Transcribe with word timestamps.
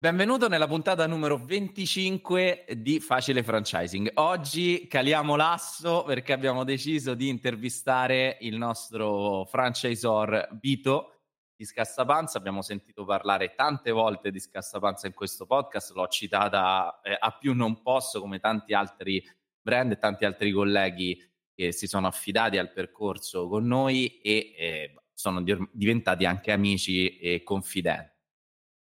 Benvenuto 0.00 0.46
nella 0.46 0.68
puntata 0.68 1.08
numero 1.08 1.36
25 1.38 2.66
di 2.76 3.00
Facile 3.00 3.42
Franchising. 3.42 4.12
Oggi 4.14 4.86
caliamo 4.86 5.34
l'asso 5.34 6.04
perché 6.04 6.32
abbiamo 6.32 6.62
deciso 6.62 7.14
di 7.14 7.28
intervistare 7.28 8.36
il 8.42 8.56
nostro 8.56 9.44
franchisor 9.46 10.50
Vito 10.60 11.22
di 11.56 11.64
Scassapanza. 11.64 12.38
Abbiamo 12.38 12.62
sentito 12.62 13.04
parlare 13.04 13.56
tante 13.56 13.90
volte 13.90 14.30
di 14.30 14.38
Scassapanza 14.38 15.08
in 15.08 15.14
questo 15.14 15.46
podcast, 15.46 15.90
l'ho 15.90 16.06
citata 16.06 17.00
eh, 17.02 17.16
a 17.18 17.36
più 17.36 17.52
non 17.52 17.82
posso 17.82 18.20
come 18.20 18.38
tanti 18.38 18.74
altri 18.74 19.20
brand 19.60 19.90
e 19.90 19.98
tanti 19.98 20.24
altri 20.24 20.52
colleghi 20.52 21.20
che 21.52 21.72
si 21.72 21.88
sono 21.88 22.06
affidati 22.06 22.56
al 22.56 22.70
percorso 22.70 23.48
con 23.48 23.66
noi 23.66 24.20
e 24.20 24.54
eh, 24.56 24.94
sono 25.12 25.42
diventati 25.72 26.24
anche 26.24 26.52
amici 26.52 27.18
e 27.18 27.42
confidenti. 27.42 28.17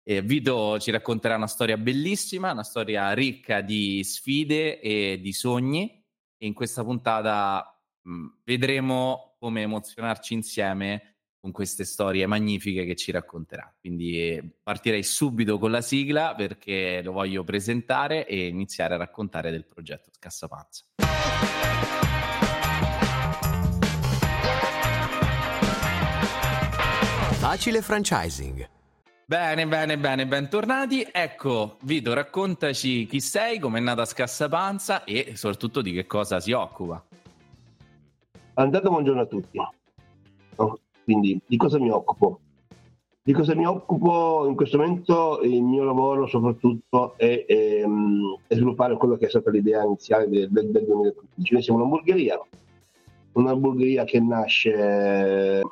Eh, 0.05 0.21
Vito 0.21 0.81
ci 0.81 0.91
racconterà 0.91 1.37
una 1.37 1.47
storia 1.47 1.77
bellissima, 1.77 2.51
una 2.51 2.65
storia 2.65 3.13
ricca 3.13 3.61
di 3.61 4.03
sfide 4.03 4.81
e 4.81 5.21
di 5.21 5.33
sogni 5.33 6.05
e 6.37 6.47
in 6.47 6.55
questa 6.55 6.83
puntata 6.83 7.81
mh, 8.03 8.27
vedremo 8.43 9.37
come 9.39 9.63
emozionarci 9.63 10.35
insieme 10.35 11.19
con 11.39 11.53
queste 11.53 11.85
storie 11.85 12.27
magnifiche 12.27 12.85
che 12.85 12.97
ci 12.97 13.13
racconterà. 13.13 13.73
Quindi 13.79 14.57
partirei 14.61 15.05
subito 15.05 15.59
con 15.59 15.71
la 15.71 15.81
sigla 15.81 16.35
perché 16.35 17.01
lo 17.03 17.13
voglio 17.13 17.45
presentare 17.45 18.27
e 18.27 18.47
iniziare 18.47 18.95
a 18.95 18.99
raccontare 18.99 19.53
del 19.53 19.67
progetto 19.67 20.11
Scassapanza. 20.13 20.85
Facile 27.39 27.83
franchising 27.83 28.81
Bene, 29.33 29.67
bene, 29.67 29.97
bene, 29.97 30.27
bentornati. 30.27 31.09
Ecco, 31.11 31.77
Vito, 31.85 32.13
raccontaci 32.13 33.07
chi 33.07 33.19
sei, 33.19 33.59
come 33.59 33.79
è 33.79 33.81
nata 33.81 34.05
Scassapanza 34.05 35.05
e 35.05 35.33
soprattutto 35.37 35.81
di 35.81 35.91
che 35.91 36.07
cosa 36.07 36.39
si 36.39 36.53
occupa. 36.53 37.03
Andate 38.53 38.89
buongiorno 38.91 39.23
a 39.23 39.25
tutti. 39.25 39.59
Quindi, 41.05 41.41
di 41.47 41.57
cosa 41.57 41.79
mi 41.79 41.89
occupo? 41.89 42.41
Di 43.23 43.33
cosa 43.33 43.55
mi 43.55 43.65
occupo 43.65 44.45
in 44.47 44.55
questo 44.55 44.77
momento? 44.77 45.41
Il 45.43 45.63
mio 45.63 45.85
lavoro 45.85 46.27
soprattutto 46.27 47.15
è, 47.17 47.47
è, 47.47 47.81
ehm, 47.81 48.37
è 48.47 48.55
sviluppare 48.55 48.99
quello 48.99 49.17
che 49.17 49.25
è 49.25 49.31
stata 49.31 49.49
l'idea 49.49 49.83
iniziale 49.83 50.29
del, 50.29 50.51
del, 50.51 50.71
del 50.71 50.85
2015. 50.85 51.55
Noi 51.55 51.63
siamo 51.63 51.79
un'hamburgeria, 51.79 52.39
un'hamburgeria 53.33 54.05
che 54.05 54.21
nasce 54.21 55.63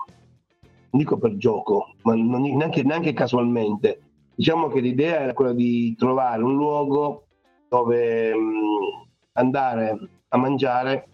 non 0.90 1.02
dico 1.02 1.18
per 1.18 1.36
gioco, 1.36 1.94
ma 2.02 2.14
non, 2.14 2.42
neanche, 2.42 2.82
neanche 2.82 3.12
casualmente. 3.12 4.00
Diciamo 4.34 4.68
che 4.68 4.80
l'idea 4.80 5.20
era 5.20 5.32
quella 5.32 5.52
di 5.52 5.94
trovare 5.96 6.42
un 6.42 6.56
luogo 6.56 7.26
dove 7.68 8.34
mh, 8.34 8.38
mm, 8.38 9.02
andare 9.32 9.98
a 10.28 10.36
mangiare 10.38 11.08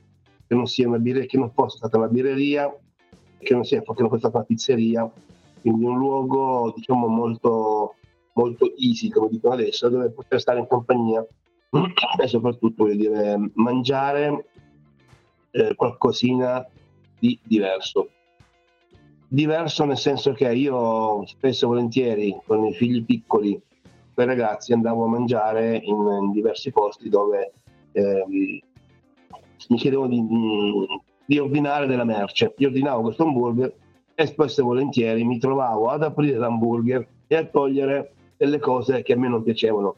che 0.47 0.55
non 0.55 0.67
sia 0.67 0.89
una 0.89 0.99
birreria, 0.99 1.29
che 1.29 1.39
non 1.39 1.51
fosse 1.51 1.77
stata 1.77 1.99
una 1.99 2.09
birreria, 2.09 2.75
che 3.39 3.55
non 3.55 3.65
sia 3.65 3.83
che 3.83 3.95
non 3.99 4.09
fosse 4.09 4.21
stata 4.21 4.39
una 4.39 4.47
pizzeria, 4.47 5.11
quindi 5.61 5.85
un 5.85 5.99
luogo 5.99 6.73
diciamo 6.75 7.07
molto, 7.09 7.97
molto 8.35 8.73
easy, 8.77 9.11
come 9.11 9.29
dicono 9.29 9.55
adesso, 9.55 9.89
dove 9.89 10.11
poter 10.11 10.41
stare 10.41 10.61
in 10.61 10.67
compagnia 10.67 11.27
e 12.23 12.29
soprattutto 12.29 12.85
voglio 12.85 12.97
dire 12.97 13.51
mangiare 13.55 14.47
eh, 15.51 15.75
qualcosina 15.75 16.67
di 17.19 17.39
diverso 17.43 18.11
diverso 19.29 19.85
nel 19.85 19.99
senso 19.99 20.33
che 20.33 20.53
io 20.53 21.27
spesso 21.27 21.65
e 21.65 21.69
volentieri 21.69 22.41
con 22.47 22.65
i 22.65 22.75
figli 22.75 23.05
piccoli, 23.05 23.61
con 24.15 24.25
ragazzi, 24.25 24.73
andavo 24.73 25.05
a 25.05 25.09
mangiare 25.09 25.77
in, 25.77 25.97
in 26.23 26.33
diversi 26.33 26.71
posti 26.71 27.09
dove 27.09 27.53
eh, 27.93 28.25
mi 29.69 29.77
chiedevano 29.77 30.09
di, 30.09 30.25
di, 31.25 31.39
ordinare 31.39 31.86
della 31.86 32.05
merce. 32.05 32.55
Io 32.59 32.69
ordinavo 32.69 33.03
questo 33.03 33.25
hamburger 33.25 33.75
e 34.15 34.27
spesso 34.27 34.61
e 34.61 34.65
volentieri 34.65 35.25
mi 35.25 35.39
trovavo 35.39 35.89
ad 35.89 36.03
aprire 36.03 36.39
l'hamburger 36.39 37.07
e 37.27 37.36
a 37.36 37.45
togliere 37.45 38.13
delle 38.36 38.59
cose 38.59 39.03
che 39.03 39.15
a 39.15 39.17
me 39.17 39.29
non 39.29 39.42
piacevano. 39.42 39.97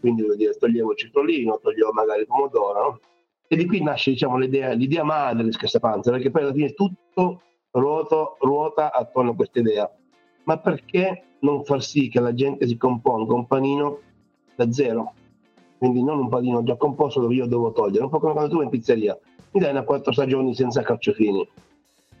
Quindi 0.00 0.24
dire, 0.36 0.56
toglievo 0.56 0.92
il 0.92 0.96
cipollino, 0.96 1.60
toglievo 1.62 1.92
magari 1.92 2.20
il 2.20 2.26
pomodoro, 2.26 2.82
no? 2.82 3.00
E 3.46 3.56
di 3.56 3.66
qui 3.66 3.82
nasce 3.82 4.12
diciamo, 4.12 4.38
l'idea, 4.38 4.72
l'idea 4.72 5.02
madre 5.02 5.44
di 5.44 5.52
Scassapanza, 5.52 6.10
perché 6.12 6.30
poi 6.30 6.42
alla 6.42 6.52
fine 6.52 6.72
tutto 6.72 7.42
ruoto, 7.72 8.36
ruota 8.40 8.92
attorno 8.92 9.30
a 9.30 9.34
questa 9.34 9.60
idea. 9.60 9.90
Ma 10.44 10.58
perché 10.58 11.24
non 11.40 11.64
far 11.64 11.82
sì 11.82 12.08
che 12.08 12.20
la 12.20 12.34
gente 12.34 12.66
si 12.66 12.76
componga 12.76 13.34
un 13.34 13.46
panino 13.46 14.00
da 14.54 14.70
zero? 14.72 15.14
Quindi 15.78 16.02
non 16.02 16.18
un 16.18 16.28
panino 16.28 16.62
già 16.62 16.76
composto 16.76 17.20
dove 17.20 17.34
io 17.34 17.46
devo 17.46 17.72
togliere, 17.72 18.04
un 18.04 18.10
po' 18.10 18.18
come 18.18 18.32
quando 18.32 18.50
tu 18.50 18.56
vai 18.56 18.66
in 18.66 18.70
pizzeria, 18.70 19.18
mi 19.52 19.60
dai 19.60 19.70
una 19.70 19.82
quattro 19.82 20.12
stagioni 20.12 20.54
senza 20.54 20.82
carciofini. 20.82 21.48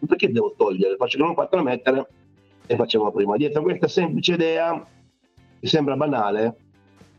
Perché 0.06 0.32
devo 0.32 0.54
togliere? 0.56 0.96
Faccio 0.96 1.18
che 1.18 1.24
non 1.24 1.34
quattro 1.34 1.62
mettere 1.62 2.08
e 2.66 2.76
facciamo 2.76 3.10
prima. 3.10 3.36
Dietro 3.36 3.62
questa 3.62 3.88
semplice 3.88 4.32
idea, 4.32 4.82
che 5.60 5.66
sembra 5.66 5.94
banale, 5.96 6.56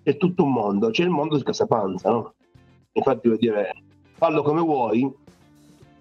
è 0.02 0.18
tutto 0.18 0.44
un 0.44 0.52
mondo, 0.52 0.90
c'è 0.90 1.04
il 1.04 1.10
mondo 1.10 1.38
di 1.38 1.44
Cassapanza, 1.44 2.10
no? 2.10 2.34
Infatti 2.94 3.28
vuol 3.28 3.40
dire, 3.40 3.72
fallo 4.14 4.42
come 4.42 4.62
vuoi, 4.62 5.10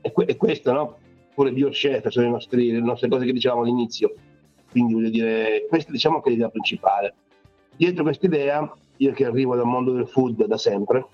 e, 0.01 0.13
que- 0.13 0.25
e 0.25 0.37
questo, 0.37 0.73
no? 0.73 0.97
Oppure 1.31 1.53
BioChef 1.53 2.09
sono 2.09 2.27
le 2.27 2.33
nostre, 2.33 2.63
le 2.63 2.81
nostre 2.81 3.09
cose 3.09 3.25
che 3.25 3.33
dicevamo 3.33 3.63
all'inizio. 3.63 4.15
Quindi 4.71 4.95
voglio 4.95 5.11
dire, 5.11 5.67
questa 5.69 5.91
diciamo 5.91 6.21
che 6.21 6.29
è 6.29 6.33
l'idea 6.33 6.49
principale. 6.49 7.15
Dietro 7.77 8.03
questa 8.03 8.27
idea, 8.27 8.73
io 8.97 9.13
che 9.13 9.25
arrivo 9.25 9.57
dal 9.57 9.67
mondo 9.67 9.93
del 9.93 10.07
food 10.07 10.45
da 10.45 10.59
sempre, 10.59 11.07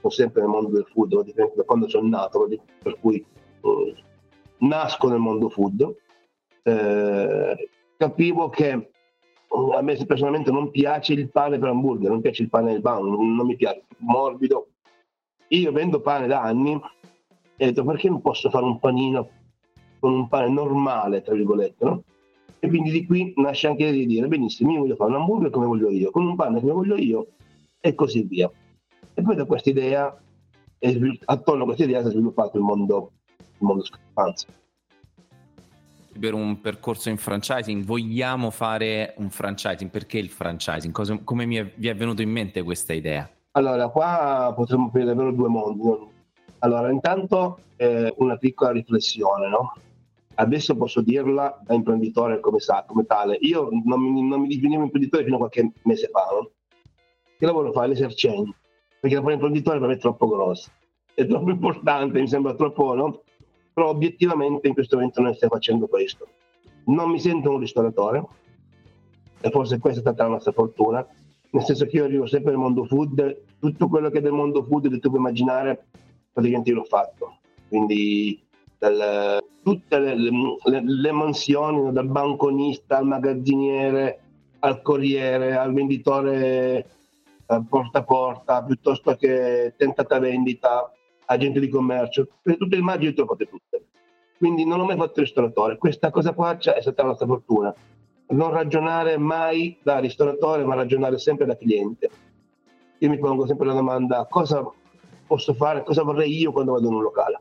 sono 0.00 0.12
sempre 0.12 0.40
nel 0.42 0.50
mondo 0.50 0.70
del 0.70 0.86
food, 0.90 1.22
da 1.32 1.62
quando 1.64 1.88
sono 1.88 2.08
nato, 2.08 2.48
per 2.82 2.98
cui 2.98 3.16
eh, 3.16 3.94
nasco 4.58 5.08
nel 5.08 5.18
mondo 5.18 5.48
food, 5.50 5.94
eh, 6.62 7.68
capivo 7.96 8.48
che 8.48 8.70
eh, 8.70 9.76
a 9.76 9.82
me 9.82 9.96
personalmente 10.06 10.50
non 10.50 10.70
piace 10.70 11.12
il 11.12 11.30
pane 11.30 11.58
per 11.58 11.68
hamburger, 11.68 12.10
non 12.10 12.20
piace 12.20 12.42
il 12.42 12.48
pane 12.48 12.72
del 12.72 12.80
pan, 12.80 13.06
non 13.06 13.46
mi 13.46 13.56
piace, 13.56 13.84
morbido. 13.98 14.68
Io 15.48 15.72
vendo 15.72 16.00
pane 16.00 16.26
da 16.26 16.42
anni 16.42 16.80
e 17.56 17.64
ho 17.64 17.68
detto 17.68 17.84
perché 17.84 18.08
non 18.08 18.20
posso 18.20 18.50
fare 18.50 18.64
un 18.64 18.78
panino 18.78 19.30
con 19.98 20.12
un 20.12 20.28
pane 20.28 20.48
normale, 20.48 21.22
tra 21.22 21.34
virgolette, 21.34 21.84
no? 21.84 22.02
E 22.60 22.68
quindi 22.68 22.90
di 22.90 23.06
qui 23.06 23.32
nasce 23.36 23.68
anche 23.68 23.90
di 23.92 24.06
dire, 24.06 24.26
benissimo, 24.26 24.72
io 24.72 24.80
voglio 24.80 24.96
fare 24.96 25.10
un 25.10 25.16
hamburger 25.16 25.50
come 25.50 25.66
voglio 25.66 25.90
io, 25.90 26.10
con 26.10 26.26
un 26.26 26.34
pane 26.34 26.60
come 26.60 26.72
voglio 26.72 26.96
io, 26.96 27.26
e 27.80 27.94
così 27.94 28.22
via. 28.22 28.50
E 29.14 29.22
poi 29.22 29.36
da 29.36 29.44
questa 29.44 29.70
idea, 29.70 30.16
attorno 31.24 31.62
a 31.62 31.66
questa 31.66 31.84
idea 31.84 32.00
si 32.02 32.08
è 32.08 32.10
sviluppato 32.10 32.56
il 32.56 32.64
mondo, 32.64 33.12
il 33.36 33.66
mondo 33.66 33.84
scampanza. 33.84 34.46
Per 36.18 36.34
un 36.34 36.60
percorso 36.60 37.10
in 37.10 37.16
franchising, 37.16 37.84
vogliamo 37.84 38.50
fare 38.50 39.14
un 39.18 39.30
franchising? 39.30 39.88
Perché 39.88 40.18
il 40.18 40.28
franchising? 40.28 40.92
Cosa, 40.92 41.16
come 41.22 41.44
è, 41.44 41.72
vi 41.76 41.86
è 41.86 41.94
venuto 41.94 42.22
in 42.22 42.30
mente 42.30 42.62
questa 42.64 42.92
idea? 42.92 43.28
Allora, 43.52 43.88
qua 43.88 44.52
potremmo 44.54 44.86
aprire 44.86 45.06
davvero 45.06 45.30
due 45.30 45.48
mondi. 45.48 45.80
Allora, 46.58 46.90
intanto 46.90 47.60
eh, 47.76 48.12
una 48.16 48.36
piccola 48.36 48.72
riflessione, 48.72 49.48
no? 49.48 49.74
Adesso 50.40 50.76
posso 50.76 51.00
dirla 51.00 51.60
da 51.64 51.74
imprenditore 51.74 52.40
come 52.40 52.60
sa, 52.60 52.84
come 52.86 53.04
tale. 53.04 53.36
Io 53.40 53.68
non 53.84 54.00
mi, 54.00 54.26
non 54.26 54.40
mi 54.40 54.48
definivo 54.48 54.82
imprenditore 54.82 55.24
fino 55.24 55.36
a 55.36 55.38
qualche 55.38 55.72
mese 55.82 56.08
fa. 56.08 56.26
No? 56.32 56.50
Che 57.36 57.46
lavoro 57.46 57.72
fare? 57.72 57.88
L'esercente. 57.88 58.56
Perché 59.00 59.16
la 59.16 59.22
parola 59.22 59.34
imprenditore 59.34 59.78
per 59.78 59.88
me 59.88 59.94
è 59.94 59.98
troppo 59.98 60.28
grossa. 60.28 60.70
È 61.14 61.26
troppo 61.26 61.50
importante, 61.50 62.20
mi 62.20 62.28
sembra 62.28 62.54
troppo, 62.54 62.94
no? 62.94 63.22
Però 63.72 63.88
obiettivamente 63.88 64.68
in 64.68 64.74
questo 64.74 64.96
momento 64.96 65.20
non 65.20 65.34
stiamo 65.34 65.54
facendo 65.54 65.86
questo. 65.86 66.26
Non 66.86 67.10
mi 67.10 67.18
sento 67.18 67.50
un 67.50 67.58
ristoratore, 67.58 68.24
e 69.40 69.50
forse 69.50 69.78
questa 69.78 70.00
è 70.00 70.02
stata 70.02 70.24
la 70.24 70.30
nostra 70.30 70.52
fortuna, 70.52 71.06
nel 71.50 71.62
senso 71.64 71.86
che 71.86 71.96
io 71.96 72.04
arrivo 72.04 72.26
sempre 72.26 72.52
nel 72.52 72.60
mondo 72.60 72.84
food, 72.84 73.42
tutto 73.58 73.88
quello 73.88 74.10
che 74.10 74.18
è 74.18 74.20
del 74.20 74.32
mondo 74.32 74.64
food 74.64 74.88
che 74.88 74.98
tu 74.98 75.08
puoi 75.08 75.20
immaginare, 75.20 75.86
praticamente 76.32 76.70
io 76.70 76.76
l'ho 76.76 76.84
fatto. 76.84 77.38
Quindi 77.68 78.47
dal, 78.78 79.42
tutte 79.62 79.98
le, 79.98 80.14
le, 80.14 80.82
le, 80.82 81.12
mansioni, 81.12 81.92
dal 81.92 82.06
banconista 82.06 82.98
al 82.98 83.06
magazziniere, 83.06 84.20
al 84.60 84.80
corriere, 84.82 85.56
al 85.56 85.72
venditore 85.72 86.86
eh, 87.46 87.62
porta 87.68 87.98
a 87.98 88.04
porta, 88.04 88.62
piuttosto 88.62 89.16
che 89.16 89.74
tentata 89.76 90.18
vendita, 90.18 90.92
agente 91.26 91.60
di 91.60 91.68
commercio, 91.68 92.28
tutte 92.42 92.76
le 92.76 92.80
immagini 92.80 93.14
le 93.14 93.22
ho 93.22 93.26
fatte 93.26 93.48
tutte. 93.48 93.82
Quindi 94.38 94.64
non 94.64 94.80
ho 94.80 94.84
mai 94.84 94.96
fatto 94.96 95.20
ristoratore. 95.20 95.76
Questa 95.76 96.10
cosa 96.10 96.32
qua 96.32 96.56
è 96.56 96.80
stata 96.80 97.02
la 97.02 97.08
nostra 97.08 97.26
fortuna. 97.26 97.74
Non 98.28 98.50
ragionare 98.50 99.18
mai 99.18 99.76
da 99.82 99.98
ristoratore, 99.98 100.64
ma 100.64 100.76
ragionare 100.76 101.18
sempre 101.18 101.44
da 101.44 101.56
cliente. 101.56 102.08
Io 102.98 103.08
mi 103.08 103.18
pongo 103.18 103.46
sempre 103.46 103.66
la 103.66 103.72
domanda 103.72 104.26
cosa 104.30 104.64
posso 105.26 105.54
fare, 105.54 105.82
cosa 105.82 106.04
vorrei 106.04 106.38
io 106.38 106.52
quando 106.52 106.72
vado 106.72 106.86
in 106.86 106.94
un 106.94 107.02
locale 107.02 107.40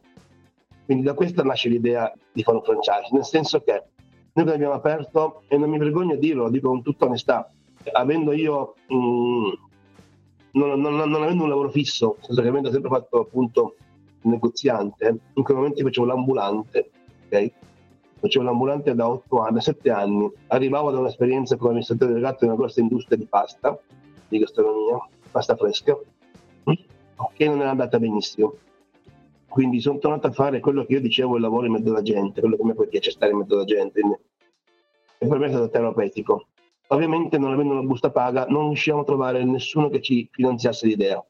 quindi 0.88 1.04
da 1.04 1.14
questa 1.14 1.44
nasce 1.44 1.68
l'idea 1.68 2.10
di 2.32 2.44
fare 2.44 2.56
un 2.56 2.64
franchise, 2.64 3.10
nel 3.12 3.26
senso 3.26 3.60
che 3.60 3.84
noi 4.32 4.50
abbiamo 4.50 4.74
aperto, 4.74 5.44
e 5.50 5.58
non 5.58 5.70
mi 5.70 5.78
vergogno 5.78 6.14
a 6.14 6.16
dirlo, 6.16 6.44
lo 6.44 6.50
dico 6.50 6.70
con 6.70 6.82
tutta 6.82 7.08
onestà, 7.08 7.52
avendo 7.92 8.32
io 8.32 8.76
mh, 8.88 8.96
mm, 8.96 9.50
non, 10.52 10.80
non, 10.80 10.96
non, 10.96 11.24
avendo 11.24 11.44
un 11.44 11.50
lavoro 11.50 11.70
fisso, 11.72 12.16
nel 12.20 12.26
senso 12.28 12.42
che 12.42 12.48
avendo 12.48 12.72
sempre 12.72 12.90
fatto 12.90 13.20
appunto 13.20 13.76
negoziante, 14.22 15.20
in 15.34 15.44
quel 15.44 15.58
momento 15.58 15.84
facevo 15.84 16.06
l'ambulante, 16.06 16.90
ok? 17.26 17.52
Facevo 18.22 18.46
l'ambulante 18.46 18.96
da 18.96 19.10
8 19.10 19.42
anni, 19.42 19.54
da 19.56 19.60
7 19.60 19.90
anni, 19.90 20.32
arrivavo 20.48 20.90
da 20.90 21.00
un'esperienza 21.00 21.58
come 21.58 21.72
amministratore 21.72 22.14
delegato 22.14 22.46
in 22.46 22.52
una 22.52 22.60
grossa 22.60 22.80
industria 22.80 23.18
di 23.18 23.26
pasta, 23.26 23.78
di 24.30 24.40
gastronomia, 24.40 25.06
pasta 25.32 25.54
fresca, 25.58 25.98
che 27.34 27.46
non 27.46 27.60
era 27.60 27.72
andata 27.72 28.00
benissimo. 28.00 28.56
Quindi 29.50 29.80
sono 29.80 29.98
tornato 29.98 30.28
a 30.28 30.32
fare 30.32 30.60
quello 30.60 30.86
che 30.86 30.94
io 30.94 31.02
dicevo, 31.02 31.36
il 31.36 31.42
lavoro 31.42 31.66
in 31.66 31.74
mezzo 31.74 31.90
alla 31.90 32.02
gente, 32.02 32.42
quello 32.42 32.58
che 32.58 32.64
me 32.64 32.74
poi 32.74 32.88
piace 32.88 33.12
stare 33.12 33.32
in 33.32 33.40
mezzo 33.40 33.56
alla 33.56 33.64
gente. 33.64 34.02
E 35.18 35.28
per 35.28 35.38
me 35.40 35.46
è 35.46 35.50
stato 35.50 35.70
terapeutico. 35.70 36.48
Ovviamente 36.90 37.38
non 37.38 37.52
avendo 37.52 37.74
una 37.74 37.82
busta 37.82 38.12
paga 38.12 38.46
non 38.46 38.68
riusciamo 38.68 39.02
a 39.02 39.04
trovare 39.04 39.44
nessuno 39.44 39.90
che 39.90 40.02
ci 40.02 40.28
finanziasse 40.32 40.88
l'idea. 40.88 41.24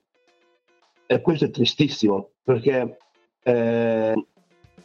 E 1.06 1.22
questo 1.22 1.46
è 1.46 1.50
tristissimo 1.50 2.31
perché, 2.44 2.98
eh, 3.44 4.25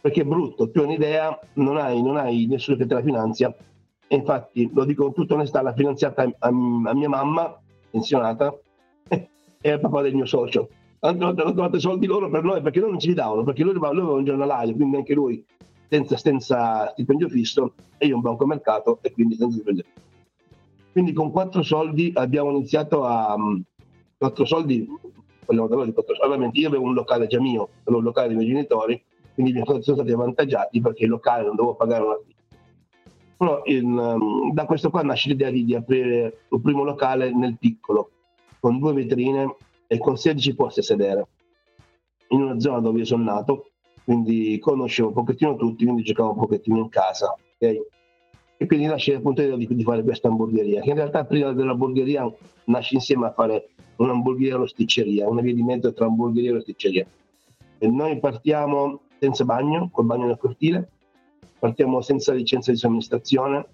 perché 0.01 0.21
è 0.21 0.25
brutto, 0.25 0.71
tu 0.71 0.79
hai 0.79 0.87
un'idea, 0.87 1.39
non 1.55 1.77
hai, 1.77 2.01
non 2.01 2.17
hai 2.17 2.47
nessuno 2.47 2.77
che 2.77 2.87
te 2.87 2.95
la 2.95 3.03
finanzia 3.03 3.55
e 4.13 4.17
infatti 4.17 4.71
lo 4.75 4.85
dico 4.85 5.05
con 5.05 5.15
tutta 5.15 5.35
onestà, 5.35 5.63
l'ha 5.63 5.73
finanziata 5.73 6.23
a, 6.23 6.31
a, 6.39 6.49
a 6.49 6.95
mia 6.95 7.09
mamma, 7.09 7.59
pensionata, 7.91 8.55
e 9.09 9.71
al 9.71 9.81
papà 9.81 10.03
del 10.03 10.15
mio 10.15 10.27
socio. 10.27 10.69
Hanno, 11.05 11.35
trovato 11.35 11.77
i 11.77 11.81
soldi 11.81 12.07
loro 12.07 12.31
per 12.31 12.45
noi 12.45 12.63
perché 12.63 12.79
noi 12.79 12.91
non 12.91 13.01
ce 13.01 13.09
li 13.09 13.15
davano, 13.15 13.43
perché 13.43 13.65
lui, 13.65 13.73
lui 13.73 13.85
aveva 13.85 14.13
un 14.13 14.25
giornalaio, 14.25 14.75
quindi 14.75 14.97
anche 14.97 15.15
lui 15.15 15.45
senza, 15.89 16.17
senza 16.17 16.91
stipendio 16.93 17.29
fisso 17.29 17.75
e 17.99 18.07
io 18.07 18.15
un 18.15 18.21
banco 18.23 18.47
mercato 18.47 19.01
e 19.03 19.13
quindi 19.13 19.35
senza 19.35 19.55
stipendio. 19.57 19.85
Quindi 20.93 21.13
con 21.13 21.33
quattro 21.33 21.63
soldi 21.63 22.13
abbiamo 22.15 22.51
iniziato 22.51 23.05
a... 23.05 23.37
Quattro 24.17 24.45
soldi, 24.45 24.87
parliamo 25.45 25.69
da 25.69 25.93
quattro 25.93 26.15
soldi, 26.15 26.23
ovviamente 26.23 26.61
io 26.61 26.69
avevo 26.69 26.85
un 26.85 26.95
locale 26.95 27.27
già 27.27 27.41
mio, 27.41 27.69
avevo 27.83 27.99
un 27.99 28.05
locale 28.05 28.29
dei 28.29 28.37
miei 28.37 28.49
genitori, 28.49 29.03
quindi 29.35 29.61
sono 29.65 29.83
stati 29.83 30.13
avvantaggiati 30.13 30.81
perché 30.81 31.03
il 31.03 31.11
locale 31.11 31.47
non 31.47 31.57
dovevo 31.57 31.75
pagare 31.75 32.05
una 32.05 32.15
affitto. 32.15 32.43
Però 33.37 33.63
in, 33.65 34.53
da 34.53 34.67
questo 34.67 34.91
qua 34.91 35.03
nasce 35.03 35.31
l'idea 35.31 35.51
di, 35.51 35.65
di 35.65 35.75
aprire 35.75 36.45
un 36.51 36.61
primo 36.61 36.85
locale 36.85 37.35
nel 37.35 37.57
piccolo, 37.59 38.11
con 38.61 38.79
due 38.79 38.93
vetrine 38.93 39.57
e 39.93 39.99
con 39.99 40.17
16 40.17 40.55
posti 40.55 40.81
a 40.81 40.83
sedere, 40.83 41.27
in 42.29 42.41
una 42.41 42.59
zona 42.59 42.81
dove 42.81 43.01
io 43.01 43.05
sono 43.05 43.25
nato, 43.25 43.73
quindi 44.05 44.59
conoscevo 44.59 45.09
un 45.09 45.15
pochettino 45.15 45.55
tutti, 45.55 45.85
quindi 45.85 46.03
giocavo 46.03 46.31
un 46.31 46.39
pochettino 46.39 46.79
in 46.79 46.89
casa. 46.89 47.37
Okay? 47.57 47.79
E 48.57 48.67
quindi 48.67 48.87
nasce 48.87 49.21
l'idea 49.23 49.55
di, 49.55 49.67
di, 49.69 49.83
fare 49.83 50.03
questa 50.03 50.29
hamburgeria, 50.29 50.81
che 50.81 50.89
in 50.89 50.95
realtà 50.95 51.27
prima 51.27 51.53
della 51.53 51.73
hamburgeria 51.73 52.27
nasce 52.65 52.95
insieme 52.95 53.27
a 53.27 53.33
fare 53.33 53.69
un'hamburgeria 53.97 54.57
un'osticceria, 54.57 55.29
una 55.29 55.43
via 55.43 55.53
di 55.53 55.63
mezzo 55.63 55.93
tra 55.93 56.07
hamburgeria 56.07 56.53
e 56.53 56.57
osticceria. 56.57 57.07
E 57.77 57.87
noi 57.87 58.19
partiamo 58.19 59.03
senza 59.19 59.45
bagno, 59.45 59.91
col 59.93 60.07
bagno 60.07 60.25
nel 60.25 60.39
cortile, 60.39 60.89
partiamo 61.59 62.01
senza 62.01 62.33
licenza 62.33 62.71
di 62.71 62.79
somministrazione, 62.79 63.67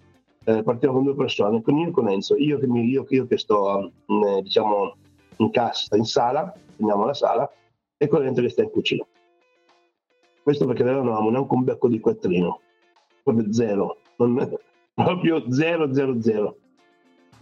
eh, 0.42 0.64
partiamo 0.64 0.96
con 0.96 1.04
due 1.04 1.14
persone, 1.14 1.62
con 1.62 1.78
io 1.78 1.88
e 1.88 1.90
con 1.92 2.08
Enzo. 2.08 2.34
Io 2.36 2.58
che, 2.58 2.66
mi, 2.66 2.88
io, 2.88 3.06
io 3.08 3.26
che 3.28 3.38
sto 3.38 3.92
mm, 4.10 4.22
eh, 4.24 4.42
diciamo 4.42 4.96
in 5.38 5.50
cassa, 5.50 5.96
in 5.96 6.04
sala, 6.04 6.52
andiamo 6.78 7.02
alla 7.02 7.14
sala, 7.14 7.50
e 7.96 8.06
con 8.06 8.24
Enzo 8.24 8.42
che 8.42 8.48
sta 8.48 8.62
in 8.62 8.70
cucina. 8.70 9.04
Questo 10.42 10.66
perché 10.66 10.82
noi 10.82 10.94
non 10.94 11.06
avevamo 11.08 11.30
neanche 11.30 11.54
un 11.54 11.64
becco 11.64 11.88
di 11.88 12.00
quattrino, 12.00 12.60
proprio 13.22 13.52
zero, 13.52 13.98
non, 14.16 14.56
proprio 14.94 15.50
zero, 15.50 15.92
zero, 15.92 16.20
zero. 16.22 16.56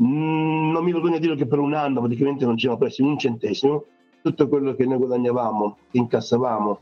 Mm, 0.02 0.72
non 0.72 0.84
mi 0.84 0.92
vergogno 0.92 1.16
a 1.16 1.20
dire 1.20 1.36
che 1.36 1.46
per 1.46 1.58
un 1.58 1.74
anno 1.74 2.00
praticamente 2.00 2.44
non 2.44 2.56
ci 2.56 2.66
abbiamo 2.66 2.84
preso 2.84 3.04
un 3.04 3.18
centesimo, 3.18 3.84
tutto 4.22 4.48
quello 4.48 4.74
che 4.74 4.84
noi 4.84 4.98
guadagnavamo, 4.98 5.78
che 5.90 5.98
incassavamo, 5.98 6.80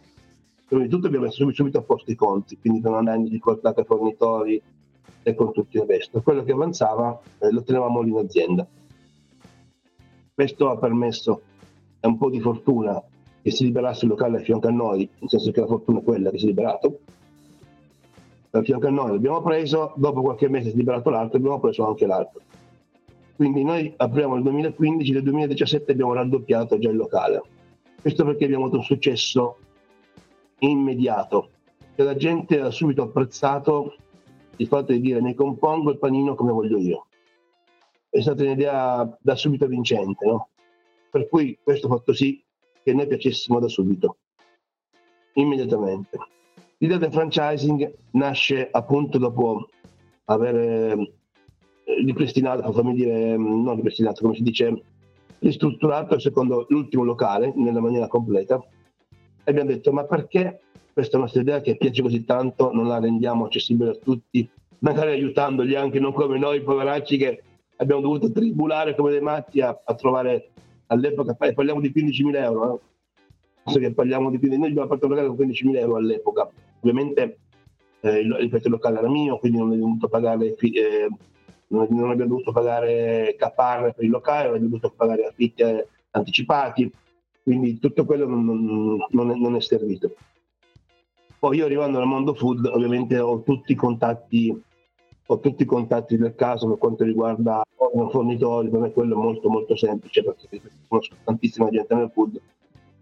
prima 0.67 0.83
di 0.83 0.89
tutto 0.89 1.07
abbiamo 1.07 1.27
messo 1.27 1.51
subito 1.53 1.79
a 1.79 1.83
posto 1.83 2.11
i 2.11 2.15
conti, 2.15 2.59
quindi 2.59 2.81
per 2.81 2.91
non 2.91 3.01
andare 3.01 3.19
in 3.19 3.25
difficoltà 3.25 3.73
con 3.73 3.83
i 3.83 3.87
fornitori 3.87 4.63
e 5.23 5.35
con 5.35 5.53
tutto 5.53 5.77
il 5.77 5.85
resto. 5.87 6.23
Quello 6.23 6.43
che 6.43 6.53
avanzava 6.53 7.21
eh, 7.39 7.51
lo 7.51 7.63
tenevamo 7.63 8.01
lì 8.01 8.11
in 8.11 8.19
azienda. 8.19 8.67
Questo 10.35 10.69
ha 10.69 10.77
permesso 10.77 11.43
a 12.01 12.09
un 12.09 12.19
po' 12.19 12.29
di 12.29 12.41
fortuna 12.41 13.01
che 13.41 13.53
si 13.53 13.65
liberasse 13.65 14.05
il 14.05 14.11
locale 14.11 14.39
a 14.39 14.41
fianco 14.41 14.67
a 14.67 14.73
noi, 14.73 15.09
nel 15.21 15.31
senso 15.31 15.53
che 15.53 15.61
la 15.61 15.67
fortuna 15.67 16.01
è 16.01 16.03
quella 16.03 16.31
che 16.31 16.39
si 16.39 16.45
è 16.45 16.49
liberato. 16.49 16.99
A 18.51 18.63
fianco 18.63 18.89
a 18.89 18.91
noi 18.91 19.13
l'abbiamo 19.13 19.43
preso, 19.43 19.93
dopo 19.95 20.23
qualche 20.23 20.49
mese 20.49 20.71
si 20.71 20.75
è 20.75 20.79
liberato 20.79 21.11
l'altro, 21.11 21.39
abbiamo 21.39 21.61
preso 21.61 21.87
anche 21.87 22.07
l'altro. 22.07 22.41
Quindi 23.37 23.63
noi 23.63 23.93
apriamo 23.97 24.35
il 24.35 24.43
2015, 24.43 25.13
nel 25.13 25.23
2017 25.23 25.93
abbiamo 25.93 26.13
raddoppiato 26.15 26.79
già 26.79 26.91
il 26.91 26.97
locale. 26.97 27.43
Questo 28.01 28.25
perché 28.25 28.45
abbiamo 28.45 28.65
avuto 28.65 28.79
un 28.79 28.85
successo 28.85 29.59
immediato, 30.59 31.51
che 31.95 32.03
la 32.03 32.17
gente 32.17 32.61
ha 32.61 32.71
subito 32.71 33.03
apprezzato 33.03 33.95
il 34.57 34.67
fatto 34.67 34.91
di 34.91 35.01
dire 35.01 35.21
mi 35.21 35.35
compongo 35.35 35.91
il 35.91 35.99
panino 35.99 36.35
come 36.35 36.51
voglio 36.51 36.79
io. 36.79 37.07
È 38.15 38.21
stata 38.21 38.45
un'idea 38.45 39.19
da 39.21 39.35
subito 39.35 39.67
vincente, 39.67 40.25
no? 40.25 40.51
Per 41.11 41.29
cui 41.29 41.59
questo 41.61 41.89
ha 41.89 41.97
fatto 41.97 42.13
sì 42.13 42.41
che 42.85 42.95
noi 42.95 43.09
piacessimo 43.09 43.59
da 43.59 43.67
subito, 43.67 44.19
immediatamente. 45.33 46.17
L'idea 46.79 46.99
del 46.99 47.11
franchising 47.11 47.93
nasce 48.13 48.69
appunto 48.71 49.19
dopo 49.19 49.69
aver 50.27 51.11
ripristinato, 52.05 52.71
fammi 52.71 52.95
dire, 52.95 53.37
non 53.37 53.75
ripristinato, 53.75 54.23
come 54.23 54.37
si 54.37 54.45
dice, 54.45 54.81
ristrutturato 55.41 56.21
secondo 56.21 56.67
l'ultimo 56.69 57.03
locale 57.03 57.53
nella 57.57 57.81
maniera 57.81 58.07
completa 58.07 58.65
e 59.43 59.51
abbiamo 59.51 59.71
detto 59.71 59.93
ma 59.93 60.05
perché 60.05 60.61
questa 60.93 61.19
nostra 61.19 61.41
idea 61.41 61.61
che 61.61 61.77
piace 61.77 62.01
così 62.01 62.25
tanto 62.25 62.73
non 62.73 62.87
la 62.87 63.01
rendiamo 63.01 63.47
accessibile 63.47 63.91
a 63.91 63.97
tutti, 63.97 64.49
magari 64.79 65.11
aiutandoli 65.11 65.75
anche 65.75 65.99
non 65.99 66.13
come 66.13 66.39
noi 66.39 66.63
poveracci 66.63 67.17
che 67.17 67.43
abbiamo 67.77 68.01
dovuto 68.01 68.31
tribulare 68.31 68.95
come 68.95 69.11
dei 69.11 69.21
matti 69.21 69.61
a, 69.61 69.81
a 69.85 69.95
trovare 69.95 70.51
all'epoca, 70.87 71.35
parliamo 71.35 71.81
di 71.81 71.93
15.000 71.95 72.37
euro, 72.37 72.81
eh? 73.67 73.79
che 73.79 73.93
parliamo 73.93 74.31
di, 74.31 74.57
noi 74.57 74.69
abbiamo 74.69 74.89
fatto 74.89 75.07
un 75.07 75.13
locale 75.13 75.29
con 75.29 75.47
15.000 75.47 75.77
euro 75.77 75.97
all'epoca, 75.97 76.51
ovviamente 76.81 77.39
eh, 78.01 78.19
il, 78.21 78.37
il 78.41 78.71
locale 78.71 78.99
era 78.99 79.09
mio, 79.09 79.39
quindi 79.39 79.59
non 79.59 79.69
abbiamo 79.69 79.87
dovuto 79.87 80.09
pagare 80.09 80.55
eh, 80.55 81.09
non 81.69 82.11
abbiamo 82.11 82.15
dovuto 82.15 82.53
pagare 82.53 83.35
caparre 83.37 83.93
per 83.95 84.05
il 84.05 84.11
locale, 84.11 84.45
non 84.45 84.57
abbiamo 84.57 84.77
dovuto 84.77 84.95
pagare 84.97 85.27
affitti 85.27 85.63
eh, 85.63 85.87
anticipati, 86.11 86.93
quindi 87.43 87.79
tutto 87.79 88.05
quello 88.05 88.27
non, 88.27 88.45
non, 88.45 89.07
non, 89.11 89.31
è, 89.31 89.35
non, 89.35 89.57
è, 89.57 89.61
servito. 89.61 90.15
Poi 91.39 91.57
io 91.57 91.65
arrivando 91.65 91.99
al 91.99 92.07
mondo 92.07 92.35
food 92.35 92.65
ovviamente 92.67 93.19
ho 93.19 93.43
tutti 93.43 93.73
i 93.73 93.77
contatti, 93.77 94.63
ho 95.27 95.41
tutti 95.41 95.63
i 95.63 95.67
contatti 95.67 96.17
del 96.17 96.35
caso 96.35 96.69
per 96.69 96.79
quanto 96.79 97.05
riguarda 97.05 97.63
fornitori, 98.11 98.69
per 98.69 98.81
me 98.81 98.93
quello 98.93 99.15
è 99.15 99.23
molto 99.23 99.49
molto 99.49 99.77
semplice 99.77 100.23
perché 100.23 100.61
conosco 100.89 101.15
tantissima 101.25 101.71
gente 101.71 101.95
nel 101.95 102.11
food, 102.13 102.41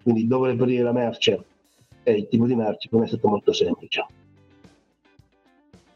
quindi 0.03 0.27
dove 0.27 0.51
reperire 0.51 0.83
la 0.83 0.93
merce 0.93 1.45
e 2.03 2.13
il 2.13 2.29
tipo 2.29 2.47
di 2.47 2.55
merce 2.55 2.89
per 2.89 2.99
me 3.01 3.07
è 3.07 3.09
stato 3.09 3.29
molto 3.29 3.53
semplice. 3.53 4.07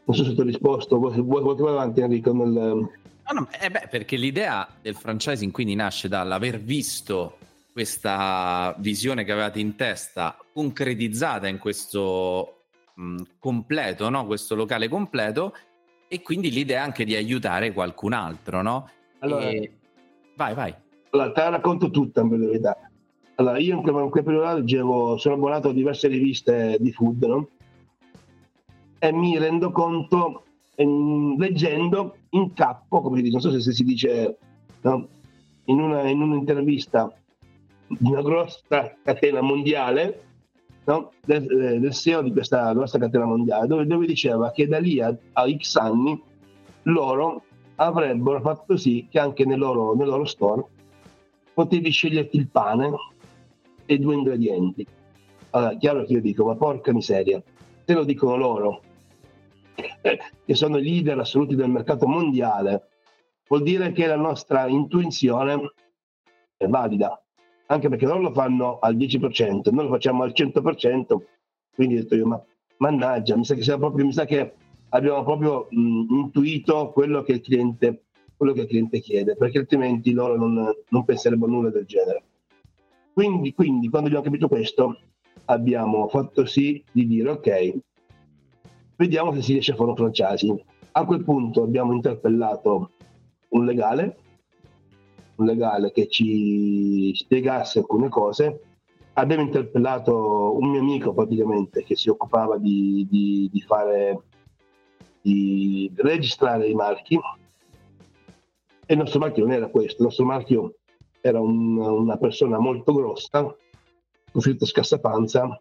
Non 0.05 0.15
so 0.15 0.23
se 0.23 0.33
ti 0.33 0.39
ho 0.39 0.43
risposto, 0.43 0.97
vuoi, 0.97 1.21
vuoi 1.21 1.69
avanti 1.69 2.01
Enrico? 2.01 2.33
Nel... 2.33 2.53
No, 2.53 2.89
no, 3.33 3.47
eh 3.59 3.69
beh, 3.69 3.87
perché 3.89 4.15
l'idea 4.15 4.67
del 4.81 4.95
franchising 4.95 5.51
quindi 5.51 5.75
nasce 5.75 6.07
dall'aver 6.07 6.59
visto 6.59 7.37
questa 7.73 8.73
visione 8.79 9.23
che 9.23 9.31
avevate 9.31 9.59
in 9.59 9.75
testa 9.75 10.37
concretizzata 10.53 11.47
in 11.47 11.59
questo 11.59 12.63
mh, 12.95 13.21
completo, 13.37 14.09
no? 14.09 14.25
questo 14.25 14.55
locale 14.55 14.87
completo 14.87 15.53
e 16.07 16.21
quindi 16.21 16.51
l'idea 16.51 16.83
anche 16.83 17.05
di 17.05 17.15
aiutare 17.15 17.73
qualcun 17.73 18.13
altro, 18.13 18.61
no? 18.61 18.89
Allora, 19.19 19.49
e... 19.49 19.71
Vai, 20.35 20.53
vai. 20.53 20.73
Allora, 21.09 21.31
te 21.31 21.41
la 21.41 21.49
racconto 21.49 21.89
tutta 21.89 22.21
in 22.21 22.29
verità. 22.29 22.77
Allora, 23.35 23.57
io 23.59 23.75
in 23.75 23.81
quel, 23.81 24.23
periodo 24.23 24.53
leggevo, 24.53 25.17
sono 25.17 25.35
abbonato 25.35 25.69
a 25.69 25.73
diverse 25.73 26.07
riviste 26.07 26.77
di 26.79 26.91
food, 26.91 27.23
no? 27.23 27.49
e 28.99 29.11
mi 29.11 29.37
rendo 29.37 29.71
conto 29.71 30.43
ehm, 30.75 31.37
leggendo 31.37 32.15
in 32.31 32.53
capo, 32.53 33.01
come 33.01 33.17
si 33.17 33.23
dice, 33.23 33.33
non 33.33 33.41
so 33.41 33.59
se 33.59 33.71
si 33.71 33.83
dice 33.83 34.37
no? 34.81 35.07
in, 35.65 35.79
una, 35.79 36.07
in, 36.07 36.21
un'intervista 36.21 37.13
di 37.87 38.11
una 38.11 38.21
grossa 38.21 38.95
catena 39.03 39.41
mondiale 39.41 40.23
no? 40.87 41.11
del, 41.25 41.43
eh, 41.43 41.79
del, 41.79 41.93
CEO 41.93 42.21
di 42.21 42.31
questa 42.31 42.73
grossa 42.73 42.97
catena 42.97 43.25
mondiale, 43.25 43.67
dove, 43.67 43.85
dove 43.85 44.05
diceva 44.05 44.51
che 44.51 44.67
da 44.67 44.79
lì 44.79 44.99
a, 45.01 45.15
a, 45.33 45.45
X 45.49 45.75
anni 45.75 46.21
loro 46.83 47.43
avrebbero 47.75 48.41
fatto 48.41 48.77
sì 48.77 49.07
che 49.09 49.19
anche 49.19 49.45
nel 49.45 49.59
loro, 49.59 49.93
nel 49.95 50.07
loro 50.07 50.25
store 50.25 50.65
potevi 51.53 51.89
sceglierti 51.89 52.37
il 52.37 52.49
pane 52.49 52.91
e 53.85 53.97
due 53.97 54.15
ingredienti. 54.15 54.85
Allora, 55.51 55.75
chiaro 55.75 56.05
che 56.05 56.13
io 56.13 56.21
dico, 56.21 56.45
ma 56.45 56.55
porca 56.55 56.93
miseria, 56.93 57.41
se 57.83 57.93
lo 57.93 58.03
dicono 58.03 58.35
loro, 58.35 58.81
che 60.45 60.55
sono 60.55 60.77
i 60.77 60.83
leader 60.83 61.19
assoluti 61.19 61.55
del 61.55 61.69
mercato 61.69 62.07
mondiale, 62.07 62.89
vuol 63.47 63.63
dire 63.63 63.91
che 63.91 64.05
la 64.05 64.15
nostra 64.15 64.67
intuizione 64.67 65.73
è 66.55 66.67
valida, 66.67 67.21
anche 67.67 67.89
perché 67.89 68.05
loro 68.05 68.21
lo 68.21 68.33
fanno 68.33 68.79
al 68.79 68.95
10%, 68.95 69.71
noi 69.71 69.85
lo 69.85 69.91
facciamo 69.91 70.23
al 70.23 70.33
100%, 70.35 71.17
quindi 71.73 71.95
ho 71.95 72.01
detto 72.01 72.15
io, 72.15 72.25
ma 72.25 72.43
mannaggia, 72.77 73.35
mi 73.37 73.45
sa 73.45 73.55
che, 73.55 73.77
proprio, 73.77 74.05
mi 74.05 74.13
sa 74.13 74.25
che 74.25 74.53
abbiamo 74.89 75.23
proprio 75.23 75.67
mh, 75.69 76.05
intuito 76.09 76.91
quello 76.91 77.23
che, 77.23 77.39
cliente, 77.41 78.05
quello 78.35 78.53
che 78.53 78.61
il 78.61 78.67
cliente 78.67 78.99
chiede, 78.99 79.35
perché 79.35 79.59
altrimenti 79.59 80.11
loro 80.11 80.37
non, 80.37 80.71
non 80.89 81.05
penserebbero 81.05 81.51
nulla 81.51 81.69
del 81.69 81.85
genere. 81.85 82.23
Quindi, 83.13 83.53
quindi, 83.53 83.89
quando 83.89 84.07
abbiamo 84.07 84.25
capito 84.25 84.47
questo, 84.47 84.99
abbiamo 85.45 86.07
fatto 86.07 86.45
sì 86.45 86.83
di 86.91 87.07
dire 87.07 87.29
ok, 87.29 87.73
vediamo 88.95 89.33
se 89.33 89.41
si 89.41 89.53
riesce 89.53 89.71
a 89.71 89.75
fare 89.75 89.89
un 89.89 89.95
franchising. 89.95 90.63
A 90.91 91.05
quel 91.05 91.23
punto 91.23 91.63
abbiamo 91.63 91.93
interpellato 91.93 92.91
un 93.49 93.65
legale, 93.65 94.17
legale 95.45 95.91
che 95.91 96.07
ci 96.07 97.13
spiegasse 97.15 97.79
alcune 97.79 98.09
cose. 98.09 98.61
Abbiamo 99.13 99.43
interpellato 99.43 100.57
un 100.57 100.69
mio 100.69 100.79
amico 100.79 101.13
praticamente 101.13 101.83
che 101.83 101.95
si 101.95 102.09
occupava 102.09 102.57
di, 102.57 103.07
di, 103.09 103.49
di 103.51 103.61
fare, 103.61 104.23
di 105.21 105.91
registrare 105.95 106.67
i 106.67 106.73
marchi. 106.73 107.19
E 108.85 108.93
il 108.93 108.99
nostro 108.99 109.19
marchio 109.19 109.43
non 109.43 109.53
era 109.53 109.67
questo, 109.69 109.97
il 109.97 110.03
nostro 110.03 110.25
marchio 110.25 110.75
era 111.19 111.41
un, 111.41 111.77
una 111.77 112.17
persona 112.17 112.59
molto 112.59 112.93
grossa, 112.93 113.41
con 114.31 114.41
fritto 114.41 114.65
scassapanza, 114.65 115.59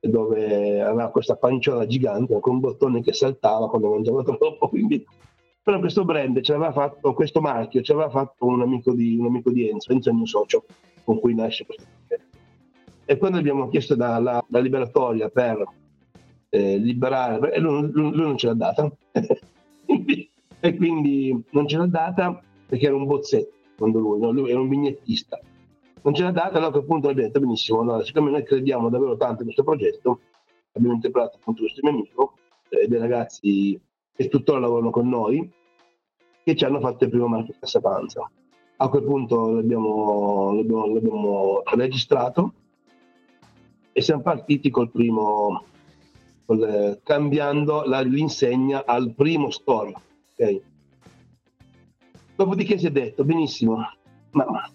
dove 0.00 0.80
aveva 0.80 1.10
questa 1.10 1.36
panciola 1.36 1.86
gigante 1.86 2.38
con 2.40 2.54
un 2.54 2.60
bottone 2.60 3.02
che 3.02 3.12
saltava 3.12 3.68
quando 3.68 3.90
mangiava 3.90 4.22
troppo, 4.22 4.68
quindi 4.68 5.04
però 5.64 5.78
questo 5.78 6.04
brand 6.04 6.38
ci 6.42 6.52
aveva 6.52 6.72
fatto, 6.72 7.14
questo 7.14 7.40
marchio 7.40 7.80
ci 7.80 7.90
aveva 7.90 8.10
fatto 8.10 8.44
un 8.44 8.60
amico 8.60 8.92
di, 8.92 9.16
un 9.16 9.26
amico 9.26 9.50
di 9.50 9.66
Enzo, 9.66 9.92
Enzo 9.92 10.10
è 10.10 10.12
il 10.12 10.18
mio 10.18 10.26
socio 10.26 10.66
con 11.04 11.18
cui 11.18 11.34
nasce 11.34 11.64
questo 11.64 11.84
progetto. 12.06 12.36
E 13.06 13.16
quando 13.16 13.38
abbiamo 13.38 13.68
chiesto 13.70 13.96
la, 13.96 14.44
liberatoria 14.48 15.30
per 15.30 15.64
eh, 16.50 16.76
liberare, 16.76 17.58
lui, 17.60 17.90
lui, 17.90 18.12
lui, 18.12 18.24
non 18.24 18.36
ce 18.36 18.48
l'ha 18.48 18.54
data, 18.54 18.92
e 20.60 20.76
quindi 20.76 21.42
non 21.52 21.66
ce 21.66 21.78
l'ha 21.78 21.86
data 21.86 22.38
perché 22.66 22.84
era 22.84 22.96
un 22.96 23.06
bozzetto 23.06 23.52
quando 23.78 23.98
lui, 24.00 24.20
no? 24.20 24.32
lui 24.32 24.50
era 24.50 24.60
un 24.60 24.68
vignettista. 24.68 25.40
Non 26.02 26.12
ce 26.12 26.24
l'ha 26.24 26.30
data, 26.30 26.58
allora 26.58 26.66
a 26.66 26.72
quel 26.72 26.84
punto 26.84 27.08
abbiamo 27.08 27.28
detto 27.28 27.40
benissimo, 27.40 27.80
allora, 27.80 28.04
siccome 28.04 28.30
noi 28.30 28.44
crediamo 28.44 28.90
davvero 28.90 29.16
tanto 29.16 29.38
in 29.38 29.44
questo 29.44 29.64
progetto, 29.64 30.20
abbiamo 30.72 30.94
interpretato 30.94 31.38
appunto 31.40 31.62
questo 31.62 31.80
mio 31.82 31.92
amico 31.92 32.34
e 32.68 32.82
eh, 32.82 32.86
dei 32.86 32.98
ragazzi 32.98 33.80
che 34.14 34.28
tuttora 34.28 34.60
lavorano 34.60 34.90
con 34.90 35.08
noi, 35.08 35.50
che 36.44 36.54
ci 36.54 36.64
hanno 36.64 36.80
fatto 36.80 37.04
il 37.04 37.10
primo 37.10 37.26
marchio 37.26 37.54
Cassapanza. 37.58 38.30
A 38.76 38.88
quel 38.88 39.02
punto 39.02 39.50
l'abbiamo, 39.50 40.52
l'abbiamo, 40.52 40.86
l'abbiamo 40.86 41.62
registrato 41.64 42.52
e 43.92 44.00
siamo 44.00 44.22
partiti 44.22 44.70
col 44.70 44.90
primo, 44.90 45.64
col, 46.44 47.00
cambiando 47.02 47.84
la, 47.84 48.00
l'insegna 48.00 48.84
al 48.84 49.14
primo 49.14 49.50
store. 49.50 49.94
Okay? 50.32 50.62
Dopodiché 52.36 52.78
si 52.78 52.86
è 52.86 52.90
detto, 52.90 53.24
benissimo, 53.24 53.76
ma 54.32 54.70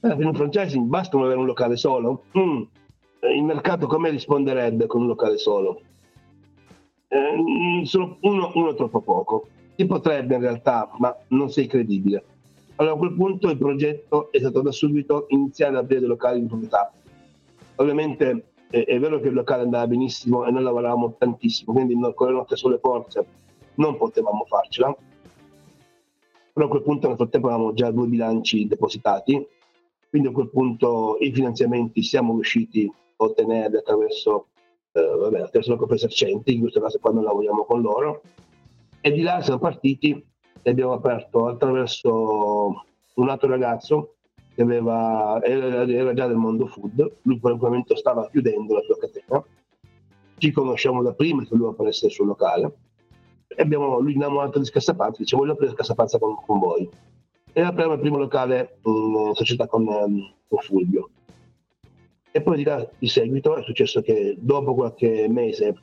per 0.00 0.24
un 0.24 0.34
franchising 0.34 0.86
basta 0.86 1.18
avere 1.18 1.38
un 1.38 1.46
locale 1.46 1.76
solo? 1.76 2.24
Mm. 2.38 2.62
Il 3.34 3.42
mercato 3.42 3.86
come 3.86 4.10
risponderebbe 4.10 4.86
con 4.86 5.02
un 5.02 5.08
locale 5.08 5.38
solo? 5.38 5.80
Eh, 7.08 7.84
sono 7.84 8.18
uno, 8.20 8.52
uno 8.54 8.74
troppo 8.74 9.00
poco. 9.00 9.48
Si 9.76 9.86
potrebbe 9.86 10.34
in 10.34 10.40
realtà, 10.40 10.90
ma 10.98 11.16
non 11.28 11.50
sei 11.50 11.66
credibile. 11.66 12.24
Allora 12.76 12.94
a 12.94 12.98
quel 12.98 13.14
punto 13.14 13.50
il 13.50 13.58
progetto 13.58 14.30
è 14.30 14.38
stato 14.38 14.60
da 14.60 14.70
subito 14.70 15.26
iniziare 15.28 15.76
ad 15.76 15.84
aprire 15.84 16.00
dei 16.00 16.08
locali 16.08 16.40
di 16.40 16.46
proprietà. 16.46 16.92
Ovviamente 17.76 18.52
è, 18.70 18.84
è, 18.84 18.98
vero 18.98 19.20
che 19.20 19.28
il 19.28 19.34
locale 19.34 19.62
andava 19.62 19.86
benissimo 19.86 20.44
e 20.46 20.50
noi 20.50 20.62
lavoravamo 20.62 21.16
tantissimo, 21.18 21.72
quindi 21.72 21.94
con 22.14 22.28
le 22.28 22.34
nostre 22.34 22.56
sole 22.56 22.78
forze 22.78 23.26
non 23.74 23.96
potevamo 23.96 24.44
farcela 24.44 24.96
però 26.58 26.66
a 26.66 26.72
quel 26.72 26.82
punto 26.82 27.06
nel 27.06 27.16
frattempo 27.16 27.46
avevamo 27.46 27.72
già 27.72 27.92
due 27.92 28.08
bilanci 28.08 28.66
depositati, 28.66 29.46
quindi 30.10 30.26
a 30.26 30.32
quel 30.32 30.50
punto 30.50 31.16
i 31.20 31.32
finanziamenti 31.32 32.02
siamo 32.02 32.34
riusciti 32.34 32.84
a 33.18 33.24
ottenerli 33.24 33.76
attraverso, 33.76 34.48
eh, 34.54 34.57
vabbè, 34.92 35.40
attraverso 35.40 35.70
la 35.70 35.76
Coppa 35.76 35.94
Esercenti, 35.94 36.54
in 36.54 36.60
questo 36.60 36.80
caso 36.80 36.98
quando 36.98 37.22
lavoriamo 37.22 37.64
con 37.64 37.80
loro, 37.80 38.22
e 39.00 39.12
di 39.12 39.22
là 39.22 39.40
siamo 39.42 39.58
partiti 39.58 40.24
e 40.62 40.70
abbiamo 40.70 40.92
aperto 40.92 41.46
attraverso 41.46 42.84
un 43.14 43.28
altro 43.28 43.48
ragazzo 43.48 44.14
che 44.54 44.62
aveva, 44.62 45.40
era, 45.42 45.86
era 45.86 46.12
già 46.14 46.26
del 46.26 46.36
mondo 46.36 46.66
food, 46.66 46.98
lui 47.22 47.38
per 47.38 47.56
quel 47.56 47.70
momento 47.70 47.94
stava 47.96 48.28
chiudendo 48.28 48.74
la 48.74 48.82
sua 48.82 48.98
catena, 48.98 49.44
ci 50.38 50.50
conosciamo 50.52 51.02
da 51.02 51.12
prima 51.12 51.44
che 51.44 51.54
lui 51.54 51.68
apparisse 51.68 52.08
sul 52.08 52.26
locale, 52.26 52.72
e 53.48 53.62
abbiamo 53.62 53.98
lui 53.98 54.14
innamorato 54.14 54.58
di 54.58 54.64
Scassapazza, 54.64 55.16
dice 55.18 55.36
voglio 55.36 55.52
aprire 55.52 55.72
Scassapazza 55.72 56.18
con, 56.18 56.36
con 56.44 56.58
voi. 56.58 56.88
E 57.52 57.60
apriamo 57.60 57.94
il 57.94 58.00
primo 58.00 58.18
locale 58.18 58.78
in 58.84 59.30
società 59.34 59.66
con, 59.66 59.86
um, 59.86 60.32
con 60.46 60.58
Fulvio. 60.60 61.10
E 62.30 62.42
poi 62.42 62.56
di 62.56 62.62
là 62.64 62.88
di 62.98 63.08
seguito 63.08 63.56
è 63.56 63.62
successo 63.62 64.00
che 64.02 64.36
dopo 64.38 64.74
qualche 64.74 65.28
mese, 65.28 65.74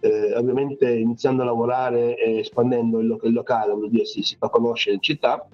eh, 0.00 0.34
ovviamente 0.34 0.90
iniziando 0.90 1.42
a 1.42 1.46
lavorare 1.46 2.16
e 2.16 2.38
espandendo 2.38 3.00
il, 3.00 3.18
il 3.22 3.32
locale, 3.32 3.72
vuol 3.72 3.90
dire 3.90 4.04
si, 4.04 4.22
si 4.22 4.36
fa 4.36 4.48
conoscere 4.48 4.96
in 4.96 5.02
città, 5.02 5.48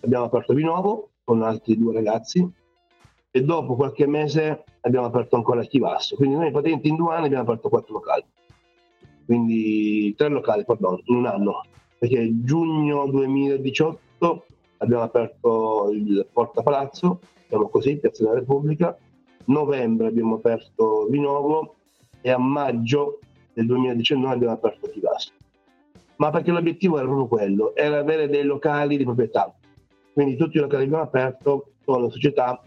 abbiamo 0.00 0.24
aperto 0.24 0.52
di 0.52 0.62
nuovo 0.62 1.10
con 1.24 1.42
altri 1.42 1.76
due 1.76 1.92
ragazzi 1.92 2.48
e 3.30 3.42
dopo 3.42 3.74
qualche 3.74 4.06
mese 4.06 4.64
abbiamo 4.82 5.06
aperto 5.06 5.36
ancora 5.36 5.62
a 5.62 5.64
Chivasso. 5.64 6.14
Quindi 6.16 6.36
noi 6.36 6.50
praticamente 6.50 6.88
in 6.88 6.96
due 6.96 7.14
anni 7.14 7.26
abbiamo 7.26 7.44
aperto 7.44 7.68
quattro 7.68 7.94
locali 7.94 8.24
quindi 9.26 10.14
tre 10.14 10.28
locali, 10.28 10.64
pardon, 10.64 11.02
in 11.06 11.16
un 11.16 11.26
anno, 11.26 11.64
perché 11.98 12.30
giugno 12.44 13.06
2018 13.08 14.46
abbiamo 14.78 15.02
aperto 15.02 15.90
il 15.92 16.26
Porta 16.32 16.62
Palazzo, 16.62 17.18
diciamo 17.46 17.68
così, 17.68 17.98
Piazza 17.98 18.24
della 18.24 18.38
Repubblica, 18.40 18.96
novembre 19.46 20.08
abbiamo 20.08 20.36
aperto 20.36 21.06
di 21.08 21.20
nuovo 21.20 21.76
e 22.20 22.30
a 22.30 22.38
maggio 22.38 23.20
del 23.52 23.66
2019 23.66 24.34
abbiamo 24.34 24.54
aperto 24.54 24.90
Tivas. 24.90 25.32
Ma 26.16 26.30
perché 26.30 26.50
l'obiettivo 26.50 26.96
era 26.96 27.06
proprio 27.06 27.28
quello, 27.28 27.74
era 27.74 27.98
avere 27.98 28.28
dei 28.28 28.42
locali 28.42 28.96
di 28.96 29.04
proprietà. 29.04 29.54
Quindi 30.12 30.36
tutti 30.36 30.56
i 30.56 30.60
locali 30.60 30.82
che 30.82 30.88
abbiamo 30.88 31.04
aperto 31.04 31.72
sono 31.84 32.10
società 32.10 32.60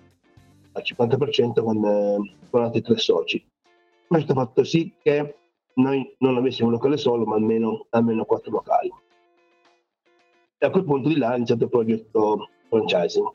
al 0.71 0.83
50% 0.83 1.63
con, 1.63 1.83
eh, 1.83 2.35
con 2.49 2.63
altri 2.63 2.81
tre 2.81 2.97
soci. 2.97 3.43
Questo 4.07 4.31
ha 4.31 4.35
fatto 4.35 4.63
sì 4.63 4.93
che 5.01 5.35
noi 5.73 6.15
non 6.19 6.37
avessimo 6.37 6.67
un 6.67 6.73
locale 6.73 6.97
solo, 6.97 7.25
ma 7.25 7.35
almeno, 7.35 7.87
almeno 7.89 8.25
quattro 8.25 8.51
locali. 8.51 8.91
E 10.57 10.65
a 10.65 10.69
quel 10.69 10.83
punto 10.83 11.09
di 11.09 11.17
là 11.17 11.33
è 11.33 11.37
iniziato 11.37 11.63
il 11.63 11.69
progetto 11.69 12.49
franchising. 12.69 13.27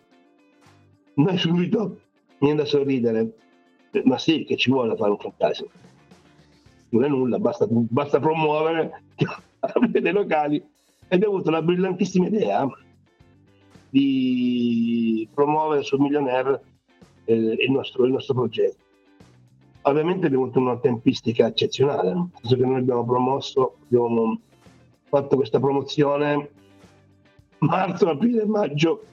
Noi 1.14 1.38
subito 1.38 2.00
viene 2.38 2.56
da 2.56 2.64
sorridere, 2.64 3.33
ma 4.04 4.18
sì, 4.18 4.44
che 4.44 4.56
ci 4.56 4.71
vuole 4.71 4.97
fare 4.97 5.11
un 5.11 5.18
franchising. 5.18 5.71
Non 6.90 7.04
è 7.04 7.09
nulla, 7.09 7.38
basta, 7.38 7.66
basta 7.68 8.21
promuovere 8.21 9.02
dei 9.90 10.12
locali. 10.12 10.56
E 10.56 11.14
abbiamo 11.14 11.35
avuto 11.35 11.50
la 11.50 11.62
brillantissima 11.62 12.26
idea 12.26 12.66
di 13.90 15.28
promuovere 15.33 15.83
sul 15.83 16.00
Millionaire 16.00 16.62
eh, 17.25 17.35
il, 17.35 17.71
nostro, 17.71 18.04
il 18.04 18.12
nostro 18.12 18.35
progetto 18.35 18.83
Ovviamente 19.87 20.26
abbiamo 20.26 20.44
avuto 20.44 20.61
una 20.61 20.78
tempistica 20.78 21.47
eccezionale, 21.47 22.14
nel 22.14 22.30
senso 22.40 22.56
che 22.56 22.64
noi 22.64 22.78
abbiamo 22.78 23.04
promosso, 23.04 23.76
abbiamo 23.85 24.40
fatto 25.09 25.37
questa 25.37 25.61
promozione 25.61 26.50
marzo, 27.59 28.09
aprile 28.09 28.47
maggio 28.47 29.04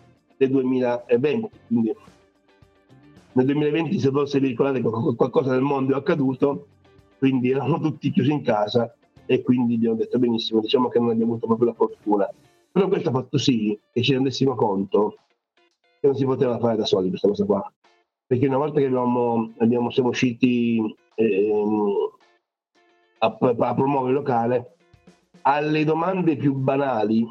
del 0.48 0.50
2020. 0.50 1.50
Quindi 1.68 1.96
nel 3.34 3.46
2020, 3.46 4.00
se 4.00 4.10
forse 4.10 4.40
vi 4.40 4.48
ricordate, 4.48 4.82
qualcosa 4.82 5.52
nel 5.52 5.62
mondo 5.62 5.94
è 5.94 5.98
accaduto, 5.98 6.68
quindi 7.18 7.52
eravamo 7.52 7.80
tutti 7.80 8.12
chiusi 8.12 8.32
in 8.32 8.42
casa 8.42 8.94
e 9.26 9.42
quindi 9.42 9.76
abbiamo 9.76 9.96
detto 9.96 10.20
benissimo, 10.20 10.60
diciamo 10.60 10.90
che 10.90 11.00
non 11.00 11.10
abbiamo 11.10 11.34
avuto 11.34 11.48
proprio 11.48 11.68
la 11.70 11.76
fortuna. 11.76 12.30
Però 12.72 12.88
questo 12.88 13.10
ha 13.10 13.14
fatto 13.14 13.38
sì 13.38 13.78
che 13.92 14.02
ci 14.02 14.14
rendessimo 14.14 14.56
conto 14.56 15.18
che 16.00 16.08
non 16.08 16.16
si 16.16 16.26
poteva 16.26 16.58
fare 16.58 16.78
da 16.78 16.86
soli 16.86 17.10
questa 17.10 17.28
cosa 17.28 17.46
qua 17.46 17.72
perché 18.32 18.48
una 18.48 18.56
volta 18.56 18.80
che 18.80 18.86
abbiamo, 18.86 19.52
abbiamo, 19.58 19.90
siamo 19.90 20.08
usciti 20.08 20.80
eh, 21.16 22.10
a, 23.18 23.38
a, 23.38 23.74
promuovere 23.74 24.12
il 24.12 24.14
locale, 24.14 24.76
alle 25.42 25.84
domande 25.84 26.38
più 26.38 26.54
banali, 26.54 27.28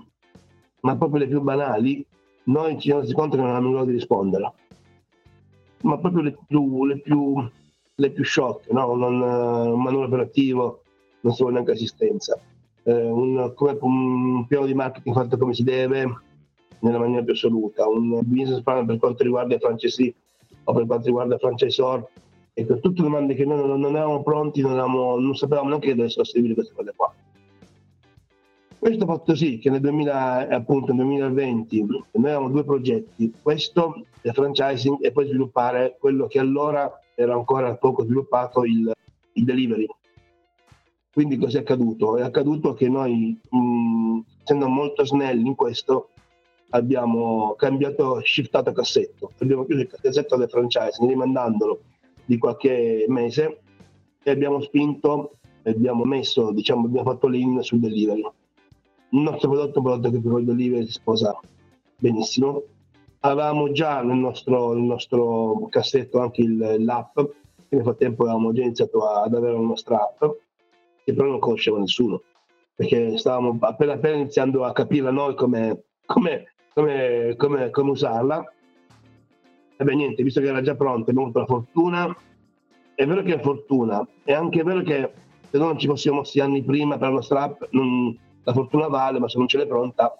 ma 0.80 0.98
proprio 0.98 1.20
le 1.20 1.28
più 1.28 1.40
banali, 1.40 2.06
noi 2.50 2.74
ci 2.74 2.88
siamo 2.88 3.00
resi 3.00 3.14
conto 3.14 3.36
che 3.36 3.42
non 3.42 3.50
avevamo 3.50 3.72
modo 3.72 3.84
di 3.86 3.92
rispondere. 3.92 4.52
Ma 5.82 5.98
proprio 5.98 6.22
le 6.22 6.36
più, 6.46 6.84
le 6.84 7.00
più, 7.00 7.48
le 7.94 8.10
più 8.10 8.24
sciocche, 8.24 8.72
no? 8.72 8.94
non, 8.94 9.20
un 9.20 9.82
manuale 9.82 10.06
operativo, 10.06 10.82
non 11.20 11.32
solo 11.32 11.50
neanche 11.50 11.72
assistenza. 11.72 12.38
eh, 12.82 12.92
un, 12.92 13.52
come 13.54 13.78
un 13.80 14.46
piano 14.46 14.66
di 14.66 14.74
marketing 14.74 15.14
fatto 15.14 15.38
come 15.38 15.54
si 15.54 15.62
deve, 15.62 16.06
nella 16.80 16.98
maniera 16.98 17.22
più 17.22 17.32
assoluta, 17.32 17.88
un 17.88 18.20
business 18.24 18.62
plan 18.62 18.86
per 18.86 18.98
quanto 18.98 19.22
riguarda 19.22 19.54
i 19.54 19.58
francesi 19.58 20.14
o 20.64 20.72
per 20.72 20.86
quanto 20.86 21.06
riguarda 21.06 21.34
il 21.34 21.40
franchisor, 21.40 22.08
e 22.52 22.64
per 22.64 22.80
tutte 22.80 23.02
domande 23.02 23.34
che 23.34 23.44
noi 23.44 23.66
non, 23.66 23.80
non 23.80 23.94
eravamo 23.94 24.22
pronti, 24.22 24.60
non, 24.60 24.72
eravamo, 24.72 25.18
non 25.18 25.34
sapevamo 25.34 25.68
neanche 25.68 25.88
che 25.88 25.94
dovessero 25.94 26.24
servire 26.24 26.54
queste 26.54 26.74
cose 26.74 26.92
qua. 26.94 27.12
Questo 28.80 29.04
ha 29.04 29.08
fatto 29.08 29.34
sì 29.34 29.58
che 29.58 29.68
nel 29.68 29.82
2000, 29.82 30.48
appunto, 30.48 30.94
nel 30.94 31.04
2020 31.04 31.84
noi 31.84 32.02
avevamo 32.14 32.48
due 32.48 32.64
progetti, 32.64 33.30
questo, 33.42 34.06
il 34.22 34.32
franchising 34.32 35.04
e 35.04 35.12
poi 35.12 35.26
sviluppare 35.26 35.98
quello 36.00 36.26
che 36.26 36.38
allora 36.38 36.90
era 37.14 37.34
ancora 37.34 37.76
poco 37.76 38.04
sviluppato, 38.04 38.64
il, 38.64 38.90
il 39.34 39.44
delivery. 39.44 39.86
Quindi 41.12 41.36
cosa 41.36 41.58
è 41.58 41.60
accaduto? 41.60 42.16
È 42.16 42.22
accaduto 42.22 42.72
che 42.72 42.88
noi, 42.88 43.38
mh, 43.50 44.20
essendo 44.44 44.66
molto 44.68 45.04
snelli 45.04 45.46
in 45.46 45.56
questo, 45.56 46.08
abbiamo 46.70 47.52
cambiato, 47.58 48.22
shiftato 48.24 48.72
cassetto, 48.72 49.32
abbiamo 49.40 49.66
chiuso 49.66 49.82
il 49.82 49.88
cassetto 49.88 50.38
del 50.38 50.48
franchising 50.48 51.06
rimandandolo 51.06 51.80
di 52.24 52.38
qualche 52.38 53.04
mese 53.08 53.60
e 54.22 54.30
abbiamo 54.30 54.62
spinto, 54.62 55.32
abbiamo 55.64 56.04
messo, 56.04 56.50
diciamo, 56.50 56.86
abbiamo 56.86 57.10
fatto 57.10 57.28
l'in 57.28 57.62
sul 57.62 57.80
delivery 57.80 58.24
il 59.10 59.20
nostro 59.20 59.50
prodotto 59.50 59.74
è 59.74 59.78
un 59.78 59.84
prodotto 59.84 60.10
che 60.10 60.20
per 60.20 60.38
il 60.38 60.44
delivery 60.44 60.86
si 60.86 60.92
sposa 60.92 61.38
benissimo. 61.96 62.62
Avevamo 63.20 63.70
già 63.72 64.02
nel 64.02 64.16
nostro, 64.16 64.72
nel 64.72 64.84
nostro 64.84 65.66
cassetto 65.68 66.20
anche 66.20 66.42
il, 66.42 66.84
l'app, 66.84 67.18
nel 67.68 67.82
frattempo 67.82 68.22
avevamo 68.22 68.52
già 68.52 68.62
iniziato 68.62 69.06
ad 69.06 69.34
avere 69.34 69.52
la 69.52 69.60
nostra 69.60 69.96
app, 69.96 70.30
che 71.04 71.12
però 71.12 71.28
non 71.28 71.38
conosceva 71.38 71.78
nessuno, 71.78 72.22
perché 72.74 73.18
stavamo 73.18 73.58
appena, 73.60 73.94
appena 73.94 74.16
iniziando 74.16 74.64
a 74.64 74.72
capire 74.72 75.10
noi 75.10 75.34
come, 75.34 75.84
come, 76.06 76.54
come, 76.72 77.34
come, 77.36 77.70
come 77.70 77.90
usarla. 77.90 78.52
E 79.76 79.84
beh 79.84 79.94
niente, 79.94 80.22
visto 80.22 80.40
che 80.40 80.48
era 80.48 80.62
già 80.62 80.74
pronta, 80.74 81.10
abbiamo 81.10 81.22
avuto 81.22 81.40
la 81.40 81.46
fortuna. 81.46 82.16
È 82.94 83.06
vero 83.06 83.22
che 83.22 83.34
è 83.34 83.40
fortuna, 83.40 84.06
è 84.24 84.32
anche 84.32 84.62
vero 84.62 84.82
che 84.82 85.10
se 85.50 85.58
non 85.58 85.78
ci 85.78 85.86
fossimo 85.86 86.16
mossi 86.16 86.38
anni 86.40 86.62
prima 86.62 86.98
per 86.98 87.08
la 87.08 87.14
nostra 87.14 87.42
app, 87.42 87.62
non, 87.70 88.16
la 88.42 88.52
fortuna 88.52 88.88
vale, 88.88 89.18
ma 89.18 89.28
se 89.28 89.38
non 89.38 89.48
ce 89.48 89.58
l'è 89.58 89.66
pronta 89.66 90.16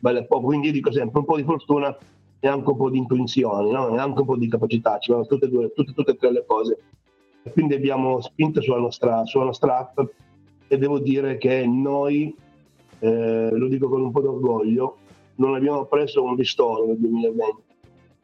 vale 0.00 0.26
poco. 0.26 0.46
Quindi 0.46 0.68
io 0.68 0.72
dico 0.72 0.92
sempre 0.92 1.20
un 1.20 1.24
po' 1.24 1.36
di 1.36 1.44
fortuna 1.44 1.96
e 2.38 2.46
anche 2.48 2.68
un 2.68 2.76
po' 2.76 2.90
di 2.90 2.98
intuizioni, 2.98 3.70
no? 3.70 3.94
e 3.94 3.98
anche 3.98 4.20
un 4.20 4.26
po' 4.26 4.36
di 4.36 4.48
capacità, 4.48 4.98
ci 4.98 5.10
vanno 5.10 5.26
tutte 5.26 5.46
e 5.46 5.48
due, 5.48 5.72
tutte, 5.72 5.92
tutte 5.92 6.10
e 6.10 6.16
tre 6.16 6.30
le 6.30 6.44
cose. 6.46 6.78
E 7.42 7.50
quindi 7.50 7.74
abbiamo 7.74 8.20
spinto 8.20 8.60
sulla 8.60 8.78
nostra, 8.78 9.24
sulla 9.24 9.44
nostra 9.44 9.78
app 9.78 10.00
e 10.68 10.78
devo 10.78 10.98
dire 10.98 11.38
che 11.38 11.66
noi, 11.66 12.34
eh, 12.98 13.48
lo 13.50 13.68
dico 13.68 13.88
con 13.88 14.02
un 14.02 14.10
po' 14.10 14.20
d'orgoglio, 14.20 14.96
non 15.36 15.54
abbiamo 15.54 15.86
preso 15.86 16.22
un 16.22 16.36
ristoro 16.36 16.86
nel 16.86 16.98
2020, 16.98 17.62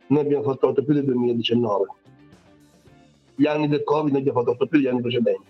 noi 0.08 0.20
abbiamo 0.20 0.42
fatto 0.42 0.68
8 0.68 0.84
più 0.84 0.94
del 0.94 1.04
2019. 1.04 1.86
Gli 3.36 3.46
anni 3.46 3.68
del 3.68 3.84
Covid 3.84 4.12
noi 4.12 4.20
abbiamo 4.20 4.40
fatto 4.40 4.52
8 4.52 4.66
più 4.66 4.78
degli 4.78 4.88
anni 4.88 5.00
precedenti, 5.00 5.46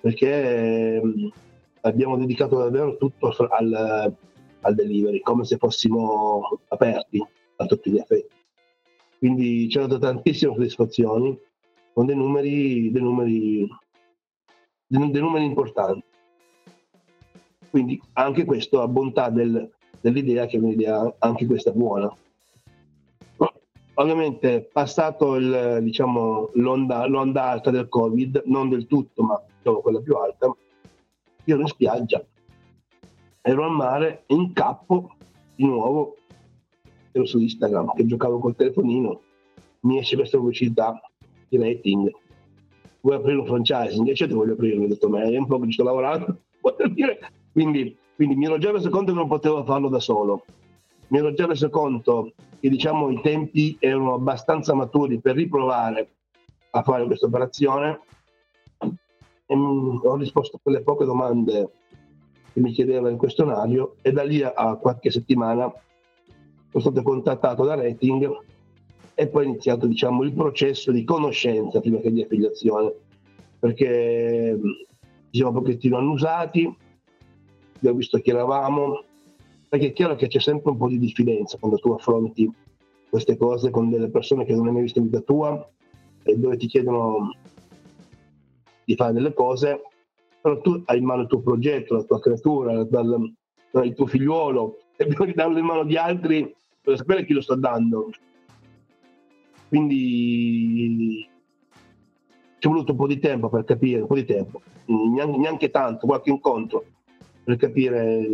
perché 0.00 1.00
eh, 1.00 1.02
abbiamo 1.82 2.16
dedicato 2.16 2.58
davvero 2.58 2.96
tutto 2.96 3.34
al, 3.50 4.14
al 4.60 4.74
delivery, 4.74 5.20
come 5.20 5.44
se 5.44 5.56
fossimo 5.56 6.60
aperti 6.68 7.24
a 7.56 7.66
tutti 7.66 7.90
gli 7.90 7.98
effetti. 7.98 8.36
Quindi 9.18 9.68
ci 9.68 9.78
hanno 9.78 9.88
dato 9.88 10.00
tantissime 10.00 10.54
soddisfazioni 10.54 11.38
con 11.92 12.06
dei 12.06 12.16
numeri, 12.16 12.90
dei 12.92 13.02
numeri, 13.02 13.68
dei 14.86 15.20
numeri 15.20 15.44
importanti. 15.44 16.04
Quindi 17.70 18.00
anche 18.14 18.44
questo 18.44 18.80
ha 18.80 18.88
bontà 18.88 19.28
del, 19.30 19.70
dell'idea 20.00 20.46
che 20.46 20.56
è 20.56 20.60
un'idea 20.60 21.16
anche 21.18 21.46
questa 21.46 21.72
buona. 21.72 22.14
Ovviamente 23.94 24.68
passato 24.72 25.34
il, 25.34 25.80
diciamo, 25.82 26.50
l'onda, 26.54 27.04
l'onda 27.06 27.46
alta 27.46 27.72
del 27.72 27.88
Covid, 27.88 28.42
non 28.46 28.68
del 28.68 28.86
tutto, 28.86 29.24
ma 29.24 29.42
diciamo 29.56 29.80
quella 29.80 30.00
più 30.00 30.14
alta, 30.14 30.54
ero 31.52 31.62
in 31.62 31.66
spiaggia, 31.66 32.24
ero 33.42 33.64
al 33.64 33.72
mare 33.72 34.24
in 34.26 34.52
cappo 34.52 35.14
di 35.54 35.64
nuovo, 35.64 36.16
ero 37.12 37.24
su 37.24 37.38
Instagram 37.38 37.94
che 37.94 38.06
giocavo 38.06 38.38
col 38.38 38.56
telefonino, 38.56 39.20
mi 39.80 39.98
esce 39.98 40.16
questa 40.16 40.38
pubblicità 40.38 41.00
di 41.48 41.56
rating, 41.56 42.10
vuoi 43.00 43.16
aprire 43.16 43.38
un 43.38 43.46
franchising? 43.46 44.08
E 44.08 44.14
certo 44.14 44.36
voglio 44.36 44.56
mi 44.58 44.84
ho 44.84 44.88
detto, 44.88 45.08
ma 45.08 45.22
è 45.22 45.36
un 45.36 45.46
po' 45.46 45.58
che 45.60 45.66
ci 45.66 45.72
sto 45.72 45.84
lavorando, 45.84 46.38
quindi, 47.52 47.96
quindi 48.14 48.34
mi 48.34 48.46
ero 48.46 48.58
già 48.58 48.70
reso 48.70 48.90
conto 48.90 49.12
che 49.12 49.18
non 49.18 49.28
potevo 49.28 49.64
farlo 49.64 49.88
da 49.88 50.00
solo, 50.00 50.44
mi 51.08 51.18
ero 51.18 51.32
già 51.32 51.46
reso 51.46 51.70
conto 51.70 52.32
che 52.60 52.68
diciamo, 52.68 53.10
i 53.10 53.20
tempi 53.20 53.76
erano 53.78 54.14
abbastanza 54.14 54.74
maturi 54.74 55.20
per 55.20 55.36
riprovare 55.36 56.10
a 56.70 56.82
fare 56.82 57.04
questa 57.06 57.26
operazione 57.26 57.90
e 57.90 58.00
ho 59.54 60.16
risposto 60.16 60.56
a 60.56 60.60
quelle 60.62 60.82
poche 60.82 61.04
domande 61.04 61.70
che 62.52 62.60
mi 62.60 62.72
chiedeva 62.72 63.08
il 63.08 63.16
questionario 63.16 63.96
e 64.02 64.12
da 64.12 64.22
lì 64.22 64.42
a 64.42 64.76
qualche 64.76 65.10
settimana 65.10 65.72
sono 66.70 66.82
stato 66.82 67.02
contattato 67.02 67.64
da 67.64 67.74
Rating 67.74 68.46
e 69.14 69.28
poi 69.28 69.44
è 69.44 69.48
iniziato 69.48 69.86
diciamo, 69.86 70.22
il 70.22 70.32
processo 70.32 70.92
di 70.92 71.04
conoscenza 71.04 71.80
prima 71.80 71.98
che 71.98 72.12
di 72.12 72.22
affiliazione 72.22 72.92
perché 73.58 74.58
siamo 75.30 75.50
un 75.50 75.56
pochettino 75.56 75.96
annusati 75.96 76.76
abbiamo 77.76 77.96
visto 77.96 78.18
chi 78.18 78.30
eravamo 78.30 79.02
perché 79.68 79.88
è 79.88 79.92
chiaro 79.92 80.14
che 80.14 80.28
c'è 80.28 80.40
sempre 80.40 80.70
un 80.70 80.76
po' 80.76 80.88
di 80.88 80.98
diffidenza 80.98 81.58
quando 81.58 81.78
tu 81.78 81.92
affronti 81.92 82.50
queste 83.08 83.36
cose 83.36 83.70
con 83.70 83.88
delle 83.88 84.10
persone 84.10 84.44
che 84.44 84.54
non 84.54 84.66
hai 84.66 84.72
mai 84.72 84.82
visto 84.82 84.98
in 84.98 85.06
vita 85.06 85.20
tua 85.20 85.68
e 86.22 86.36
dove 86.36 86.56
ti 86.56 86.66
chiedono 86.66 87.32
di 88.88 88.94
fare 88.94 89.12
delle 89.12 89.34
cose, 89.34 89.82
però 90.40 90.58
tu 90.62 90.82
hai 90.86 90.96
in 90.96 91.04
mano 91.04 91.20
il 91.20 91.28
tuo 91.28 91.42
progetto, 91.42 91.94
la 91.94 92.04
tua 92.04 92.18
creatura, 92.20 92.84
dal, 92.84 93.34
il 93.84 93.94
tuo 93.94 94.06
figliuolo, 94.06 94.78
e 94.96 95.04
devi 95.04 95.34
darlo 95.34 95.58
in 95.58 95.66
mano 95.66 95.84
di 95.84 95.98
altri 95.98 96.54
per 96.80 96.96
sapere 96.96 97.26
chi 97.26 97.34
lo 97.34 97.42
sta 97.42 97.54
dando. 97.54 98.08
Quindi 99.68 101.28
ci 102.58 102.66
è 102.66 102.70
voluto 102.70 102.92
un 102.92 102.96
po' 102.96 103.06
di 103.06 103.18
tempo 103.18 103.50
per 103.50 103.64
capire, 103.64 104.00
un 104.00 104.06
po' 104.06 104.14
di 104.14 104.24
tempo, 104.24 104.62
neanche, 104.86 105.36
neanche 105.36 105.70
tanto, 105.70 106.06
qualche 106.06 106.30
incontro 106.30 106.82
per 107.44 107.56
capire 107.56 108.26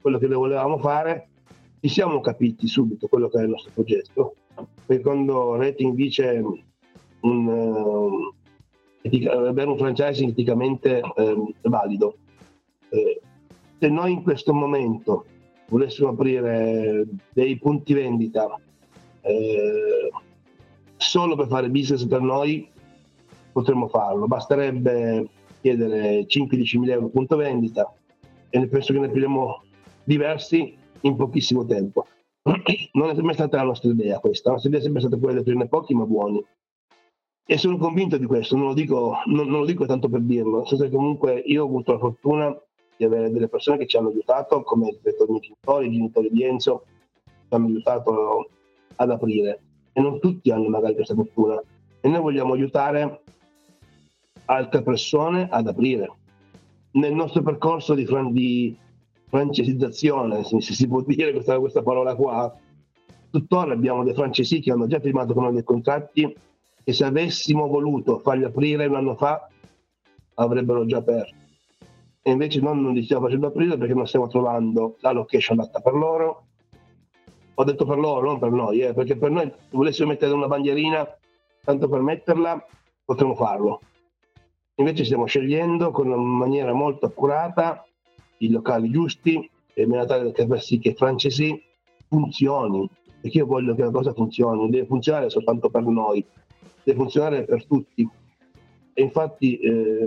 quello 0.00 0.18
che 0.18 0.28
volevamo 0.28 0.78
fare. 0.78 1.30
Ci 1.80 1.88
siamo 1.88 2.20
capiti 2.20 2.68
subito 2.68 3.08
quello 3.08 3.28
che 3.28 3.40
è 3.40 3.42
il 3.42 3.48
nostro 3.48 3.72
progetto, 3.74 4.36
perché 4.86 5.02
quando 5.02 5.56
Rating 5.56 5.96
dice 5.96 6.44
un, 7.22 8.32
avere 9.02 9.68
un 9.68 9.76
franchising 9.76 10.30
eticamente 10.30 11.00
eh, 11.00 11.54
valido. 11.62 12.16
Eh, 12.90 13.20
se 13.78 13.88
noi 13.88 14.12
in 14.12 14.22
questo 14.22 14.52
momento 14.52 15.24
volessimo 15.68 16.10
aprire 16.10 17.06
dei 17.32 17.58
punti 17.58 17.94
vendita 17.94 18.58
eh, 19.22 20.10
solo 20.96 21.36
per 21.36 21.46
fare 21.46 21.70
business 21.70 22.04
per 22.06 22.20
noi, 22.20 22.68
potremmo 23.52 23.88
farlo. 23.88 24.26
Basterebbe 24.26 25.28
chiedere 25.60 26.26
5-10 26.26 26.78
mila 26.78 26.94
euro 26.94 27.08
punto 27.08 27.36
vendita 27.36 27.92
e 28.50 28.66
penso 28.66 28.92
che 28.92 28.98
ne 28.98 29.06
apriremo 29.06 29.62
diversi 30.04 30.76
in 31.02 31.16
pochissimo 31.16 31.64
tempo. 31.64 32.06
Non 32.92 33.10
è 33.10 33.20
mai 33.20 33.34
stata 33.34 33.58
la 33.58 33.62
nostra 33.64 33.90
idea 33.90 34.18
questa, 34.18 34.48
la 34.48 34.54
nostra 34.54 34.70
idea 34.70 34.80
è 34.80 34.84
sempre 34.84 35.00
stata 35.02 35.16
quella 35.16 35.34
di 35.34 35.40
aprirne 35.40 35.68
pochi 35.68 35.94
ma 35.94 36.04
buoni 36.04 36.44
e 37.44 37.58
sono 37.58 37.76
convinto 37.78 38.16
di 38.16 38.26
questo, 38.26 38.56
non 38.56 38.66
lo 38.66 38.74
dico, 38.74 39.16
non, 39.26 39.48
non 39.48 39.60
lo 39.60 39.66
dico 39.66 39.86
tanto 39.86 40.08
per 40.08 40.20
dirlo, 40.20 40.58
nel 40.58 40.66
senso 40.68 40.84
che 40.84 40.90
comunque 40.90 41.42
io 41.46 41.64
ho 41.64 41.66
avuto 41.66 41.92
la 41.92 41.98
fortuna 41.98 42.56
di 42.96 43.04
avere 43.04 43.30
delle 43.30 43.48
persone 43.48 43.78
che 43.78 43.86
ci 43.86 43.96
hanno 43.96 44.08
aiutato, 44.08 44.62
come 44.62 44.90
ripeto, 44.90 45.24
i 45.24 45.30
miei 45.30 45.40
genitori, 45.40 45.86
i 45.86 45.92
genitori 45.92 46.30
di 46.30 46.44
Enzo, 46.44 46.84
ci 47.24 47.54
hanno 47.54 47.66
aiutato 47.66 48.50
ad 48.96 49.10
aprire 49.10 49.62
e 49.92 50.00
non 50.00 50.20
tutti 50.20 50.50
hanno 50.50 50.68
magari 50.68 50.94
questa 50.94 51.14
fortuna 51.14 51.60
e 52.00 52.08
noi 52.08 52.20
vogliamo 52.20 52.52
aiutare 52.52 53.22
altre 54.44 54.82
persone 54.82 55.48
ad 55.50 55.66
aprire. 55.66 56.12
Nel 56.92 57.14
nostro 57.14 57.42
percorso 57.42 57.94
di, 57.94 58.04
fran- 58.04 58.32
di 58.32 58.76
francesizzazione, 59.28 60.44
se 60.44 60.60
si 60.60 60.88
può 60.88 61.02
dire 61.02 61.32
questa, 61.32 61.58
questa 61.58 61.82
parola 61.82 62.14
qua, 62.14 62.54
tuttora 63.30 63.72
abbiamo 63.72 64.02
dei 64.02 64.14
francesi 64.14 64.60
che 64.60 64.72
hanno 64.72 64.86
già 64.86 64.98
firmato 64.98 65.32
con 65.34 65.44
noi 65.44 65.52
dei 65.54 65.64
contratti 65.64 66.36
che 66.90 66.92
se 66.92 67.04
avessimo 67.04 67.68
voluto 67.68 68.18
farli 68.18 68.44
aprire 68.44 68.86
un 68.86 68.96
anno 68.96 69.14
fa 69.14 69.48
avrebbero 70.34 70.84
già 70.86 70.98
aperto. 70.98 71.36
E 72.22 72.30
invece 72.32 72.60
noi 72.60 72.80
non 72.80 72.92
li 72.92 73.04
stiamo 73.04 73.24
facendo 73.24 73.46
aprire 73.46 73.78
perché 73.78 73.94
non 73.94 74.06
stiamo 74.06 74.26
trovando 74.26 74.96
la 75.00 75.12
location 75.12 75.58
adatta 75.58 75.80
per 75.80 75.94
loro. 75.94 76.46
Ho 77.54 77.64
detto 77.64 77.84
per 77.84 77.98
loro, 77.98 78.26
non 78.26 78.38
per 78.38 78.50
noi, 78.50 78.80
eh, 78.80 78.92
perché 78.92 79.16
per 79.16 79.30
noi 79.30 79.44
se 79.44 79.68
volessimo 79.70 80.08
mettere 80.08 80.32
una 80.32 80.46
bandierina, 80.46 81.06
tanto 81.62 81.88
per 81.88 82.00
metterla, 82.00 82.64
potremmo 83.04 83.34
farlo. 83.34 83.80
Invece 84.76 85.04
stiamo 85.04 85.26
scegliendo 85.26 85.90
con 85.90 86.08
una 86.08 86.16
maniera 86.16 86.72
molto 86.72 87.06
accurata 87.06 87.84
i 88.38 88.50
locali 88.50 88.90
giusti 88.90 89.34
in 89.74 89.88
maniera 89.88 90.06
tale 90.06 90.32
da 90.32 90.46
far 90.46 90.60
sì 90.60 90.78
che 90.78 90.94
Francesi 90.94 91.62
funzioni, 92.08 92.88
perché 93.20 93.38
io 93.38 93.46
voglio 93.46 93.74
che 93.74 93.82
una 93.82 93.90
cosa 93.90 94.12
funzioni, 94.12 94.68
deve 94.70 94.86
funzionare 94.86 95.28
soltanto 95.28 95.68
per 95.68 95.82
noi, 95.82 96.26
deve 96.82 96.98
funzionare 96.98 97.44
per 97.44 97.66
tutti. 97.66 98.08
E 98.92 99.02
infatti 99.02 99.58
eh, 99.58 100.06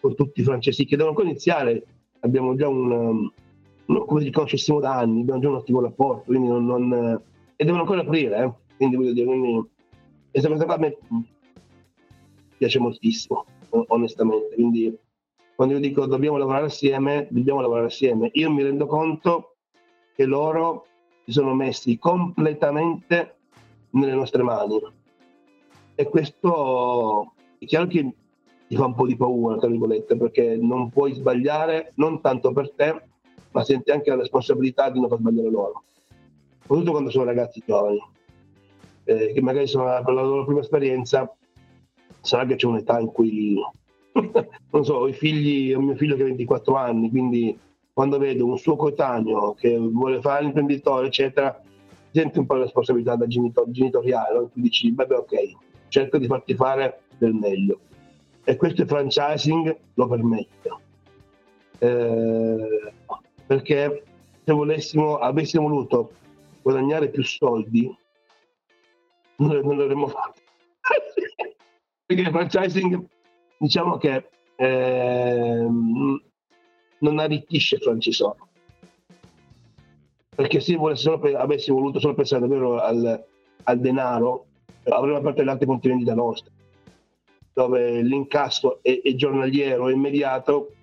con 0.00 0.14
tutti 0.14 0.40
i 0.40 0.44
francesi 0.44 0.84
che 0.84 0.96
devono 0.96 1.10
ancora 1.10 1.28
iniziare, 1.28 1.84
abbiamo 2.20 2.54
già 2.54 2.68
un, 2.68 2.90
um, 2.90 4.04
come 4.06 4.22
ci 4.22 4.30
conoscessimo 4.30 4.80
da 4.80 4.98
anni, 4.98 5.20
abbiamo 5.20 5.40
già 5.40 5.48
un 5.48 5.56
ottimo 5.56 5.80
rapporto, 5.80 6.24
quindi 6.26 6.48
non, 6.48 6.66
non, 6.66 7.20
e 7.56 7.64
devono 7.64 7.82
ancora 7.82 8.02
aprire, 8.02 8.44
eh? 8.44 8.52
quindi 8.76 8.96
voglio 8.96 9.12
dire, 9.12 9.26
quindi, 9.26 9.68
questa 10.30 10.48
cosa 10.48 10.66
a 10.66 10.78
me 10.78 10.98
piace 12.56 12.78
moltissimo, 12.78 13.44
onestamente, 13.70 14.54
quindi 14.54 14.96
quando 15.54 15.74
io 15.74 15.80
dico 15.80 16.06
dobbiamo 16.06 16.36
lavorare 16.36 16.66
assieme, 16.66 17.26
dobbiamo 17.30 17.60
lavorare 17.60 17.86
assieme, 17.86 18.30
io 18.34 18.50
mi 18.50 18.62
rendo 18.62 18.86
conto 18.86 19.56
che 20.14 20.24
loro 20.24 20.86
si 21.24 21.32
sono 21.32 21.54
messi 21.54 21.98
completamente 21.98 23.38
nelle 23.90 24.14
nostre 24.14 24.42
mani 24.42 24.80
e 26.00 26.04
questo 26.04 27.34
è 27.58 27.64
chiaro 27.64 27.88
che 27.88 28.08
ti 28.68 28.76
fa 28.76 28.84
un 28.84 28.94
po' 28.94 29.04
di 29.04 29.16
paura, 29.16 29.56
tra 29.56 29.66
virgolette, 29.68 30.16
perché 30.16 30.56
non 30.56 30.90
puoi 30.90 31.12
sbagliare 31.12 31.90
non 31.96 32.20
tanto 32.20 32.52
per 32.52 32.70
te, 32.70 33.02
ma 33.50 33.64
senti 33.64 33.90
anche 33.90 34.10
la 34.10 34.18
responsabilità 34.18 34.90
di 34.90 35.00
non 35.00 35.08
far 35.08 35.18
sbagliare 35.18 35.50
loro. 35.50 35.82
Soprattutto 36.60 36.92
quando 36.92 37.10
sono 37.10 37.24
ragazzi 37.24 37.60
giovani, 37.66 38.00
eh, 39.02 39.32
che 39.32 39.40
magari 39.42 39.66
sono 39.66 39.86
per 40.04 40.14
la 40.14 40.22
loro 40.22 40.44
prima 40.44 40.60
esperienza, 40.60 41.34
sarà 42.20 42.46
che 42.46 42.54
c'è 42.54 42.66
un'età 42.66 43.00
in 43.00 43.10
cui, 43.10 43.60
non 44.70 44.84
so, 44.84 45.08
i 45.08 45.12
figli, 45.12 45.72
ho 45.72 45.80
mio 45.80 45.96
figlio 45.96 46.14
che 46.14 46.22
ha 46.22 46.26
24 46.26 46.76
anni, 46.76 47.10
quindi 47.10 47.58
quando 47.92 48.18
vedo 48.18 48.46
un 48.46 48.56
suo 48.56 48.76
coetaneo 48.76 49.54
che 49.54 49.76
vuole 49.76 50.20
fare 50.20 50.44
l'imprenditore, 50.44 51.08
eccetera, 51.08 51.60
senti 52.12 52.38
un 52.38 52.46
po' 52.46 52.54
la 52.54 52.62
responsabilità 52.62 53.16
da 53.16 53.26
genitor- 53.26 53.68
genitoriale, 53.68 54.38
no? 54.38 54.48
tu 54.48 54.60
dici, 54.60 54.92
vabbè 54.92 55.16
ok, 55.16 55.66
cerco 55.88 56.18
di 56.18 56.26
farti 56.26 56.54
fare 56.54 57.02
del 57.18 57.34
meglio 57.34 57.80
e 58.48 58.56
questo 58.56 58.86
franchising 58.86 59.78
lo 59.92 60.08
permette. 60.08 60.70
Eh, 61.80 62.92
perché 63.46 64.04
se 64.42 64.52
volessimo, 64.54 65.18
avessimo 65.18 65.68
voluto 65.68 66.12
guadagnare 66.62 67.10
più 67.10 67.22
soldi, 67.22 67.94
non, 69.36 69.60
non 69.60 69.76
l'avremmo 69.76 70.06
fatto. 70.06 70.40
perché 72.06 72.22
il 72.22 72.30
franchising, 72.30 73.06
diciamo 73.58 73.98
che 73.98 74.30
eh, 74.56 75.66
non 77.00 77.18
arricchisce 77.18 77.74
il 77.74 77.82
francisore. 77.82 78.38
Perché 80.34 80.60
se 80.60 80.74
volessimo, 80.74 81.20
avessimo 81.36 81.80
voluto 81.80 82.00
solo 82.00 82.14
pensare 82.14 82.40
davvero 82.40 82.80
al, 82.80 83.26
al 83.64 83.78
denaro, 83.78 84.46
altre 84.90 85.66
punti 85.66 85.88
vendita 85.88 86.14
nostre 86.14 86.52
dove 87.58 88.02
l'incasso 88.02 88.78
è, 88.82 89.00
è 89.02 89.14
giornaliero, 89.16 89.88
è 89.88 89.92
immediato 89.92 90.74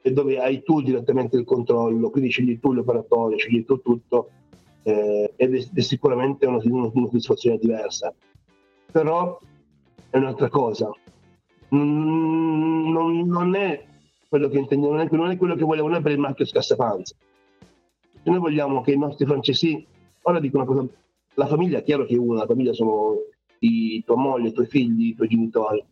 e 0.00 0.12
dove 0.12 0.38
hai 0.38 0.62
tu 0.62 0.80
direttamente 0.80 1.36
il 1.36 1.44
controllo, 1.44 2.10
quindi 2.10 2.30
scegli 2.30 2.60
tu 2.60 2.72
l'operatore, 2.72 3.38
scegli 3.38 3.64
tu 3.64 3.82
tutto 3.82 4.30
eh, 4.84 5.32
ed 5.34 5.54
è, 5.56 5.68
è, 5.74 5.80
sicuramente 5.80 6.46
una, 6.46 6.58
una, 6.62 6.90
una 6.92 7.06
soddisfazione 7.06 7.58
diversa. 7.58 8.14
Però 8.92 9.36
è 10.10 10.16
un'altra 10.16 10.48
cosa, 10.48 10.92
non, 11.70 12.92
non, 12.92 13.26
non 13.26 13.54
è 13.56 13.84
quello 14.28 14.48
che 14.48 14.58
intendiamo, 14.58 14.94
non 14.94 15.08
non 15.10 15.30
è 15.30 15.36
quello 15.36 15.56
che 15.56 15.64
vogliamo 15.64 15.88
noi 15.88 16.02
per 16.02 16.12
il 16.12 16.18
marchio 16.18 16.46
Scassapanza. 16.46 17.16
Noi 18.22 18.38
vogliamo 18.38 18.80
che 18.82 18.92
i 18.92 18.98
nostri 18.98 19.26
francesi, 19.26 19.84
ora 20.22 20.38
dico 20.38 20.56
una 20.56 20.66
cosa, 20.66 20.86
la 21.34 21.46
famiglia 21.46 21.78
è 21.78 21.82
chiaro 21.82 22.04
che 22.04 22.16
una, 22.16 22.40
la 22.40 22.46
famiglia 22.46 22.72
sono 22.72 23.16
i, 23.60 24.02
tua 24.04 24.16
moglie, 24.16 24.48
i 24.48 24.52
tuoi 24.52 24.66
figli, 24.66 25.08
i 25.08 25.14
tuoi 25.14 25.28
genitori. 25.28 25.84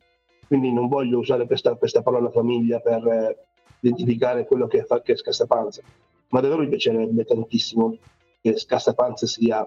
Quindi 0.46 0.72
non 0.72 0.88
voglio 0.88 1.18
usare 1.18 1.46
questa, 1.46 1.74
questa 1.76 2.02
parola 2.02 2.30
famiglia 2.30 2.80
per 2.80 3.06
eh, 3.06 3.36
identificare 3.80 4.46
quello 4.46 4.66
che, 4.66 4.84
fa, 4.84 5.00
che 5.00 5.12
è 5.12 5.16
scassapanza, 5.16 5.82
ma 6.30 6.40
davvero 6.40 6.62
mi 6.62 6.68
piacerebbe 6.68 7.24
tantissimo 7.24 7.96
che 8.40 8.56
scassapanza 8.56 9.26
sia 9.26 9.66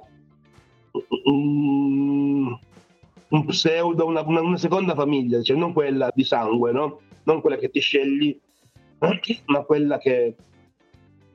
un, 1.25 2.57
un 3.29 3.45
pseudo, 3.45 4.05
una, 4.05 4.21
una, 4.21 4.41
una, 4.41 4.57
seconda 4.57 4.93
famiglia, 4.93 5.41
cioè 5.41 5.55
non 5.57 5.73
quella 5.73 6.11
di 6.13 6.23
sangue, 6.23 6.71
no? 6.71 6.99
non 7.23 7.41
quella 7.41 7.57
che 7.57 7.69
ti 7.69 7.79
scegli, 7.79 8.37
ma 9.45 9.61
quella 9.63 9.97
che 9.97 10.35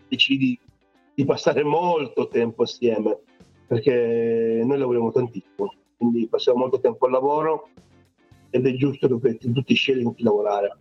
decidi 0.09 0.59
di 1.15 1.25
passare 1.25 1.65
molto 1.65 2.29
tempo 2.29 2.63
assieme, 2.63 3.19
perché 3.69 4.63
noi 4.65 4.79
lavoriamo 4.79 5.13
tantissimo 5.13 5.73
quindi 5.99 6.29
passiamo 6.29 6.61
molto 6.61 6.79
tempo 6.79 7.07
al 7.07 7.13
lavoro 7.13 7.71
ed 8.51 8.65
è 8.65 8.73
giusto 8.75 9.19
che 9.19 9.37
tutti 9.37 9.75
scegli 9.75 10.05
con 10.05 10.15
chi 10.15 10.23
lavorare. 10.23 10.79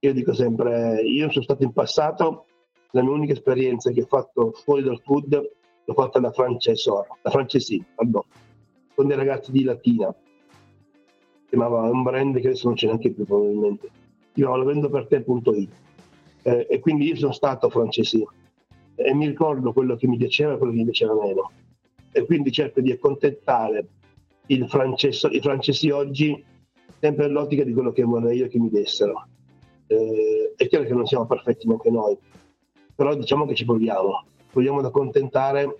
Io 0.00 0.12
dico 0.14 0.32
sempre, 0.32 1.02
io 1.02 1.30
sono 1.30 1.44
stato 1.44 1.62
in 1.62 1.72
passato, 1.72 2.46
la 2.92 3.02
mia 3.02 3.12
unica 3.12 3.34
esperienza 3.34 3.90
che 3.90 4.02
ho 4.02 4.06
fatto 4.06 4.52
fuori 4.52 4.82
dal 4.82 5.00
food 5.02 5.50
l'ho 5.84 5.94
fatta 5.94 6.18
da 6.18 6.32
francesor, 6.32 7.06
da 7.20 7.30
francesi, 7.30 7.84
pardon, 7.94 8.22
con 8.94 9.06
dei 9.06 9.16
ragazzi 9.16 9.52
di 9.52 9.62
Latina, 9.62 10.12
chiamava 11.48 11.82
un 11.82 12.02
brand 12.02 12.40
che 12.40 12.48
adesso 12.48 12.66
non 12.66 12.76
c'è 12.76 12.86
neanche 12.86 13.12
più 13.12 13.24
probabilmente, 13.24 13.90
io 14.34 14.56
lo 14.56 14.64
vendo 14.64 14.88
per 14.88 15.06
te.it 15.06 15.70
eh, 16.42 16.66
e 16.68 16.80
quindi 16.80 17.06
io 17.06 17.16
sono 17.16 17.32
stato 17.32 17.68
francesi 17.68 18.26
e 18.94 19.14
mi 19.14 19.26
ricordo 19.26 19.72
quello 19.72 19.96
che 19.96 20.08
mi 20.08 20.16
piaceva 20.16 20.54
e 20.54 20.56
quello 20.56 20.72
che 20.72 20.78
mi 20.78 20.84
piaceva 20.84 21.14
meno 21.14 21.50
e 22.16 22.24
quindi 22.24 22.50
cerco 22.50 22.80
di 22.80 22.90
accontentare 22.90 23.86
i 24.46 24.66
francesi 24.66 25.90
oggi 25.90 26.42
sempre 26.98 27.26
nell'ottica 27.26 27.62
di 27.62 27.74
quello 27.74 27.92
che 27.92 28.04
vorrei 28.04 28.38
io 28.38 28.48
che 28.48 28.58
mi 28.58 28.70
dessero. 28.70 29.28
Eh, 29.86 30.54
è 30.56 30.66
chiaro 30.66 30.86
che 30.86 30.94
non 30.94 31.04
siamo 31.04 31.26
perfetti 31.26 31.66
neanche 31.66 31.90
noi, 31.90 32.16
però 32.94 33.14
diciamo 33.14 33.44
che 33.44 33.54
ci 33.54 33.66
proviamo, 33.66 34.24
proviamo 34.50 34.78
ad 34.78 34.86
accontentare 34.86 35.76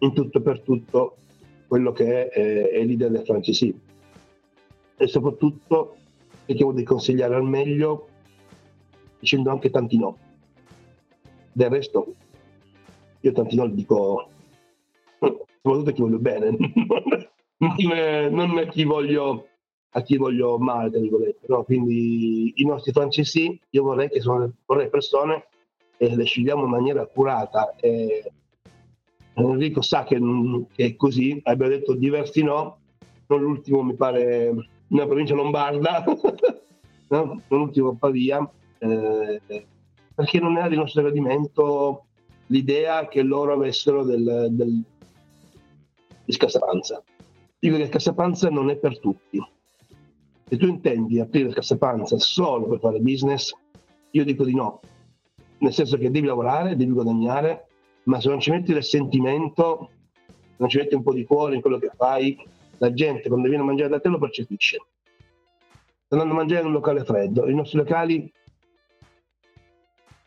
in 0.00 0.12
tutto 0.12 0.38
e 0.38 0.42
per 0.42 0.60
tutto 0.60 1.16
quello 1.68 1.92
che 1.92 2.28
è, 2.28 2.38
eh, 2.38 2.68
è 2.68 2.84
l'idea 2.84 3.08
del 3.08 3.24
francesi 3.24 3.74
e 4.96 5.06
soprattutto 5.06 5.96
cerchiamo 6.44 6.72
di 6.72 6.84
consigliare 6.84 7.34
al 7.34 7.44
meglio 7.44 8.08
dicendo 9.18 9.50
anche 9.50 9.70
tanti 9.70 9.96
no. 9.96 10.18
Del 11.50 11.70
resto 11.70 12.14
io 13.20 13.32
tanti 13.32 13.56
no 13.56 13.64
li 13.64 13.74
dico 13.74 14.28
soprattutto 15.64 15.90
a 15.90 15.92
chi 15.94 16.02
voglio 16.02 16.18
bene, 16.18 16.56
non 18.28 18.58
a 18.58 18.66
chi 18.66 18.84
voglio, 18.84 19.48
a 19.90 20.02
chi 20.02 20.18
voglio 20.18 20.58
male, 20.58 20.90
tra 20.90 21.00
virgolette. 21.00 21.46
No? 21.48 21.64
Quindi 21.64 22.52
i 22.56 22.66
nostri 22.66 22.92
francesi, 22.92 23.58
io 23.70 23.82
vorrei 23.82 24.10
che 24.10 24.20
sono 24.20 24.52
vorrei 24.66 24.90
persone 24.90 25.46
e 25.96 26.14
le 26.14 26.24
scegliamo 26.24 26.64
in 26.64 26.70
maniera 26.70 27.00
accurata. 27.00 27.74
E 27.80 28.30
Enrico 29.32 29.80
sa 29.80 30.04
che, 30.04 30.20
è 30.76 30.96
così, 30.96 31.40
abbiamo 31.44 31.72
detto 31.72 31.94
diversi 31.94 32.42
no, 32.42 32.78
non 33.28 33.40
l'ultimo 33.40 33.82
mi 33.82 33.94
pare 33.94 34.52
una 34.88 35.06
provincia 35.06 35.34
lombarda, 35.34 36.04
no? 37.08 37.24
non 37.24 37.42
l'ultimo 37.48 37.96
Pavia, 37.96 38.48
eh, 38.78 39.40
perché 40.14 40.40
non 40.40 40.58
era 40.58 40.68
di 40.68 40.76
nostro 40.76 41.02
gradimento 41.02 42.04
l'idea 42.48 43.08
che 43.08 43.22
loro 43.22 43.54
avessero 43.54 44.04
del, 44.04 44.48
del, 44.50 44.82
di 46.24 46.32
scassapanza 46.32 47.02
dico 47.64 47.76
che 47.76 47.82
il 47.84 47.88
cassapanza 47.88 48.50
non 48.50 48.68
è 48.68 48.76
per 48.76 48.98
tutti. 49.00 49.42
Se 50.46 50.56
tu 50.58 50.66
intendi 50.66 51.18
aprire 51.18 51.48
il 51.48 51.54
cassapanza 51.54 52.18
solo 52.18 52.68
per 52.68 52.78
fare 52.78 53.00
business, 53.00 53.54
io 54.10 54.24
dico 54.24 54.44
di 54.44 54.54
no. 54.54 54.80
Nel 55.58 55.72
senso 55.72 55.96
che 55.96 56.10
devi 56.10 56.26
lavorare, 56.26 56.76
devi 56.76 56.92
guadagnare, 56.92 57.66
ma 58.04 58.20
se 58.20 58.28
non 58.28 58.38
ci 58.38 58.50
metti 58.50 58.74
del 58.74 58.84
sentimento, 58.84 59.90
non 60.58 60.68
ci 60.68 60.76
metti 60.76 60.94
un 60.94 61.02
po' 61.02 61.14
di 61.14 61.24
cuore 61.24 61.54
in 61.54 61.62
quello 61.62 61.78
che 61.78 61.90
fai, 61.96 62.38
la 62.78 62.92
gente 62.92 63.28
quando 63.28 63.48
viene 63.48 63.62
a 63.62 63.66
mangiare 63.66 63.88
da 63.88 64.00
te 64.00 64.08
lo 64.08 64.18
percepisce. 64.18 64.84
Sta 66.04 66.16
andando 66.16 66.34
a 66.34 66.36
mangiare 66.36 66.60
in 66.60 66.66
un 66.66 66.72
locale 66.74 67.02
freddo, 67.02 67.48
i 67.48 67.54
nostri 67.54 67.78
locali, 67.78 68.30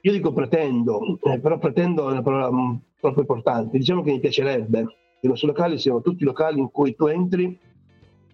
io 0.01 0.12
dico 0.12 0.33
pretendo, 0.33 1.19
eh, 1.21 1.39
però 1.39 1.60
pretendo 1.60 2.10
è 2.10 2.13
una 2.13 2.23
parola 2.23 2.51
mm, 2.51 2.75
troppo 2.99 3.19
importante, 3.19 3.77
diciamo 3.77 4.01
che 4.01 4.12
mi 4.12 4.19
piacerebbe 4.19 4.88
i 5.21 5.27
nostri 5.27 5.47
locali 5.47 5.77
siano 5.77 6.01
tutti 6.01 6.23
locali 6.23 6.60
in 6.60 6.69
cui 6.71 6.95
tu 6.95 7.08
entri 7.08 7.58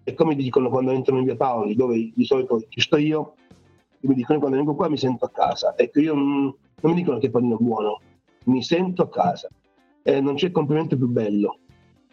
e 0.02 0.14
come 0.14 0.34
dicono 0.34 0.68
quando 0.68 0.90
entrano 0.90 1.20
in 1.20 1.24
via 1.24 1.36
Paoli, 1.36 1.74
dove 1.74 2.12
di 2.14 2.24
solito 2.24 2.62
ci 2.68 2.80
sto 2.80 2.96
io, 2.96 3.34
mi 4.00 4.14
dicono 4.14 4.38
quando 4.38 4.56
vengo 4.56 4.74
qua 4.74 4.88
mi 4.88 4.98
sento 4.98 5.24
a 5.24 5.30
casa. 5.30 5.74
Ecco, 5.76 6.00
io 6.00 6.14
non, 6.14 6.54
non 6.80 6.92
mi 6.92 6.94
dicono 6.94 7.18
che 7.18 7.30
panino 7.30 7.56
buono, 7.56 8.00
mi 8.44 8.62
sento 8.62 9.02
a 9.02 9.08
casa. 9.08 9.48
E 10.02 10.20
non 10.20 10.34
c'è 10.34 10.50
complimento 10.50 10.96
più 10.96 11.08
bello 11.08 11.58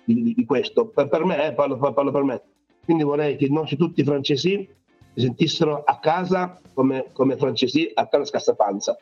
di, 0.05 0.23
di, 0.23 0.33
di 0.33 0.45
questo. 0.45 0.87
Per, 0.87 1.09
per 1.09 1.25
me, 1.25 1.47
eh, 1.47 1.53
parlo, 1.53 1.77
parlo, 1.77 2.11
per 2.11 2.23
me. 2.23 2.41
Quindi 2.85 3.03
vorrei 3.03 3.35
che 3.35 3.49
nostri 3.49 3.75
tutti 3.75 3.99
i 3.99 4.05
francesi 4.05 4.67
si 5.13 5.19
sentissero 5.19 5.83
a 5.83 5.99
casa 5.99 6.61
come, 6.73 7.07
come 7.11 7.35
francesi 7.35 7.91
a 7.93 8.07
casa 8.07 8.25
scassapanza. 8.25 8.95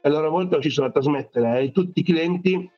e 0.00 0.08
a 0.08 0.10
loro 0.10 0.30
volta 0.30 0.52
riuscissero 0.52 0.86
a 0.86 0.90
trasmettere 0.90 1.58
a 1.58 1.68
tutti 1.68 2.00
i 2.00 2.02
clienti 2.02 2.70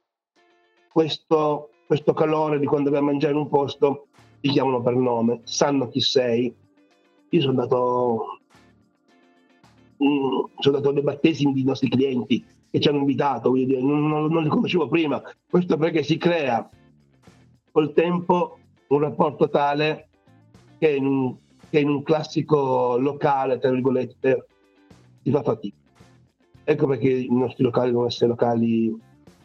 questo, 0.92 1.70
questo 1.92 2.14
calore 2.14 2.58
di 2.58 2.64
quando 2.64 2.88
vai 2.88 3.00
a 3.00 3.02
mangiare 3.02 3.34
in 3.34 3.40
un 3.40 3.50
posto, 3.50 4.06
ti 4.40 4.48
chiamano 4.48 4.80
per 4.80 4.94
nome, 4.94 5.40
sanno 5.42 5.88
chi 5.88 6.00
sei. 6.00 6.50
Io 7.28 7.40
sono 7.42 7.60
andato, 7.60 8.40
mm, 10.02 10.56
sono 10.58 10.76
andato 10.76 10.88
a 10.88 10.92
dei 10.94 11.02
battesimi 11.02 11.52
di 11.52 11.64
nostri 11.64 11.90
clienti 11.90 12.42
che 12.70 12.80
ci 12.80 12.88
hanno 12.88 13.00
invitato, 13.00 13.52
dire, 13.52 13.82
non, 13.82 14.08
non, 14.08 14.32
non 14.32 14.42
li 14.42 14.48
conoscevo 14.48 14.88
prima. 14.88 15.22
Questo 15.46 15.76
perché 15.76 16.02
si 16.02 16.16
crea 16.16 16.66
col 17.70 17.92
tempo 17.92 18.58
un 18.86 18.98
rapporto 18.98 19.50
tale 19.50 20.08
che 20.78 20.94
in 20.96 21.04
un, 21.04 21.36
che 21.68 21.78
in 21.78 21.90
un 21.90 22.02
classico 22.02 22.96
locale, 22.96 23.58
tra 23.58 23.70
virgolette, 23.70 24.46
si 25.22 25.30
fa 25.30 25.42
fatica. 25.42 25.76
Ecco 26.64 26.86
perché 26.86 27.10
i 27.10 27.28
nostri 27.30 27.62
locali 27.62 27.90
devono 27.90 28.06
essere 28.06 28.30
locali 28.30 28.98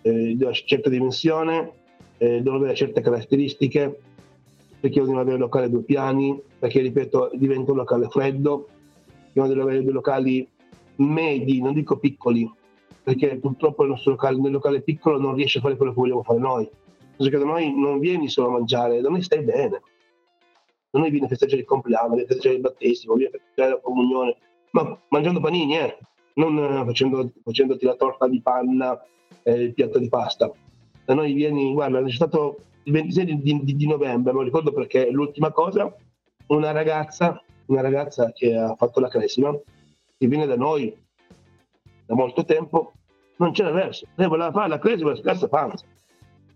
eh, 0.03 0.33
di 0.33 0.43
una 0.43 0.53
certa 0.53 0.89
dimensione, 0.89 1.76
eh, 2.17 2.41
devono 2.41 2.57
avere 2.57 2.75
certe 2.75 3.01
caratteristiche, 3.01 3.99
perché 4.79 4.99
io 4.99 5.05
devo 5.05 5.19
avere 5.19 5.35
un 5.35 5.41
locale 5.41 5.65
a 5.65 5.69
due 5.69 5.83
piani, 5.83 6.39
perché 6.59 6.81
ripeto 6.81 7.31
diventa 7.33 7.71
un 7.71 7.77
locale 7.77 8.07
freddo, 8.09 8.67
io 9.33 9.45
devo 9.45 9.61
avere 9.61 9.83
dei 9.83 9.93
locali 9.93 10.47
medi, 10.97 11.61
non 11.61 11.73
dico 11.73 11.97
piccoli, 11.97 12.49
perché 13.03 13.37
purtroppo 13.37 13.83
il 13.83 13.89
nostro 13.89 14.11
locale, 14.11 14.37
nel 14.37 14.51
locale 14.51 14.81
piccolo 14.81 15.19
non 15.19 15.35
riesce 15.35 15.59
a 15.59 15.61
fare 15.61 15.75
quello 15.75 15.93
che 15.93 15.99
vogliamo 15.99 16.23
fare 16.23 16.39
noi. 16.39 16.69
Perché 17.15 17.37
da 17.37 17.45
noi 17.45 17.73
non 17.75 17.99
vieni 17.99 18.29
solo 18.29 18.49
a 18.49 18.51
mangiare, 18.51 19.01
da 19.01 19.09
noi 19.09 19.23
stai 19.23 19.41
bene. 19.43 19.81
Da 20.89 20.99
noi 20.99 21.09
vieni 21.09 21.25
a 21.25 21.29
festeggiare 21.29 21.61
il 21.61 21.67
compleanno, 21.67 22.09
vieni 22.09 22.23
a 22.23 22.27
festeggiare 22.27 22.55
il 22.55 22.61
battesimo, 22.61 23.13
vieni 23.15 23.33
a 23.33 23.37
festeggiare 23.37 23.69
la 23.71 23.79
comunione, 23.81 24.37
ma 24.71 24.99
mangiando 25.09 25.39
panini, 25.39 25.77
eh 25.77 25.97
non 26.37 26.57
eh, 26.57 26.85
facendo, 26.85 27.31
facendoti 27.43 27.85
la 27.85 27.95
torta 27.95 28.27
di 28.27 28.41
panna 28.41 28.99
e 29.43 29.53
il 29.53 29.73
piatto 29.73 29.99
di 29.99 30.09
pasta. 30.09 30.51
Da 31.07 31.13
noi 31.13 31.31
vieni, 31.31 31.71
guarda, 31.71 32.03
c'è 32.03 32.11
stato 32.11 32.63
il 32.83 32.91
26 32.91 33.41
di, 33.41 33.61
di, 33.63 33.75
di 33.77 33.87
novembre, 33.87 34.33
lo 34.33 34.41
ricordo 34.41 34.73
perché 34.73 35.07
è 35.07 35.09
l'ultima 35.09 35.53
cosa, 35.53 35.95
una 36.47 36.71
ragazza, 36.71 37.41
una 37.67 37.79
ragazza 37.79 38.33
che 38.33 38.53
ha 38.53 38.75
fatto 38.75 38.99
la 38.99 39.07
cresima, 39.07 39.57
che 40.17 40.27
viene 40.27 40.45
da 40.45 40.57
noi 40.57 40.93
da 42.05 42.13
molto 42.13 42.43
tempo, 42.43 42.91
non 43.37 43.53
c'era 43.53 43.71
verso. 43.71 44.05
Lei 44.15 44.27
voleva 44.27 44.51
fare 44.51 44.67
la 44.67 44.79
cresima 44.79 45.15
scarsa 45.15 45.47
panza. 45.47 45.85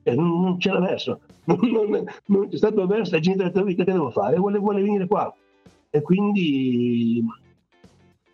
E 0.04 0.16
non, 0.16 0.42
non 0.42 0.58
c'era 0.58 0.82
verso. 0.82 1.22
Non, 1.44 1.58
non, 1.72 2.06
non, 2.26 2.50
c'è 2.50 2.58
stato 2.58 2.86
verso, 2.86 3.14
la 3.14 3.20
gente 3.22 3.44
ha 3.44 3.50
detto, 3.50 3.64
che 3.64 3.84
devo 3.86 4.12
fare? 4.12 4.36
Vuole, 4.36 4.60
vuole 4.60 4.82
venire 4.82 5.08
qua. 5.08 5.34
E 5.90 6.02
quindi 6.02 7.24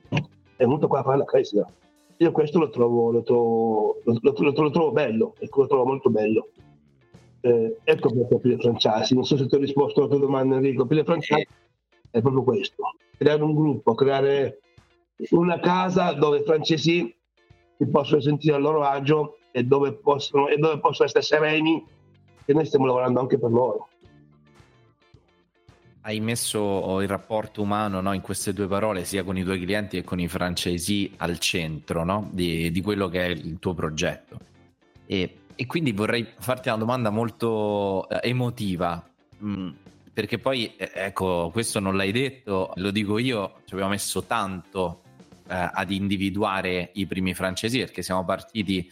è 0.09 0.63
venuto 0.63 0.87
qua 0.87 0.99
a 0.99 1.03
fare 1.03 1.17
la 1.17 1.25
crescita. 1.25 1.71
Io 2.17 2.31
questo 2.31 2.59
lo 2.59 2.69
trovo, 2.69 3.11
lo 3.11 3.21
trovo, 3.21 4.01
lo, 4.03 4.17
lo, 4.21 4.33
lo 4.53 4.71
trovo 4.71 4.91
bello, 4.91 5.35
ecco, 5.39 5.61
lo 5.61 5.67
trovo 5.67 5.85
molto 5.85 6.09
bello. 6.09 6.49
Eh, 7.41 7.77
ecco 7.83 8.11
perché 8.11 8.39
Pile 8.39 8.57
Francesi, 8.57 9.13
non 9.13 9.23
so 9.23 9.37
se 9.37 9.47
ti 9.47 9.55
ho 9.55 9.59
risposto 9.59 9.99
alla 9.99 10.09
tua 10.09 10.19
domanda 10.19 10.55
Enrico, 10.55 10.87
Pile 10.87 11.03
Francesi 11.03 11.47
è 12.09 12.21
proprio 12.21 12.43
questo, 12.43 12.95
creare 13.17 13.43
un 13.43 13.53
gruppo, 13.53 13.93
creare 13.93 14.59
una 15.31 15.59
casa 15.59 16.13
dove 16.13 16.39
i 16.39 16.43
francesi 16.43 17.15
si 17.77 17.87
possono 17.87 18.21
sentire 18.21 18.55
a 18.55 18.59
loro 18.59 18.81
agio 18.81 19.37
e 19.51 19.63
dove 19.63 19.93
possono, 19.93 20.47
e 20.47 20.57
dove 20.57 20.79
possono 20.79 21.07
essere 21.07 21.23
sereni 21.23 21.85
che 22.45 22.53
noi 22.53 22.65
stiamo 22.65 22.85
lavorando 22.85 23.19
anche 23.19 23.37
per 23.37 23.51
loro 23.51 23.89
hai 26.07 26.21
messo 26.21 27.01
il 27.01 27.07
rapporto 27.07 27.61
umano 27.61 27.99
no, 27.99 28.13
in 28.13 28.21
queste 28.21 28.53
due 28.53 28.65
parole, 28.65 29.03
sia 29.03 29.23
con 29.23 29.37
i 29.37 29.43
tuoi 29.43 29.59
clienti 29.59 29.97
che 29.97 30.03
con 30.05 30.21
i 30.21 30.29
francesi, 30.29 31.11
al 31.17 31.37
centro 31.37 32.05
no, 32.05 32.29
di, 32.31 32.71
di, 32.71 32.81
quello 32.81 33.09
che 33.09 33.25
è 33.25 33.27
il 33.27 33.59
tuo 33.59 33.73
progetto. 33.73 34.39
E, 35.05 35.39
e 35.53 35.65
quindi 35.65 35.91
vorrei 35.91 36.25
farti 36.39 36.69
una 36.69 36.77
domanda 36.77 37.09
molto 37.09 38.07
eh, 38.07 38.21
emotiva, 38.29 39.05
mm, 39.43 39.69
perché 40.13 40.39
poi, 40.39 40.73
eh, 40.77 40.91
ecco, 40.93 41.49
questo 41.51 41.81
non 41.81 41.97
l'hai 41.97 42.13
detto, 42.13 42.71
lo 42.75 42.91
dico 42.91 43.17
io, 43.17 43.55
ci 43.65 43.73
abbiamo 43.73 43.91
messo 43.91 44.23
tanto 44.23 45.01
eh, 45.49 45.69
ad 45.73 45.91
individuare 45.91 46.91
i 46.93 47.05
primi 47.05 47.33
francesi, 47.33 47.79
perché 47.79 48.01
siamo 48.01 48.23
partiti 48.23 48.89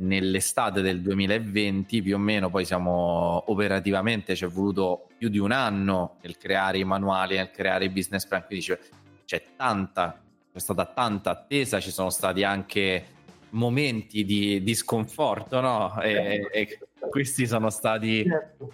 nell'estate 0.00 0.80
del 0.80 1.00
2020 1.00 2.02
più 2.02 2.14
o 2.14 2.18
meno 2.18 2.50
poi 2.50 2.64
siamo 2.64 3.42
operativamente 3.50 4.36
ci 4.36 4.44
è 4.44 4.48
voluto 4.48 5.08
più 5.16 5.28
di 5.28 5.38
un 5.38 5.50
anno 5.50 6.16
nel 6.22 6.36
creare 6.36 6.78
i 6.78 6.84
manuali 6.84 7.36
nel 7.36 7.50
creare 7.50 7.86
i 7.86 7.90
business 7.90 8.26
plan 8.26 8.44
quindi 8.46 8.64
c'è, 8.64 8.78
c'è 9.24 9.42
tanta 9.56 10.20
c'è 10.52 10.58
stata 10.58 10.84
tanta 10.86 11.30
attesa 11.30 11.80
ci 11.80 11.90
sono 11.90 12.10
stati 12.10 12.44
anche 12.44 13.06
momenti 13.50 14.24
di, 14.24 14.62
di 14.62 14.74
sconforto 14.74 15.60
no? 15.60 16.00
e, 16.00 16.48
e, 16.52 16.78
questi 17.10 17.46
sono 17.46 17.70
stati 17.70 18.22
certo. 18.24 18.70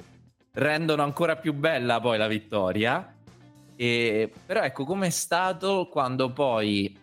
rendono 0.53 1.03
ancora 1.03 1.37
più 1.37 1.55
bella 1.55 2.01
poi 2.01 2.19
la 2.19 2.27
vittoria 2.27 3.15
e, 3.77 4.31
però 4.45 4.63
ecco 4.63 4.85
com'è 4.85 5.11
stato 5.11 5.89
quando 5.91 6.33
poi 6.33 7.03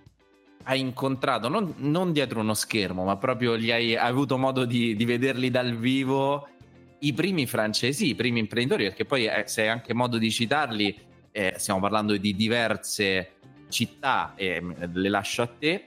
hai 0.63 0.79
incontrato, 0.79 1.47
non, 1.47 1.73
non, 1.77 2.11
dietro 2.11 2.39
uno 2.39 2.53
schermo, 2.53 3.03
ma 3.03 3.17
proprio 3.17 3.57
gli 3.57 3.71
hai, 3.71 3.95
hai 3.95 4.09
avuto 4.09 4.37
modo 4.37 4.65
di, 4.65 4.95
di, 4.95 5.05
vederli 5.05 5.49
dal 5.49 5.75
vivo, 5.75 6.47
i 6.99 7.13
primi 7.13 7.45
francesi, 7.45 8.09
i 8.09 8.15
primi 8.15 8.39
imprenditori, 8.39 8.83
perché 8.83 9.05
poi 9.05 9.25
eh, 9.25 9.43
se 9.47 9.63
hai 9.63 9.67
anche 9.69 9.93
modo 9.93 10.17
di 10.17 10.31
citarli, 10.31 10.95
eh, 11.31 11.53
stiamo 11.57 11.79
parlando 11.79 12.15
di 12.17 12.35
diverse 12.35 13.33
città, 13.69 14.33
e 14.35 14.61
le 14.91 15.09
lascio 15.09 15.41
a 15.41 15.47
te, 15.47 15.83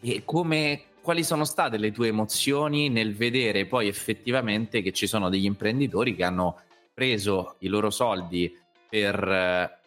e 0.00 0.22
come, 0.24 0.82
quali 1.00 1.24
sono 1.24 1.44
state 1.44 1.78
le 1.78 1.92
tue 1.92 2.08
emozioni 2.08 2.88
nel 2.88 3.14
vedere 3.14 3.66
poi 3.66 3.88
effettivamente 3.88 4.82
che 4.82 4.92
ci 4.92 5.06
sono 5.06 5.28
degli 5.28 5.44
imprenditori 5.44 6.14
che 6.14 6.24
hanno 6.24 6.60
preso 6.92 7.56
i 7.60 7.68
loro 7.68 7.90
soldi 7.90 8.54
per 8.88 9.16
eh, 9.16 9.78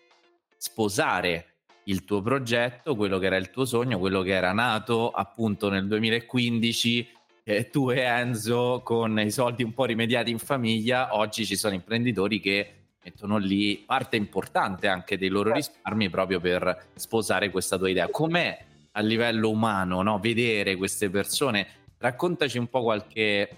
sposare 0.58 1.53
il 1.86 2.04
tuo 2.06 2.22
progetto, 2.22 2.96
quello 2.96 3.18
che 3.20 3.26
era 3.26 3.38
il 3.38 3.50
tuo 3.50 3.66
sogno, 3.66 4.00
quello 4.00 4.22
che 4.22 4.32
era 4.32 4.52
nato 4.54 5.12
appunto 5.12 5.70
nel 5.70 5.88
2015 5.88 7.10
eh, 7.44 7.70
tu 7.70 7.92
e 7.92 8.00
Enzo 8.00 8.82
con 8.84 9.20
i 9.20 9.32
soldi 9.32 9.64
un 9.64 9.74
po' 9.74 9.86
rimediati 9.86 10.32
in 10.32 10.40
famiglia, 10.40 11.16
oggi 11.16 11.46
ci 11.46 11.56
sono 11.56 11.74
imprenditori 11.74 12.40
che 12.40 12.74
mettono 13.04 13.38
lì 13.38 13.84
parte 13.86 14.16
importante 14.16 14.88
anche 14.88 15.18
dei 15.18 15.28
loro 15.28 15.52
risparmi 15.52 16.10
proprio 16.10 16.40
per 16.40 16.88
sposare 16.96 17.50
questa 17.50 17.78
tua 17.78 17.90
idea. 17.90 18.08
Com'è 18.10 18.58
a 18.92 19.02
livello 19.02 19.50
umano 19.50 20.02
no? 20.02 20.20
vedere 20.20 20.78
queste 20.78 21.10
persone? 21.10 21.68
Raccontaci 21.98 22.58
un 22.58 22.68
po' 22.68 22.82
qualche, 22.82 23.50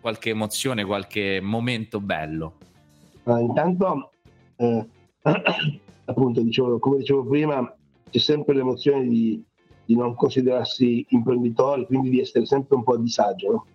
qualche 0.00 0.30
emozione, 0.30 0.84
qualche 0.84 1.40
momento 1.40 2.00
bello. 2.00 2.58
Intanto 3.24 4.12
eh, 4.56 4.86
appunto, 6.06 6.40
dicevo, 6.40 6.78
come 6.78 6.98
dicevo 6.98 7.24
prima, 7.24 7.76
c'è 8.10 8.18
sempre 8.18 8.54
l'emozione 8.54 9.06
di, 9.06 9.42
di, 9.84 9.94
non 9.94 10.14
considerarsi 10.14 11.04
imprenditori, 11.10 11.86
quindi 11.86 12.10
di 12.10 12.20
essere 12.20 12.46
sempre 12.46 12.76
un 12.76 12.84
po' 12.84 12.94
a 12.94 12.98
disagio, 12.98 13.50
no? 13.50 13.66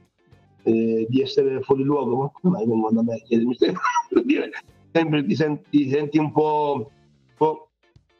eh, 0.63 1.05
di 1.09 1.21
essere 1.21 1.61
fuori 1.61 1.83
luogo. 1.83 2.17
Ma 2.17 2.31
come 2.33 2.57
mai 2.57 2.67
vengono 2.67 2.91
da 2.91 3.03
me 3.03 3.15
a 3.15 3.19
chiedermi? 3.19 3.55
sempre 4.91 5.25
ti 5.25 5.35
senti, 5.35 5.69
ti 5.69 5.89
senti 5.89 6.17
un 6.17 6.31
po', 6.31 6.75
un 6.75 7.35
po', 7.37 7.69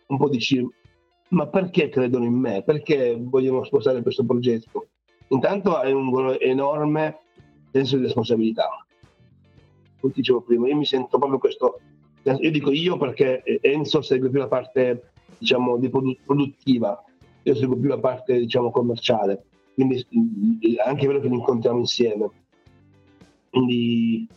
un 0.08 0.18
po' 0.18 0.30
dici, 0.30 0.66
ma 1.30 1.48
perché 1.48 1.90
credono 1.90 2.26
in 2.26 2.34
me? 2.34 2.64
Perché 2.64 3.18
vogliono 3.20 3.64
sposare 3.64 4.02
questo 4.02 4.26
progetto? 4.26 4.88
Intanto 5.30 5.78
hai 5.78 5.94
un 5.94 6.38
enorme 6.40 7.20
senso 7.72 7.96
di 7.96 8.04
responsabilità. 8.04 8.68
Come 10.00 10.14
dicevo 10.14 10.42
prima, 10.42 10.68
io 10.68 10.76
mi 10.76 10.86
sento 10.86 11.18
proprio 11.18 11.40
questo 11.40 11.80
io 12.24 12.52
dico 12.52 12.72
io 12.72 12.98
perché 12.98 13.44
Enzo 13.62 14.02
segue 14.02 14.30
più 14.30 14.40
la 14.40 14.48
parte 14.48 15.12
diciamo 15.38 15.78
di 15.78 15.90
produttiva, 15.90 17.04
io 17.44 17.56
seguo 17.56 17.78
più 17.78 17.90
la 17.90 18.00
parte 18.00 18.38
diciamo 18.38 18.70
commerciale, 18.72 19.44
quindi 19.74 20.06
anche 20.86 21.06
quello 21.06 21.20
che 21.20 21.28
li 21.28 21.36
incontriamo 21.36 21.80
insieme. 21.80 22.30
Quindi 23.50 24.28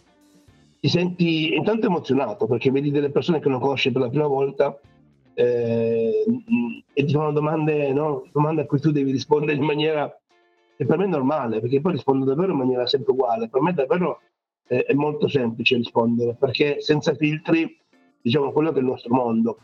ti 0.80 0.88
senti 0.88 1.54
intanto 1.54 1.86
emozionato 1.86 2.46
perché 2.46 2.70
vedi 2.70 2.90
delle 2.90 3.10
persone 3.10 3.40
che 3.40 3.48
non 3.48 3.60
conosci 3.60 3.92
per 3.92 4.02
la 4.02 4.08
prima 4.08 4.26
volta 4.26 4.78
eh, 5.34 6.24
e 6.92 7.04
ti 7.04 7.12
fanno 7.12 7.32
domande, 7.32 7.92
no? 7.92 8.24
domande 8.32 8.62
a 8.62 8.66
cui 8.66 8.80
tu 8.80 8.90
devi 8.90 9.10
rispondere 9.10 9.56
in 9.56 9.64
maniera 9.64 10.10
che 10.76 10.86
per 10.86 10.98
me 10.98 11.04
è 11.04 11.08
normale, 11.08 11.60
perché 11.60 11.80
poi 11.80 11.92
rispondo 11.92 12.24
davvero 12.24 12.52
in 12.52 12.58
maniera 12.58 12.86
sempre 12.86 13.12
uguale. 13.12 13.48
Per 13.48 13.60
me 13.60 13.72
davvero 13.72 14.20
eh, 14.68 14.84
è 14.84 14.92
molto 14.94 15.28
semplice 15.28 15.76
rispondere 15.76 16.34
perché 16.34 16.80
senza 16.80 17.14
filtri 17.14 17.78
diciamo 18.20 18.52
quello 18.52 18.70
che 18.72 18.78
è 18.78 18.80
il 18.80 18.86
nostro 18.86 19.14
mondo. 19.14 19.58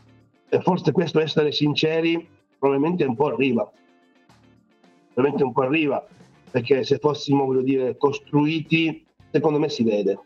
E 0.48 0.60
forse 0.60 0.92
questo 0.92 1.20
essere 1.20 1.52
sinceri 1.52 2.26
probabilmente 2.58 3.04
un 3.04 3.14
po' 3.14 3.28
arriva. 3.28 3.70
Probabilmente 5.14 5.44
un 5.44 5.52
po' 5.52 5.62
arriva 5.62 6.06
perché 6.50 6.84
se 6.84 6.98
fossimo 6.98 7.46
voglio 7.46 7.62
dire 7.62 7.96
costruiti 7.96 9.06
secondo 9.30 9.58
me 9.58 9.68
si 9.68 9.82
vede. 9.84 10.18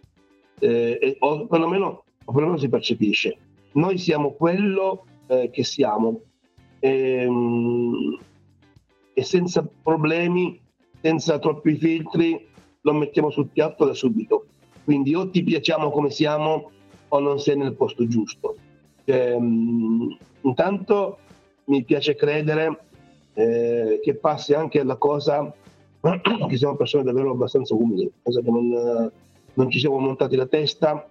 Eh, 0.58 1.16
o, 1.20 1.46
perlomeno, 1.46 2.04
o 2.24 2.32
perlomeno 2.32 2.58
si 2.58 2.68
percepisce. 2.68 3.37
Noi 3.72 3.98
siamo 3.98 4.32
quello 4.32 5.06
eh, 5.26 5.50
che 5.50 5.62
siamo. 5.62 6.22
E, 6.80 6.90
ehm, 7.22 8.18
e 9.12 9.22
senza 9.22 9.66
problemi, 9.82 10.60
senza 11.00 11.38
troppi 11.38 11.76
filtri, 11.76 12.46
lo 12.80 12.92
mettiamo 12.92 13.30
sul 13.30 13.48
piatto 13.48 13.84
da 13.84 13.94
subito. 13.94 14.46
Quindi 14.85 15.14
o 15.14 15.31
ti 15.31 15.42
piacciamo 15.42 15.90
come 15.90 16.11
siamo 16.11 16.70
o 17.09 17.18
non 17.18 17.40
sei 17.40 17.57
nel 17.57 17.75
posto 17.75 18.07
giusto. 18.07 18.57
Cioè, 19.05 19.37
intanto 20.42 21.18
mi 21.64 21.83
piace 21.85 22.14
credere 22.14 22.85
eh, 23.35 24.01
che 24.03 24.14
passi 24.16 24.55
anche 24.55 24.81
alla 24.81 24.97
cosa 24.97 25.53
che 26.49 26.57
siamo 26.57 26.77
persone 26.77 27.03
davvero 27.03 27.31
abbastanza 27.31 27.75
umili, 27.75 28.11
cosa 28.23 28.40
che 28.42 28.51
non, 28.51 29.11
non 29.55 29.70
ci 29.70 29.79
siamo 29.79 29.99
montati 29.99 30.37
la 30.37 30.47
testa, 30.47 31.09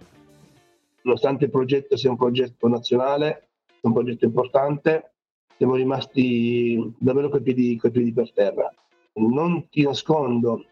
nonostante 1.02 1.46
il 1.46 1.52
progetto 1.52 1.98
sia 1.98 2.12
un 2.12 2.18
progetto 2.18 2.68
nazionale, 2.68 3.48
un 3.82 3.94
progetto 3.94 4.26
importante, 4.26 5.14
siamo 5.58 5.76
rimasti 5.76 6.94
davvero 6.98 7.30
coi 7.30 7.42
piedi, 7.42 7.78
coi 7.78 7.92
piedi 7.92 8.14
per 8.14 8.32
terra. 8.34 8.72
Non 9.14 9.68
ti 9.70 9.84
nascondo 9.84 10.66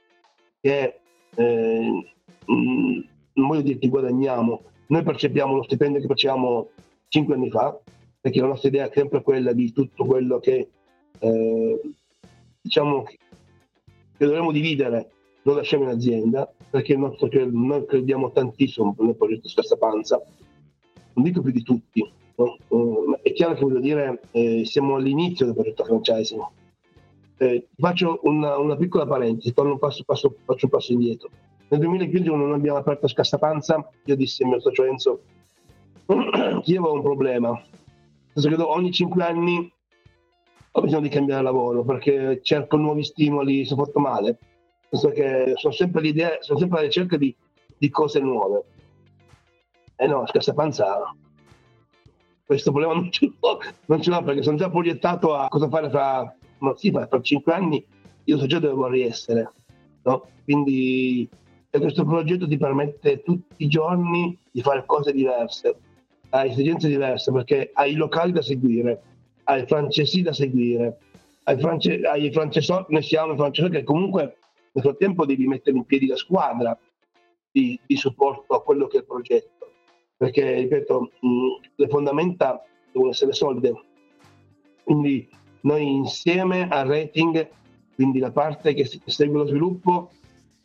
che 0.59 0.99
eh, 1.35 2.13
non 2.53 3.47
voglio 3.47 3.61
dirti 3.61 3.87
guadagniamo, 3.87 4.61
noi 4.87 5.03
percepiamo 5.03 5.55
lo 5.55 5.63
stipendio 5.63 6.01
che 6.01 6.07
facciamo 6.07 6.69
cinque 7.07 7.35
anni 7.35 7.49
fa, 7.49 7.79
perché 8.19 8.39
la 8.41 8.47
nostra 8.47 8.69
idea 8.69 8.87
è 8.87 8.91
sempre 8.93 9.21
quella 9.21 9.53
di 9.53 9.71
tutto 9.71 10.05
quello 10.05 10.39
che 10.39 10.69
eh, 11.19 11.81
diciamo 12.61 13.03
che 13.03 13.17
dovremmo 14.17 14.51
dividere 14.51 15.09
lo 15.43 15.55
lasciamo 15.55 15.83
in 15.83 15.89
azienda 15.89 16.51
perché 16.69 16.95
nostro, 16.95 17.29
noi 17.49 17.85
crediamo 17.85 18.31
tantissimo 18.31 18.95
nel 18.99 19.15
progetto 19.15 19.49
Stessa 19.49 19.75
Panza, 19.75 20.21
non 21.13 21.25
dico 21.25 21.41
più 21.41 21.51
di 21.51 21.63
tutti, 21.63 22.09
no? 22.35 22.57
uh, 22.67 23.17
è 23.21 23.33
chiaro 23.33 23.55
che 23.55 23.61
voglio 23.61 23.79
dire 23.79 24.21
eh, 24.31 24.63
siamo 24.65 24.95
all'inizio 24.95 25.45
del 25.45 25.55
progetto 25.55 25.83
franchising. 25.83 26.41
Eh, 27.37 27.67
faccio 27.75 28.19
una, 28.23 28.57
una, 28.57 28.75
piccola 28.75 29.05
parentesi, 29.07 29.51
passo, 29.53 30.03
passo, 30.05 30.35
faccio 30.45 30.65
un 30.65 30.71
passo 30.71 30.91
indietro. 30.93 31.29
Nel 31.71 31.79
2015 31.79 32.27
quando 32.27 32.47
non 32.47 32.55
abbiamo 32.55 32.79
aperto 32.79 33.07
Scassapanza, 33.07 33.89
io 34.03 34.15
dissi 34.17 34.43
al 34.43 34.49
mio 34.49 34.59
socio 34.59 34.83
Enzo, 34.83 35.21
io 36.05 36.79
avevo 36.79 36.91
un 36.91 37.01
problema, 37.01 37.51
nel 37.51 37.63
senso 38.33 38.49
che 38.49 38.61
ogni 38.61 38.91
5 38.91 39.23
anni 39.23 39.73
ho 40.73 40.81
bisogno 40.81 41.03
di 41.03 41.09
cambiare 41.09 41.41
lavoro 41.41 41.83
perché 41.85 42.41
cerco 42.43 42.75
nuovi 42.75 43.05
stimoli, 43.05 43.63
sono 43.63 43.85
fatto 43.85 43.99
male, 43.99 44.37
nel 44.89 44.99
senso 44.99 45.09
che 45.11 45.53
sono 45.55 45.73
sempre, 45.73 46.01
l'idea, 46.01 46.37
sono 46.41 46.59
sempre 46.59 46.79
alla 46.79 46.87
ricerca 46.87 47.15
di, 47.15 47.33
di 47.77 47.89
cose 47.89 48.19
nuove. 48.19 48.63
E 49.95 50.07
no, 50.07 50.27
Scassapanza 50.27 51.15
questo 52.43 52.71
problema 52.71 52.95
non 52.95 53.09
ce 53.11 53.31
l'ho, 53.39 53.61
non 53.85 54.01
ce 54.01 54.09
l'ho 54.09 54.21
perché 54.23 54.43
sono 54.43 54.57
già 54.57 54.69
proiettato 54.69 55.33
a 55.35 55.47
cosa 55.47 55.69
fare 55.69 55.89
fra, 55.89 56.35
ma 56.57 56.75
sì, 56.75 56.91
fra 56.91 57.21
5 57.21 57.53
anni, 57.53 57.85
io 58.25 58.37
so 58.37 58.45
già 58.45 58.59
dove 58.59 58.73
vorrei 58.73 59.03
essere. 59.03 59.53
No? 60.03 60.27
Quindi 60.43 61.29
e 61.73 61.79
questo 61.79 62.03
progetto 62.03 62.47
ti 62.47 62.57
permette 62.57 63.23
tutti 63.23 63.63
i 63.63 63.67
giorni 63.67 64.37
di 64.51 64.61
fare 64.61 64.83
cose 64.85 65.13
diverse, 65.13 65.75
hai 66.29 66.49
esigenze 66.49 66.89
diverse 66.89 67.31
perché 67.31 67.71
hai 67.73 67.93
i 67.93 67.95
locali 67.95 68.33
da 68.33 68.41
seguire, 68.41 69.01
hai 69.45 69.63
i 69.63 69.65
francesi 69.65 70.21
da 70.21 70.33
seguire, 70.33 70.97
hai, 71.43 71.57
france- 71.57 72.01
hai 72.01 72.25
i 72.25 72.31
francesori, 72.31 72.85
noi 72.89 73.01
siamo 73.01 73.33
i 73.33 73.37
francesori 73.37 73.73
che 73.73 73.83
comunque 73.83 74.37
nel 74.73 74.83
frattempo 74.83 75.25
devi 75.25 75.47
mettere 75.47 75.77
in 75.77 75.85
piedi 75.85 76.07
la 76.07 76.17
squadra 76.17 76.77
di, 77.49 77.79
di 77.85 77.95
supporto 77.95 78.53
a 78.53 78.63
quello 78.63 78.87
che 78.87 78.97
è 78.97 78.99
il 78.99 79.05
progetto, 79.05 79.71
perché 80.17 80.55
ripeto, 80.55 81.11
mh, 81.19 81.27
le 81.75 81.87
fondamenta 81.87 82.61
devono 82.91 83.11
essere 83.11 83.31
solide. 83.31 83.73
Quindi 84.83 85.29
noi 85.61 85.87
insieme 85.87 86.67
al 86.67 86.87
rating, 86.87 87.49
quindi 87.95 88.19
la 88.19 88.31
parte 88.31 88.73
che 88.73 88.85
segue 89.05 89.37
lo 89.37 89.45
sviluppo, 89.45 90.11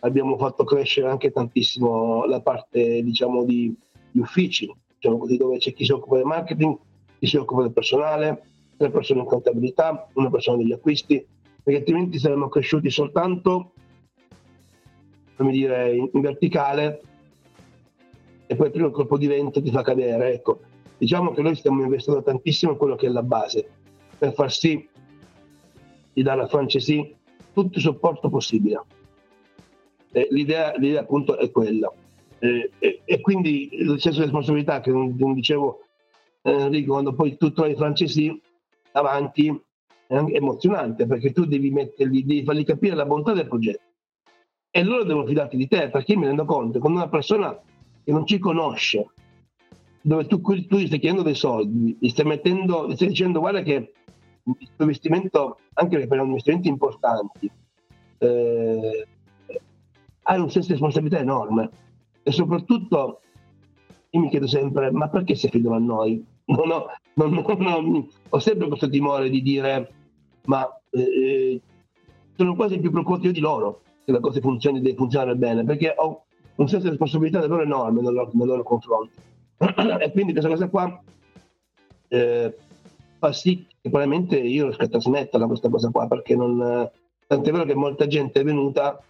abbiamo 0.00 0.36
fatto 0.36 0.64
crescere 0.64 1.08
anche 1.08 1.30
tantissimo 1.30 2.24
la 2.26 2.40
parte 2.40 3.02
diciamo 3.02 3.44
di, 3.44 3.74
di 4.10 4.20
uffici, 4.20 4.72
diciamo 4.94 5.18
così, 5.18 5.36
dove 5.36 5.58
c'è 5.58 5.72
chi 5.72 5.84
si 5.84 5.92
occupa 5.92 6.16
del 6.16 6.26
marketing, 6.26 6.76
chi 7.18 7.26
si 7.26 7.36
occupa 7.36 7.62
del 7.62 7.72
personale, 7.72 8.42
tre 8.76 8.90
persone 8.90 9.20
in 9.20 9.26
contabilità, 9.26 10.08
una 10.14 10.30
persona 10.30 10.58
degli 10.58 10.72
acquisti, 10.72 11.24
perché 11.62 11.80
altrimenti 11.80 12.18
saremmo 12.18 12.48
cresciuti 12.48 12.90
soltanto 12.90 13.72
come 15.36 15.52
dire, 15.52 15.94
in, 15.94 16.10
verticale 16.20 17.00
e 18.46 18.54
poi 18.54 18.66
il 18.66 18.72
primo 18.72 18.90
colpo 18.90 19.18
di 19.18 19.26
vento 19.26 19.60
ti 19.60 19.70
fa 19.70 19.82
cadere. 19.82 20.32
Ecco, 20.32 20.60
diciamo 20.98 21.32
che 21.32 21.42
noi 21.42 21.54
stiamo 21.56 21.82
investendo 21.82 22.22
tantissimo 22.22 22.72
in 22.72 22.78
quello 22.78 22.94
che 22.94 23.06
è 23.06 23.10
la 23.10 23.22
base 23.22 23.68
per 24.18 24.32
far 24.32 24.50
sì 24.50 24.88
di 26.12 26.22
dare 26.22 26.42
a 26.42 26.46
Francesi 26.46 27.14
tutto 27.52 27.76
il 27.76 27.82
supporto 27.82 28.30
possibile 28.30 28.82
eh, 30.16 30.28
l'idea, 30.30 30.72
l'idea, 30.78 31.02
appunto 31.02 31.36
è 31.36 31.50
quella. 31.50 31.92
Eh, 32.38 32.70
e, 32.78 33.00
e, 33.04 33.20
quindi 33.20 33.68
il 33.72 34.00
senso 34.00 34.20
di 34.20 34.24
responsabilità 34.24 34.80
che 34.80 34.90
non, 34.90 35.14
non 35.18 35.34
dicevo 35.34 35.80
eh, 36.42 36.52
Enrico, 36.52 36.92
quando 36.92 37.12
poi 37.12 37.36
tu 37.36 37.52
trovi 37.52 37.72
i 37.72 37.76
francesi 37.76 38.40
davanti 38.90 39.48
è 40.06 40.14
emozionante 40.14 41.06
perché 41.06 41.32
tu 41.32 41.44
devi 41.44 41.70
metterli, 41.70 42.24
devi 42.24 42.44
fargli 42.44 42.64
capire 42.64 42.94
la 42.94 43.04
bontà 43.04 43.32
del 43.32 43.48
progetto 43.48 43.82
e 44.70 44.84
loro 44.84 45.04
devono 45.04 45.26
fidarti 45.26 45.56
di 45.56 45.66
te 45.66 45.90
perché 45.90 46.12
io 46.12 46.18
mi 46.20 46.26
rendo 46.26 46.44
conto 46.44 46.78
quando 46.78 47.00
una 47.00 47.08
persona 47.08 47.58
che 48.04 48.12
non 48.12 48.24
ci 48.24 48.38
conosce 48.38 49.10
dove 50.00 50.26
tu, 50.26 50.40
tu 50.40 50.76
gli 50.76 50.86
stai 50.86 51.00
chiedendo 51.00 51.22
dei 51.22 51.34
soldi 51.34 51.96
gli 51.98 52.08
stai 52.08 52.24
mettendo 52.24 52.88
gli 52.88 52.94
stai 52.94 53.08
dicendo 53.08 53.40
guarda 53.40 53.62
che 53.62 53.92
questo 54.44 54.82
investimento 54.82 55.58
anche 55.72 56.06
per 56.06 56.18
investimenti 56.20 56.68
importanti 56.68 57.50
eh, 58.18 59.06
hai 60.26 60.40
un 60.40 60.50
senso 60.50 60.68
di 60.68 60.74
responsabilità 60.74 61.18
enorme 61.18 61.70
e 62.22 62.32
soprattutto 62.32 63.20
io 64.10 64.20
mi 64.20 64.28
chiedo 64.28 64.46
sempre 64.46 64.90
ma 64.90 65.08
perché 65.08 65.34
si 65.34 65.46
affidano 65.46 65.76
a 65.76 65.78
noi? 65.78 66.24
Non 66.46 66.70
ho, 66.70 66.86
non, 67.14 67.44
non, 67.58 68.08
ho 68.28 68.38
sempre 68.38 68.68
questo 68.68 68.88
timore 68.88 69.30
di 69.30 69.42
dire 69.42 69.92
ma 70.46 70.68
eh, 70.90 71.60
sono 72.36 72.54
quasi 72.54 72.78
più 72.78 72.90
preoccupato 72.90 73.26
io 73.26 73.32
di 73.32 73.40
loro 73.40 73.82
che 74.04 74.12
la 74.12 74.20
cosa 74.20 74.40
funzioni, 74.40 74.80
deve 74.80 74.96
funzionare 74.96 75.36
bene 75.36 75.64
perché 75.64 75.94
ho 75.96 76.24
un 76.56 76.68
senso 76.68 76.84
di 76.84 76.90
responsabilità 76.90 77.40
davvero 77.40 77.62
enorme 77.62 78.00
nei 78.00 78.12
loro, 78.12 78.30
nei 78.32 78.46
loro 78.46 78.62
confronti 78.62 79.18
e 79.58 80.10
quindi 80.12 80.32
questa 80.32 80.50
cosa 80.50 80.68
qua 80.68 81.02
eh, 82.08 82.56
fa 83.18 83.32
sì 83.32 83.66
che 83.80 83.90
probabilmente 83.90 84.38
io 84.38 84.64
riesco 84.64 84.82
a 84.82 84.88
trasmetterla 84.88 85.46
questa 85.46 85.68
cosa 85.68 85.90
qua 85.90 86.06
perché 86.06 86.34
non 86.34 86.90
tant'è 87.26 87.50
vero 87.50 87.64
che 87.64 87.74
molta 87.74 88.06
gente 88.06 88.40
è 88.40 88.44
venuta 88.44 89.00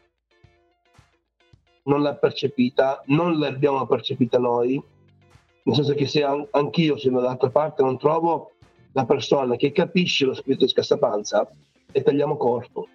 non 1.86 2.02
l'ha 2.02 2.14
percepita, 2.14 3.02
non 3.06 3.38
l'abbiamo 3.38 3.86
percepita 3.86 4.38
noi, 4.38 4.80
nel 5.62 5.74
senso 5.74 5.94
che 5.94 6.06
se 6.06 6.22
anch'io 6.22 6.96
sono 6.96 7.20
dall'altra 7.20 7.50
parte 7.50 7.82
non 7.82 7.98
trovo 7.98 8.52
la 8.92 9.04
persona 9.04 9.56
che 9.56 9.72
capisce 9.72 10.24
lo 10.24 10.34
spirito 10.34 10.64
di 10.64 10.70
scassapanza 10.70 11.48
e 11.90 12.02
tagliamo 12.02 12.36
corto. 12.36 12.88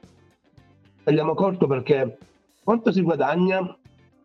Tagliamo 1.04 1.34
corto 1.34 1.68
perché 1.68 2.18
quanto 2.64 2.92
si 2.92 3.02
guadagna? 3.02 3.78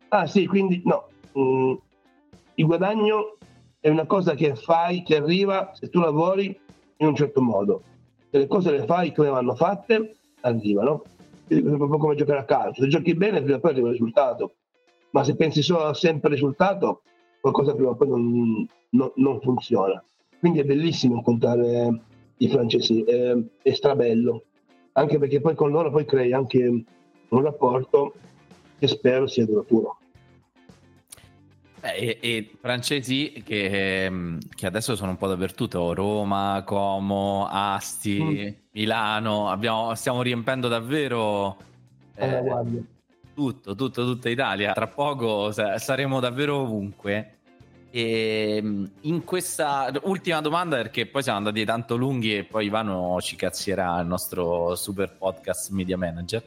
Ah 0.08 0.26
sì, 0.26 0.46
quindi 0.46 0.82
no, 0.84 1.08
mm, 1.38 1.74
il 2.54 2.66
guadagno 2.66 3.36
è 3.80 3.88
una 3.88 4.06
cosa 4.06 4.34
che 4.34 4.54
fai, 4.54 5.02
che 5.02 5.16
arriva 5.16 5.70
se 5.74 5.88
tu 5.88 6.00
lavori 6.00 6.58
in 6.98 7.06
un 7.06 7.14
certo 7.14 7.40
modo. 7.40 7.82
Se 8.30 8.38
le 8.38 8.46
cose 8.46 8.70
le 8.70 8.84
fai 8.84 9.12
come 9.12 9.28
vanno 9.28 9.54
fatte, 9.54 10.16
arrivano 10.40 11.02
è 11.46 11.60
proprio 11.62 11.98
come 11.98 12.14
giocare 12.14 12.40
a 12.40 12.44
calcio. 12.44 12.82
Se 12.82 12.88
giochi 12.88 13.14
bene, 13.14 13.42
prima 13.42 13.56
o 13.56 13.60
poi 13.60 13.70
arriva 13.70 13.86
il 13.88 13.92
risultato. 13.92 14.54
Ma 15.10 15.24
se 15.24 15.36
pensi 15.36 15.62
solo 15.62 15.92
sempre 15.94 16.28
al 16.28 16.34
risultato, 16.34 17.02
qualcosa 17.40 17.74
prima 17.74 17.90
o 17.90 17.94
poi 17.94 18.08
non, 18.08 18.68
non, 18.90 19.12
non 19.14 19.40
funziona. 19.40 20.02
Quindi 20.38 20.60
è 20.60 20.64
bellissimo 20.64 21.16
incontrare 21.16 22.00
i 22.38 22.48
francesi, 22.48 23.02
è, 23.02 23.36
è 23.62 23.72
strabello. 23.72 24.44
Anche 24.92 25.18
perché 25.18 25.40
poi 25.40 25.54
con 25.54 25.70
loro 25.70 25.90
poi 25.90 26.04
crei 26.04 26.32
anche 26.32 26.84
un 27.28 27.42
rapporto 27.42 28.14
che 28.78 28.86
spero 28.86 29.26
sia 29.26 29.46
duraturo. 29.46 29.98
E, 31.94 32.18
e, 32.20 32.50
francesi 32.60 33.42
che, 33.44 34.04
ehm, 34.04 34.38
che, 34.54 34.66
adesso 34.66 34.96
sono 34.96 35.10
un 35.10 35.16
po' 35.16 35.28
dappertutto, 35.28 35.94
Roma, 35.94 36.62
Como, 36.64 37.46
Asti, 37.50 38.22
mm. 38.22 38.48
Milano, 38.72 39.50
abbiamo, 39.50 39.94
stiamo 39.94 40.22
riempendo 40.22 40.68
davvero 40.68 41.56
eh, 42.16 42.42
tutto, 43.34 43.74
tutto, 43.74 44.04
tutta 44.04 44.28
Italia. 44.28 44.72
Tra 44.72 44.86
poco 44.86 45.52
saremo 45.52 46.20
davvero 46.20 46.56
ovunque. 46.56 47.32
E 47.90 48.56
ehm, 48.56 48.90
in 49.02 49.24
questa 49.24 49.92
ultima 50.02 50.40
domanda, 50.40 50.76
perché 50.76 51.06
poi 51.06 51.22
siamo 51.22 51.38
andati 51.38 51.64
tanto 51.64 51.96
lunghi 51.96 52.36
e 52.36 52.44
poi 52.44 52.66
Ivano 52.66 53.20
ci 53.20 53.36
cazzierà 53.36 54.00
il 54.00 54.06
nostro 54.06 54.74
super 54.74 55.12
podcast 55.16 55.70
Media 55.70 55.96
Manager. 55.96 56.42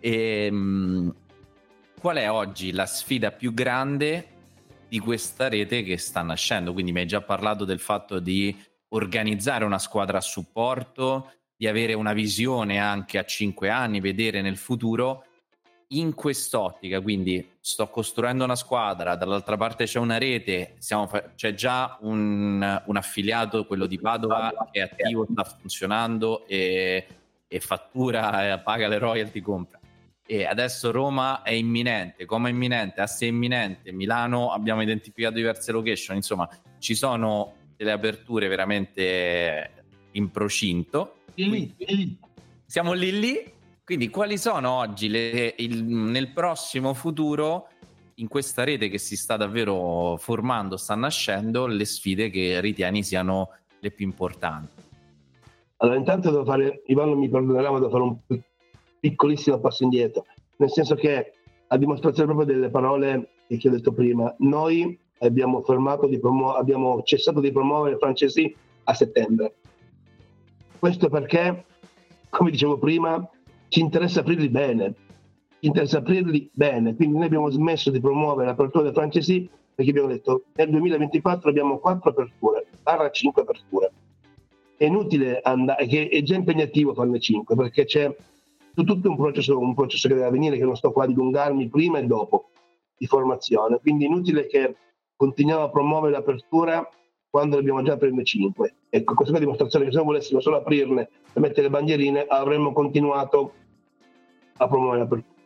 E, 0.00 0.46
ehm, 0.46 1.14
qual 2.00 2.16
è 2.16 2.30
oggi 2.30 2.72
la 2.72 2.86
sfida 2.86 3.32
più 3.32 3.52
grande 3.52 4.36
di 4.88 4.98
questa 4.98 5.48
rete 5.48 5.82
che 5.82 5.98
sta 5.98 6.22
nascendo. 6.22 6.72
Quindi 6.72 6.92
mi 6.92 7.00
hai 7.00 7.06
già 7.06 7.20
parlato 7.20 7.64
del 7.64 7.80
fatto 7.80 8.18
di 8.18 8.56
organizzare 8.88 9.64
una 9.64 9.78
squadra 9.78 10.18
a 10.18 10.22
supporto, 10.22 11.32
di 11.56 11.66
avere 11.66 11.92
una 11.92 12.12
visione 12.12 12.78
anche 12.78 13.18
a 13.18 13.24
cinque 13.24 13.68
anni, 13.68 14.00
vedere 14.00 14.40
nel 14.40 14.56
futuro 14.56 15.24
in 15.88 16.14
quest'ottica, 16.14 17.00
quindi 17.00 17.56
sto 17.60 17.88
costruendo 17.88 18.44
una 18.44 18.56
squadra, 18.56 19.16
dall'altra 19.16 19.56
parte 19.56 19.84
c'è 19.84 19.98
una 19.98 20.18
rete, 20.18 20.76
fa- 20.80 21.32
c'è 21.34 21.54
già 21.54 21.96
un, 22.02 22.82
un, 22.84 22.96
affiliato, 22.96 23.66
quello 23.66 23.86
di 23.86 23.98
Padova, 23.98 24.68
che 24.70 24.80
è 24.80 24.82
attivo, 24.82 25.26
sta 25.30 25.44
funzionando 25.44 26.46
e, 26.46 27.06
e 27.46 27.60
fattura, 27.60 28.58
paga 28.58 28.86
le 28.86 28.98
royalty, 28.98 29.40
compra. 29.40 29.77
E 30.30 30.44
adesso 30.44 30.90
Roma 30.90 31.40
è 31.40 31.52
imminente, 31.52 32.26
come 32.26 32.50
è 32.50 32.52
imminente, 32.52 33.00
Asti 33.00 33.24
è 33.24 33.28
imminente, 33.28 33.92
Milano 33.92 34.50
abbiamo 34.50 34.82
identificato 34.82 35.36
diverse 35.36 35.72
location, 35.72 36.16
insomma 36.16 36.46
ci 36.78 36.94
sono 36.94 37.54
delle 37.74 37.92
aperture 37.92 38.46
veramente 38.46 39.84
in 40.12 40.30
procinto. 40.30 41.20
Lì, 41.34 41.74
lì. 41.78 42.18
Siamo 42.66 42.92
lì 42.92 43.18
lì 43.18 43.56
quindi 43.88 44.10
quali 44.10 44.36
sono 44.36 44.70
oggi 44.72 45.08
le, 45.08 45.54
il, 45.56 45.82
nel 45.82 46.28
prossimo 46.34 46.92
futuro 46.92 47.68
in 48.16 48.28
questa 48.28 48.62
rete 48.62 48.90
che 48.90 48.98
si 48.98 49.16
sta 49.16 49.38
davvero 49.38 50.18
formando, 50.18 50.76
sta 50.76 50.94
nascendo, 50.94 51.66
le 51.66 51.86
sfide 51.86 52.28
che 52.28 52.60
ritieni 52.60 53.02
siano 53.02 53.48
le 53.78 53.90
più 53.90 54.04
importanti? 54.04 54.82
Allora, 55.76 55.96
intanto 55.96 56.30
devo 56.30 56.44
fare, 56.44 56.82
Ivano 56.88 57.16
mi 57.16 57.30
perdonerà, 57.30 57.70
ma 57.70 57.78
devo 57.78 57.90
fare 57.90 58.02
un 58.02 58.18
piccolissimo 58.98 59.58
passo 59.58 59.84
indietro, 59.84 60.26
nel 60.56 60.70
senso 60.70 60.94
che 60.94 61.32
a 61.66 61.76
dimostrazione 61.76 62.32
proprio 62.32 62.54
delle 62.54 62.70
parole 62.70 63.30
che 63.46 63.68
ho 63.68 63.70
detto 63.70 63.92
prima, 63.92 64.34
noi 64.38 64.98
abbiamo, 65.18 65.62
di 66.08 66.18
promu- 66.18 66.56
abbiamo 66.56 67.02
cessato 67.02 67.40
di 67.40 67.52
promuovere 67.52 67.96
i 67.96 67.98
francesi 67.98 68.54
a 68.84 68.94
settembre. 68.94 69.54
Questo 70.78 71.08
perché, 71.08 71.64
come 72.28 72.50
dicevo 72.50 72.78
prima, 72.78 73.28
ci 73.68 73.80
interessa 73.80 74.20
aprirli 74.20 74.48
bene, 74.48 74.94
ci 75.60 75.66
interessa 75.66 75.98
aprirli 75.98 76.50
bene, 76.52 76.94
quindi 76.94 77.16
noi 77.16 77.26
abbiamo 77.26 77.50
smesso 77.50 77.90
di 77.90 78.00
promuovere 78.00 78.48
l'apertura 78.48 78.84
dei 78.84 78.92
francesi 78.92 79.48
perché 79.74 79.92
abbiamo 79.92 80.08
detto 80.08 80.42
nel 80.54 80.70
2024 80.70 81.50
abbiamo 81.50 81.78
4 81.78 82.10
aperture, 82.10 82.66
barra 82.82 83.10
5 83.10 83.42
aperture. 83.42 83.92
È 84.76 84.84
inutile 84.84 85.40
andare, 85.40 85.86
è 85.86 86.22
già 86.22 86.34
impegnativo 86.34 86.94
farne 86.94 87.20
5 87.20 87.54
perché 87.54 87.84
c'è 87.84 88.12
tutto 88.84 89.08
un 89.08 89.16
processo, 89.16 89.58
un 89.58 89.74
processo 89.74 90.08
che 90.08 90.14
deve 90.14 90.26
avvenire 90.26 90.56
che 90.56 90.64
non 90.64 90.76
sto 90.76 90.92
qua 90.92 91.04
a 91.04 91.06
dilungarmi 91.06 91.68
prima 91.68 91.98
e 91.98 92.04
dopo 92.04 92.50
di 92.96 93.06
formazione, 93.06 93.78
quindi 93.80 94.06
inutile 94.06 94.46
che 94.46 94.76
continuiamo 95.16 95.62
a 95.62 95.70
promuovere 95.70 96.12
l'apertura 96.12 96.88
quando 97.30 97.58
abbiamo 97.58 97.82
già 97.82 97.96
prende 97.96 98.24
5. 98.24 98.74
Ecco, 98.88 99.14
questa 99.14 99.34
è 99.34 99.36
una 99.36 99.44
dimostrazione 99.44 99.84
che 99.84 99.90
se 99.90 99.96
non 99.98 100.06
volessimo 100.06 100.40
solo 100.40 100.56
aprirne 100.56 101.08
e 101.32 101.40
mettere 101.40 101.62
le 101.62 101.70
bandierine 101.70 102.24
avremmo 102.26 102.72
continuato 102.72 103.52
a 104.56 104.66
promuovere 104.66 105.02
l'apertura. 105.02 105.36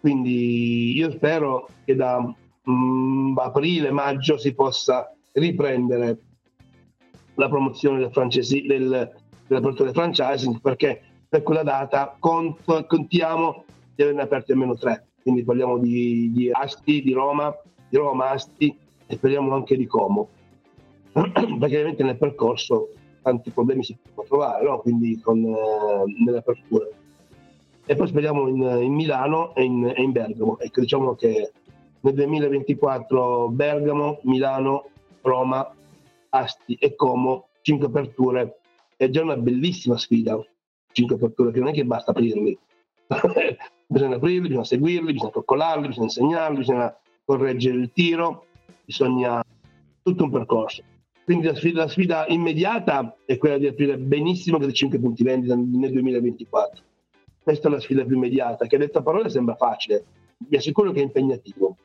Quindi 0.00 0.96
io 0.96 1.10
spero 1.12 1.68
che 1.84 1.94
da 1.94 2.20
mm, 2.68 3.38
aprile, 3.38 3.90
maggio 3.90 4.36
si 4.36 4.54
possa 4.54 5.14
riprendere 5.32 6.18
la 7.34 7.48
promozione 7.48 7.98
del 7.98 8.12
francesi, 8.12 8.62
del, 8.66 9.12
dell'apertura 9.46 9.90
del 9.90 9.94
franchising 9.94 10.60
perché 10.60 11.02
per 11.34 11.42
quella 11.42 11.64
data 11.64 12.14
conto, 12.16 12.86
contiamo 12.86 13.64
di 13.92 14.04
averne 14.04 14.22
aperti 14.22 14.52
almeno 14.52 14.76
tre. 14.76 15.08
Quindi 15.20 15.42
parliamo 15.42 15.78
di, 15.78 16.30
di 16.30 16.48
Asti, 16.52 17.02
di 17.02 17.12
Roma, 17.12 17.52
di 17.88 17.96
Roma 17.96 18.30
Asti 18.30 18.72
e 19.04 19.16
speriamo 19.16 19.52
anche 19.52 19.76
di 19.76 19.84
Como 19.88 20.28
perché 21.10 21.58
ovviamente 21.58 22.04
nel 22.04 22.18
percorso 22.18 22.90
tanti 23.20 23.50
problemi 23.50 23.82
si 23.82 23.96
possono 24.00 24.28
trovare, 24.28 24.64
no? 24.64 24.78
quindi 24.78 25.18
con, 25.20 25.44
eh, 25.44 26.24
nelle 26.24 26.38
aperture. 26.38 26.92
E 27.84 27.96
poi 27.96 28.06
speriamo 28.06 28.46
in, 28.46 28.62
in 28.82 28.92
Milano 28.92 29.56
e 29.56 29.64
in, 29.64 29.92
e 29.92 30.00
in, 30.00 30.12
Bergamo. 30.12 30.60
Ecco, 30.60 30.82
diciamo 30.82 31.16
che 31.16 31.50
nel 31.98 32.14
2024 32.14 33.48
Bergamo, 33.48 34.20
Milano, 34.22 34.88
Roma, 35.22 35.68
Asti 36.28 36.74
e 36.74 36.94
Como, 36.94 37.48
5 37.62 37.88
aperture, 37.88 38.60
è 38.96 39.08
già 39.08 39.22
una 39.22 39.36
bellissima 39.36 39.98
sfida. 39.98 40.40
5 40.94 41.16
aperture, 41.16 41.50
che 41.50 41.58
non 41.58 41.68
è 41.68 41.72
che 41.72 41.84
basta 41.84 42.12
aprirli. 42.12 42.56
bisogna 43.86 44.16
aprirli, 44.16 44.48
bisogna 44.48 44.64
seguirli, 44.64 45.12
bisogna 45.12 45.32
coccolarli, 45.32 45.88
bisogna 45.88 46.06
insegnarli, 46.06 46.58
bisogna 46.58 46.96
correggere 47.24 47.76
il 47.76 47.90
tiro, 47.92 48.46
bisogna 48.84 49.42
tutto 50.02 50.24
un 50.24 50.30
percorso. 50.30 50.82
Quindi 51.24 51.46
la 51.46 51.54
sfida, 51.54 51.82
la 51.82 51.88
sfida, 51.88 52.26
immediata 52.28 53.16
è 53.24 53.38
quella 53.38 53.58
di 53.58 53.66
aprire 53.66 53.98
benissimo 53.98 54.58
questi 54.58 54.74
5 54.74 54.98
punti 54.98 55.22
vendita 55.24 55.54
nel 55.56 55.90
2024. 55.90 56.82
Questa 57.42 57.68
è 57.68 57.70
la 57.70 57.80
sfida 57.80 58.04
più 58.04 58.16
immediata, 58.16 58.66
che 58.66 58.78
detta 58.78 59.00
a 59.00 59.02
parole 59.02 59.28
sembra 59.30 59.56
facile, 59.56 60.04
vi 60.36 60.56
assicuro 60.56 60.92
che 60.92 61.00
è 61.00 61.02
impegnativo. 61.02 61.76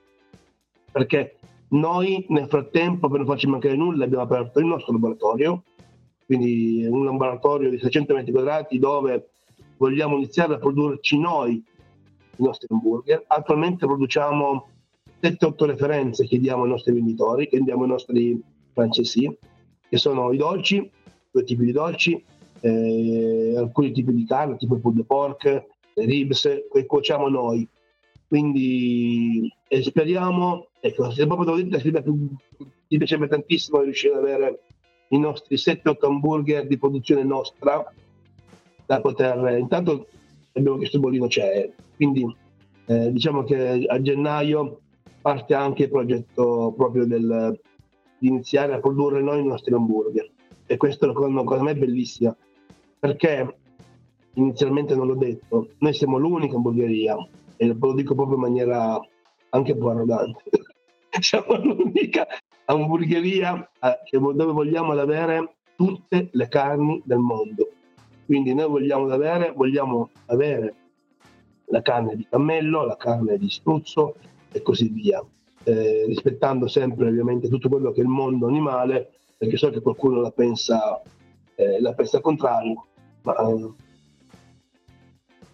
Perché 0.92 1.38
noi 1.70 2.26
nel 2.30 2.48
frattempo, 2.48 3.08
per 3.08 3.20
non 3.20 3.28
farci 3.28 3.48
mancare 3.48 3.76
nulla, 3.76 4.06
abbiamo 4.06 4.24
aperto 4.24 4.60
il 4.60 4.66
nostro 4.66 4.94
laboratorio, 4.94 5.64
quindi 6.30 6.86
un 6.86 7.06
laboratorio 7.06 7.72
di 7.72 7.80
600 7.80 8.14
metri 8.14 8.32
quadrati 8.32 8.78
dove 8.78 9.30
vogliamo 9.78 10.16
iniziare 10.18 10.54
a 10.54 10.58
produrci 10.60 11.18
noi 11.18 11.54
i 11.54 12.44
nostri 12.44 12.68
hamburger. 12.70 13.24
Attualmente 13.26 13.88
produciamo 13.88 14.68
7-8 15.20 15.66
referenze 15.66 16.28
che 16.28 16.38
diamo 16.38 16.66
ai 16.66 16.70
nostri 16.70 16.94
venditori, 16.94 17.48
che 17.48 17.60
diamo 17.62 17.82
ai 17.82 17.90
nostri 17.90 18.40
francesi, 18.74 19.36
che 19.90 19.98
sono 19.98 20.32
i 20.32 20.38
dolci, 20.38 20.88
due 21.32 21.44
tipi 21.44 21.66
di 21.66 21.72
dolci, 21.72 22.24
eh, 22.60 23.56
alcuni 23.58 23.92
tipi 23.92 24.14
di 24.14 24.26
carne, 24.28 24.58
tipo 24.58 24.76
il 24.76 24.82
pulled 24.82 25.06
pork, 25.08 25.46
le 25.96 26.06
ribs, 26.06 26.48
che 26.72 26.86
cuociamo 26.86 27.28
noi. 27.28 27.68
Quindi 28.28 29.52
speriamo, 29.82 30.68
ecco, 30.80 31.10
se 31.10 31.26
proprio 31.26 31.56
devo 31.56 31.80
dire, 31.80 32.04
mi 32.06 32.98
piacerebbe 32.98 33.28
tantissimo 33.28 33.82
riuscire 33.82 34.14
ad 34.14 34.20
avere 34.20 34.60
i 35.10 35.20
nostri 35.20 35.56
7-8 35.56 36.06
hamburger 36.06 36.68
di 36.68 36.78
produzione 36.78 37.24
nostra 37.24 37.92
da 38.86 39.02
poter, 39.02 39.58
intanto 39.58 40.08
abbiamo 40.54 40.78
chiesto 40.78 40.98
il 40.98 41.02
bollino 41.02 41.28
c'è, 41.28 41.72
quindi 41.96 42.26
eh, 42.86 43.12
diciamo 43.12 43.44
che 43.44 43.86
a 43.88 44.02
gennaio 44.02 44.80
parte 45.22 45.54
anche 45.54 45.84
il 45.84 45.90
progetto 45.90 46.74
proprio 46.76 47.06
del, 47.06 47.60
di 48.18 48.28
iniziare 48.28 48.74
a 48.74 48.80
produrre 48.80 49.22
noi 49.22 49.42
i 49.42 49.46
nostri 49.46 49.74
hamburger. 49.74 50.30
E 50.66 50.78
questa 50.78 51.08
è 51.08 51.10
una 51.10 51.44
cosa 51.44 51.62
a 51.62 51.64
me 51.64 51.76
bellissima, 51.76 52.36
perché 53.00 53.58
inizialmente 54.34 54.96
non 54.96 55.08
l'ho 55.08 55.16
detto, 55.16 55.70
noi 55.80 55.94
siamo 55.94 56.18
l'unica 56.18 56.56
hamburgeria, 56.56 57.16
e 57.58 57.68
lo 57.68 57.94
dico 57.94 58.16
proprio 58.16 58.36
in 58.36 58.42
maniera 58.42 59.00
anche 59.50 59.72
un 59.72 59.80
po' 59.80 59.90
arrogante, 59.90 60.44
siamo 61.20 61.56
l'unica 61.56 62.28
hamburgeria 62.74 63.70
eh, 63.82 64.18
dove 64.20 64.52
vogliamo 64.52 64.94
avere 64.94 65.56
tutte 65.76 66.30
le 66.32 66.48
carni 66.48 67.02
del 67.06 67.20
mondo. 67.20 67.70
Quindi 68.26 68.54
noi 68.54 68.68
vogliamo 68.70 69.08
avere, 69.08 69.54
vogliamo 69.56 70.10
avere 70.28 70.74
la 71.66 71.82
carne 71.82 72.16
di 72.16 72.28
cammello, 72.30 72.86
la 72.86 72.98
carne 72.98 73.38
di 73.38 73.50
struzzo 73.50 74.16
e 74.52 74.62
così 74.62 74.90
via 74.90 75.24
eh, 75.64 76.06
rispettando 76.08 76.68
sempre 76.68 77.08
ovviamente 77.08 77.48
tutto 77.48 77.70
quello 77.70 77.92
che 77.92 78.00
è 78.00 78.04
il 78.04 78.10
mondo 78.10 78.48
animale, 78.48 79.12
perché 79.38 79.58
so 79.58 79.70
che 79.70 79.82
qualcuno 79.82 80.22
la 80.22 80.32
pensa, 80.32 81.02
eh, 81.56 81.80
la 81.82 81.94
pensa 81.94 82.22
contrario, 82.22 82.86
ma 83.24 83.36
eh, 83.36 83.70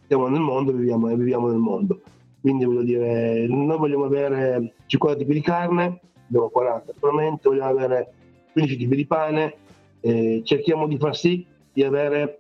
siamo 0.08 0.28
nel 0.28 0.42
mondo 0.42 0.72
e 0.72 0.76
viviamo, 0.76 1.08
viviamo, 1.08 1.50
nel 1.50 1.58
mondo. 1.58 2.02
Quindi 2.40 2.66
voglio 2.66 2.84
dire, 2.84 3.48
noi 3.48 3.78
vogliamo 3.78 4.06
avere 4.06 4.76
50 4.86 5.20
tipi 5.20 5.34
di 5.34 5.42
carne, 5.42 6.00
abbiamo 6.28 6.50
40 6.50 6.92
attualmente, 6.92 7.50
vogliamo 7.50 7.70
avere 7.70 8.14
15 8.52 8.78
tipi 8.78 8.96
di 8.96 9.06
pane, 9.06 9.56
eh, 10.02 10.42
cerchiamo 10.44 10.88
di 10.88 10.98
far 10.98 11.16
sì 11.16 11.46
di 11.74 11.84
avere 11.84 12.40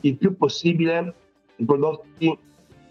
il 0.00 0.16
più 0.16 0.36
possibile 0.36 1.14
i 1.56 1.64
prodotti 1.64 2.28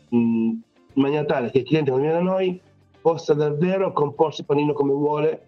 mh, 0.09 0.17
in 0.17 0.61
maniera 0.93 1.25
tale 1.25 1.51
che 1.51 1.59
il 1.59 1.65
cliente 1.65 1.91
quando 1.91 2.07
viene 2.07 2.23
da 2.23 2.31
noi 2.31 2.59
possa 3.01 3.33
davvero 3.33 3.93
comporsi 3.93 4.41
il 4.41 4.47
panino 4.47 4.73
come 4.73 4.93
vuole 4.93 5.47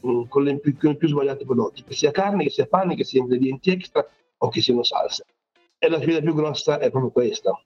mh, 0.00 0.22
con, 0.28 0.44
le 0.44 0.58
più, 0.60 0.76
i 0.80 0.96
più 0.96 1.08
sbagliati 1.08 1.44
prodotti, 1.44 1.82
che 1.82 1.94
sia 1.94 2.10
carne, 2.10 2.44
che 2.44 2.50
sia 2.50 2.66
pane, 2.66 2.94
che 2.94 3.04
sia 3.04 3.20
ingredienti 3.20 3.70
extra 3.70 4.06
o 4.38 4.48
che 4.48 4.60
siano 4.60 4.82
salse. 4.82 5.24
E 5.78 5.88
la 5.88 6.00
sfida 6.00 6.20
più 6.20 6.34
grossa 6.34 6.78
è 6.78 6.90
proprio 6.90 7.10
questa, 7.10 7.60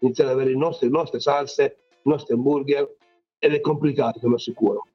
iniziare 0.00 0.30
ad 0.30 0.36
avere 0.36 0.50
le 0.50 0.58
nostre, 0.58 0.88
le 0.88 0.92
nostre 0.92 1.20
salse, 1.20 1.78
i 2.02 2.08
nostri 2.08 2.34
hamburger, 2.34 2.96
ed 3.38 3.54
è 3.54 3.60
complicato, 3.60 4.18
te 4.18 4.26
lo 4.26 4.34
assicuro. 4.34 4.86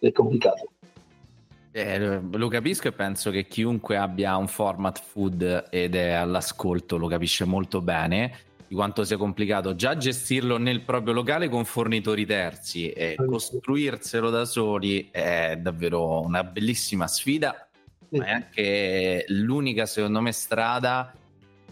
È 0.00 0.10
complicato. 0.12 0.70
Eh, 1.72 2.20
lo 2.32 2.48
capisco 2.48 2.88
e 2.88 2.92
penso 2.92 3.30
che 3.30 3.46
chiunque 3.46 3.96
abbia 3.96 4.36
un 4.36 4.48
format 4.48 5.00
food 5.00 5.68
ed 5.70 5.94
è 5.94 6.10
all'ascolto 6.10 6.96
lo 6.96 7.06
capisce 7.06 7.44
molto 7.44 7.80
bene 7.80 8.48
di 8.66 8.74
quanto 8.74 9.04
sia 9.04 9.16
complicato 9.16 9.76
già 9.76 9.96
gestirlo 9.96 10.56
nel 10.56 10.82
proprio 10.82 11.12
locale 11.12 11.48
con 11.48 11.64
fornitori 11.64 12.24
terzi 12.24 12.90
e 12.90 13.16
costruirselo 13.16 14.30
da 14.30 14.44
soli 14.44 15.10
è 15.10 15.58
davvero 15.60 16.20
una 16.20 16.44
bellissima 16.44 17.08
sfida, 17.08 17.68
ma 18.10 18.24
è 18.24 18.30
anche 18.30 19.24
l'unica, 19.26 19.86
secondo 19.86 20.20
me, 20.20 20.30
strada 20.30 21.12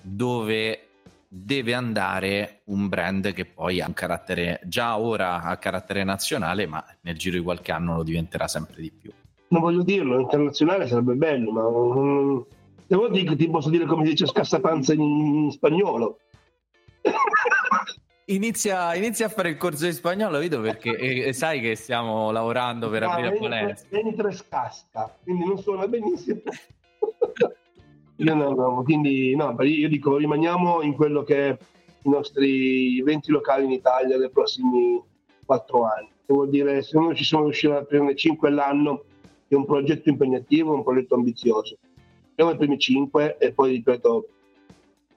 dove 0.00 0.87
deve 1.28 1.74
andare 1.74 2.62
un 2.64 2.88
brand 2.88 3.32
che 3.34 3.44
poi 3.44 3.80
ha 3.80 3.86
un 3.86 3.92
carattere, 3.92 4.60
già 4.64 4.98
ora 4.98 5.42
ha 5.42 5.56
carattere 5.58 6.02
nazionale, 6.02 6.66
ma 6.66 6.82
nel 7.02 7.18
giro 7.18 7.36
di 7.36 7.42
qualche 7.42 7.70
anno 7.70 7.96
lo 7.96 8.02
diventerà 8.02 8.48
sempre 8.48 8.80
di 8.80 8.90
più. 8.90 9.12
Non 9.48 9.60
voglio 9.60 9.82
dirlo, 9.82 10.18
internazionale 10.18 10.86
sarebbe 10.86 11.14
bello, 11.14 11.50
ma 11.52 12.44
devo 12.86 13.08
dire 13.08 13.30
che 13.30 13.36
ti 13.36 13.48
posso 13.48 13.68
dire 13.68 13.84
come 13.84 14.04
si 14.04 14.10
dice 14.10 14.26
scassapanza 14.26 14.94
in, 14.94 15.00
in 15.00 15.50
spagnolo. 15.50 16.18
Inizia, 18.30 18.94
inizia, 18.94 19.24
a 19.24 19.30
fare 19.30 19.48
il 19.48 19.56
corso 19.56 19.86
di 19.86 19.92
spagnolo, 19.92 20.38
Vito, 20.38 20.60
perché 20.60 20.94
eh, 20.98 21.32
sai 21.32 21.62
che 21.62 21.74
stiamo 21.76 22.30
lavorando 22.30 22.90
per 22.90 23.00
no, 23.00 23.10
aprire 23.10 23.28
a 23.28 23.38
palestra. 23.38 24.02
Mentre 24.02 24.32
scasta, 24.32 25.16
quindi 25.22 25.46
non 25.46 25.56
suona 25.56 25.88
benissimo. 25.88 26.42
io 28.20 28.34
no, 28.34 28.50
no, 28.50 28.82
quindi 28.82 29.34
no, 29.36 29.54
io 29.62 29.88
dico 29.88 30.16
rimaniamo 30.16 30.82
in 30.82 30.94
quello 30.94 31.22
che 31.22 31.48
è 31.48 31.58
i 32.02 32.08
nostri 32.08 33.00
20 33.02 33.30
locali 33.30 33.64
in 33.64 33.70
Italia 33.70 34.18
nei 34.18 34.30
prossimi 34.30 35.00
4 35.44 35.84
anni. 35.84 36.08
Che 36.26 36.32
vuol 36.32 36.48
dire 36.48 36.82
se 36.82 36.96
uno 36.96 37.14
ci 37.14 37.24
sono 37.24 37.44
riuscito 37.44 37.76
a 37.76 37.84
prendere 37.84 38.16
5 38.16 38.48
all'anno 38.48 39.04
è 39.46 39.54
un 39.54 39.64
progetto 39.64 40.08
impegnativo, 40.08 40.74
un 40.74 40.82
progetto 40.82 41.14
ambizioso. 41.14 41.78
Siamo 42.34 42.50
i 42.50 42.56
primi 42.56 42.78
5 42.78 43.38
e 43.38 43.52
poi 43.52 43.70
ripeto 43.70 44.28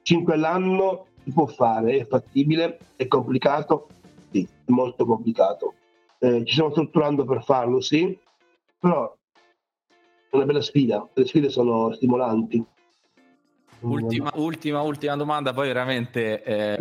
5 0.02 0.34
all'anno 0.34 1.06
si 1.24 1.32
può 1.32 1.46
fare, 1.46 1.98
è 1.98 2.06
fattibile, 2.06 2.78
è 2.96 3.06
complicato? 3.08 3.88
Sì, 4.30 4.46
è 4.64 4.70
molto 4.70 5.04
complicato. 5.04 5.74
Eh, 6.18 6.44
ci 6.44 6.52
stiamo 6.52 6.70
strutturando 6.70 7.24
per 7.24 7.42
farlo, 7.42 7.80
sì, 7.80 8.16
però 8.78 9.12
è 10.30 10.36
una 10.36 10.44
bella 10.44 10.62
sfida, 10.62 11.06
le 11.12 11.26
sfide 11.26 11.48
sono 11.50 11.92
stimolanti. 11.92 12.64
Ultima, 13.82 14.30
ultima, 14.34 14.80
ultima 14.82 15.16
domanda, 15.16 15.52
poi 15.52 15.66
veramente... 15.68 16.42
Eh. 16.42 16.76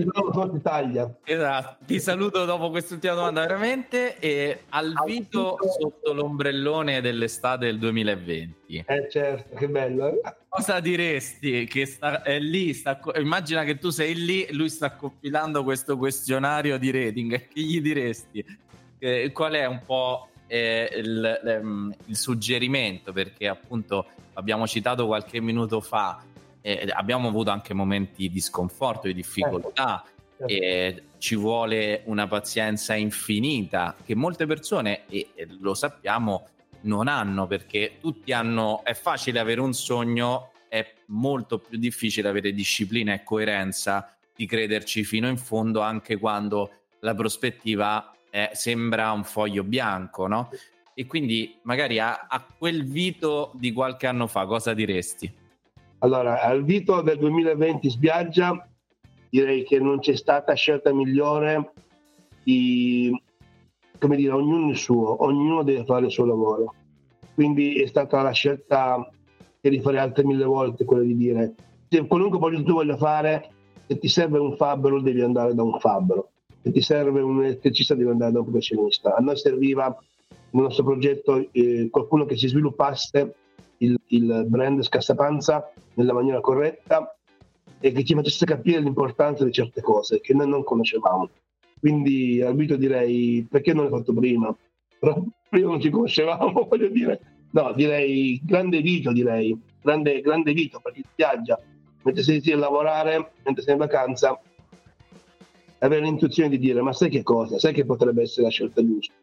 Esatto, 1.23 1.83
ti 1.85 1.99
saluto 1.99 2.45
dopo 2.45 2.69
quest'ultima 2.69 3.15
domanda 3.15 3.41
veramente 3.41 4.19
e 4.19 4.61
al 4.69 4.93
vito 5.05 5.57
sotto 5.79 6.13
l'ombrellone 6.13 7.01
dell'estate 7.01 7.65
del 7.65 7.79
2020. 7.79 8.83
Eh 8.87 9.09
certo, 9.09 9.55
che 9.55 9.67
bello. 9.67 10.07
Eh? 10.09 10.21
Cosa 10.47 10.79
diresti 10.79 11.65
che 11.65 11.85
sta, 11.85 12.21
è 12.21 12.39
lì, 12.39 12.73
sta, 12.73 12.99
immagina 13.15 13.63
che 13.63 13.77
tu 13.77 13.89
sei 13.89 14.13
lì, 14.13 14.47
lui 14.51 14.69
sta 14.69 14.91
compilando 14.91 15.63
questo 15.63 15.97
questionario 15.97 16.77
di 16.77 16.91
rating, 16.91 17.47
che 17.49 17.61
gli 17.61 17.81
diresti? 17.81 18.45
Eh, 18.99 19.31
qual 19.31 19.53
è 19.53 19.65
un 19.65 19.81
po' 19.83 20.27
eh, 20.45 20.87
il, 20.97 21.89
il 22.05 22.15
suggerimento? 22.15 23.11
Perché 23.11 23.47
appunto 23.47 24.05
abbiamo 24.33 24.67
citato 24.67 25.07
qualche 25.07 25.39
minuto 25.41 25.81
fa 25.81 26.21
eh, 26.61 26.87
abbiamo 26.91 27.27
avuto 27.27 27.49
anche 27.49 27.73
momenti 27.73 28.29
di 28.29 28.39
sconforto, 28.39 29.07
di 29.07 29.13
difficoltà. 29.13 30.03
Certo. 30.05 30.53
E 30.53 31.03
ci 31.19 31.35
vuole 31.35 32.01
una 32.05 32.27
pazienza 32.27 32.95
infinita 32.95 33.95
che 34.03 34.15
molte 34.15 34.47
persone, 34.47 35.05
e 35.07 35.27
lo 35.59 35.75
sappiamo, 35.75 36.47
non 36.81 37.07
hanno 37.07 37.45
perché 37.45 37.97
tutti 37.99 38.31
hanno. 38.31 38.81
È 38.83 38.93
facile 38.93 39.39
avere 39.39 39.61
un 39.61 39.73
sogno, 39.73 40.51
è 40.67 40.93
molto 41.07 41.59
più 41.59 41.77
difficile 41.77 42.27
avere 42.27 42.53
disciplina 42.53 43.13
e 43.13 43.23
coerenza 43.23 44.15
di 44.35 44.47
crederci 44.47 45.03
fino 45.03 45.27
in 45.27 45.37
fondo, 45.37 45.81
anche 45.81 46.17
quando 46.17 46.71
la 47.01 47.13
prospettiva 47.13 48.11
è, 48.31 48.49
sembra 48.53 49.11
un 49.11 49.23
foglio 49.23 49.63
bianco, 49.63 50.25
no? 50.25 50.49
E 50.95 51.05
quindi 51.05 51.59
magari 51.63 51.99
a, 51.99 52.25
a 52.27 52.43
quel 52.57 52.83
Vito 52.83 53.51
di 53.53 53.71
qualche 53.71 54.07
anno 54.07 54.25
fa 54.25 54.45
cosa 54.45 54.73
diresti? 54.73 55.31
Allora, 56.03 56.41
al 56.41 56.63
Vito 56.63 57.01
del 57.01 57.17
2020 57.17 57.89
Sbiaggia 57.89 58.67
direi 59.29 59.63
che 59.63 59.79
non 59.79 59.99
c'è 59.99 60.15
stata 60.15 60.53
scelta 60.53 60.93
migliore 60.93 61.73
di, 62.43 63.11
come 63.99 64.15
dire, 64.15 64.33
ognuno 64.33 64.69
il 64.69 64.77
suo, 64.77 65.23
ognuno 65.23 65.63
deve 65.63 65.85
fare 65.85 66.05
il 66.05 66.11
suo 66.11 66.25
lavoro. 66.25 66.73
Quindi 67.33 67.81
è 67.81 67.85
stata 67.85 68.21
la 68.21 68.31
scelta 68.31 69.09
che 69.59 69.69
rifare 69.69 69.99
altre 69.99 70.23
mille 70.23 70.45
volte 70.45 70.85
quella 70.85 71.03
di 71.03 71.15
dire 71.15 71.55
se 71.91 72.07
qualunque 72.07 72.39
progetto 72.39 72.63
tu 72.63 72.73
voglia 72.73 72.95
fare, 72.95 73.49
se 73.85 73.97
ti 73.97 74.07
serve 74.07 74.39
un 74.39 74.55
fabbro 74.55 75.01
devi 75.01 75.21
andare 75.21 75.53
da 75.53 75.61
un 75.61 75.77
fabbro, 75.77 76.29
se 76.61 76.71
ti 76.71 76.79
serve 76.79 77.19
un 77.19 77.43
elettricista 77.43 77.95
devi 77.95 78.09
andare 78.09 78.31
da 78.31 78.39
un 78.39 78.45
professionista. 78.45 79.13
A 79.13 79.19
noi 79.19 79.35
serviva 79.35 79.93
nel 80.51 80.63
nostro 80.63 80.85
progetto 80.85 81.45
eh, 81.51 81.89
qualcuno 81.91 82.25
che 82.25 82.37
si 82.37 82.47
sviluppasse 82.47 83.35
il, 83.81 83.99
il 84.07 84.45
brand 84.47 84.81
Scassapanza 84.81 85.71
nella 85.95 86.13
maniera 86.13 86.39
corretta 86.39 87.15
e 87.79 87.91
che 87.91 88.03
ci 88.03 88.13
facesse 88.13 88.45
capire 88.45 88.79
l'importanza 88.79 89.43
di 89.43 89.51
certe 89.51 89.81
cose 89.81 90.21
che 90.21 90.33
noi 90.33 90.47
non 90.47 90.63
conoscevamo. 90.63 91.29
Quindi 91.79 92.41
arbitro 92.41 92.77
direi 92.77 93.45
perché 93.49 93.73
non 93.73 93.85
l'hai 93.85 93.97
fatto 93.97 94.13
prima? 94.13 94.55
Però 94.99 95.23
prima 95.49 95.69
non 95.69 95.81
ci 95.81 95.89
conoscevamo, 95.89 96.65
voglio 96.69 96.89
dire. 96.89 97.19
No, 97.51 97.73
direi 97.73 98.39
grande 98.43 98.81
Vito, 98.81 99.11
direi. 99.11 99.59
Grande, 99.81 100.21
grande 100.21 100.53
Vito 100.53 100.79
perché 100.79 101.01
viaggia, 101.15 101.59
mentre 102.03 102.21
sei 102.21 102.39
a 102.51 102.57
lavorare, 102.57 103.31
mentre 103.43 103.63
sei 103.63 103.73
in 103.73 103.79
vacanza, 103.79 104.39
avere 105.79 106.03
l'intuizione 106.03 106.49
di 106.49 106.59
dire 106.59 106.81
ma 106.81 106.93
sai 106.93 107.09
che 107.09 107.23
cosa? 107.23 107.57
Sai 107.57 107.73
che 107.73 107.83
potrebbe 107.83 108.21
essere 108.21 108.43
la 108.43 108.51
scelta 108.51 108.85
giusta? 108.85 109.13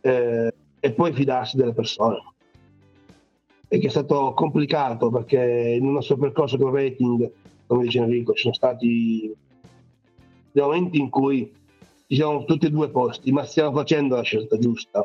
Eh, 0.00 0.52
e 0.80 0.92
poi 0.92 1.12
fidarsi 1.12 1.56
delle 1.56 1.72
persone 1.72 2.34
e 3.68 3.78
che 3.78 3.86
è 3.86 3.90
stato 3.90 4.32
complicato 4.34 5.10
perché 5.10 5.78
nel 5.80 5.90
nostro 5.90 6.16
percorso 6.16 6.56
con 6.56 6.72
rating, 6.72 7.30
come 7.66 7.84
dice 7.84 7.98
Enrico, 7.98 8.32
ci 8.32 8.42
sono 8.42 8.54
stati 8.54 9.34
dei 10.52 10.62
momenti 10.62 10.98
in 10.98 11.10
cui 11.10 11.52
ci 12.06 12.14
siamo 12.14 12.44
tutti 12.44 12.66
e 12.66 12.70
due 12.70 12.88
posti, 12.88 13.32
ma 13.32 13.44
stiamo 13.44 13.72
facendo 13.72 14.14
la 14.14 14.22
scelta 14.22 14.56
giusta. 14.58 15.04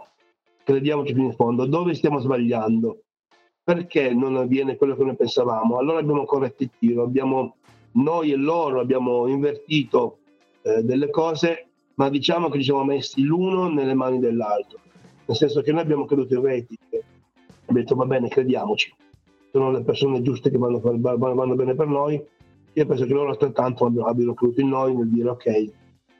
Crediamoci 0.64 1.14
fino 1.14 1.26
in 1.26 1.34
fondo. 1.34 1.66
Dove 1.66 1.96
stiamo 1.96 2.20
sbagliando? 2.20 3.02
Perché 3.64 4.14
non 4.14 4.38
avviene 4.38 4.76
quello 4.76 4.96
che 4.96 5.04
noi 5.04 5.16
pensavamo? 5.16 5.78
Allora 5.78 6.00
abbiamo 6.00 6.26
corretto 6.26 6.64
il 6.64 6.70
tiro, 6.78 7.04
abbiamo, 7.04 7.56
noi 7.94 8.32
e 8.32 8.36
loro 8.36 8.80
abbiamo 8.80 9.28
invertito 9.28 10.20
eh, 10.62 10.84
delle 10.84 11.10
cose, 11.10 11.70
ma 11.96 12.10
diciamo 12.10 12.50
che 12.50 12.60
ci 12.60 12.66
siamo 12.66 12.84
messi 12.84 13.24
l'uno 13.24 13.68
nelle 13.68 13.96
mani 13.96 14.20
dell'altro. 14.20 14.80
Nel 15.26 15.36
senso 15.36 15.62
che 15.62 15.72
noi 15.72 15.82
abbiamo 15.82 16.06
creduto 16.06 16.36
in 16.36 16.42
rating, 16.44 17.04
ho 17.72 17.74
detto 17.74 17.96
va 17.96 18.06
bene, 18.06 18.28
crediamoci, 18.28 18.94
sono 19.52 19.72
le 19.72 19.84
persone 19.84 20.22
giuste 20.22 20.50
che 20.50 20.58
vanno, 20.58 20.80
per, 20.80 20.98
vanno 21.00 21.56
bene 21.56 21.76
per 21.76 21.88
noi. 21.88 22.22
Io 22.74 22.86
penso 22.86 23.06
che 23.06 23.14
loro 23.14 23.30
altrettanto 23.30 23.86
abbiano 23.86 24.34
creduto 24.34 24.62
in 24.62 24.70
noi 24.70 24.96
nel 24.96 25.10
dire 25.10 25.30
ok, 25.30 25.72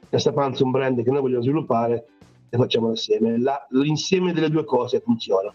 questa 0.08 0.32
panza 0.32 0.62
è 0.62 0.64
un 0.64 0.70
brand 0.70 1.02
che 1.02 1.10
noi 1.10 1.22
vogliamo 1.22 1.42
sviluppare 1.42 2.06
e 2.50 2.56
facciamo 2.58 2.90
assieme. 2.90 3.38
La, 3.38 3.66
l'insieme 3.70 4.32
delle 4.32 4.50
due 4.50 4.64
cose 4.64 5.00
funziona. 5.00 5.52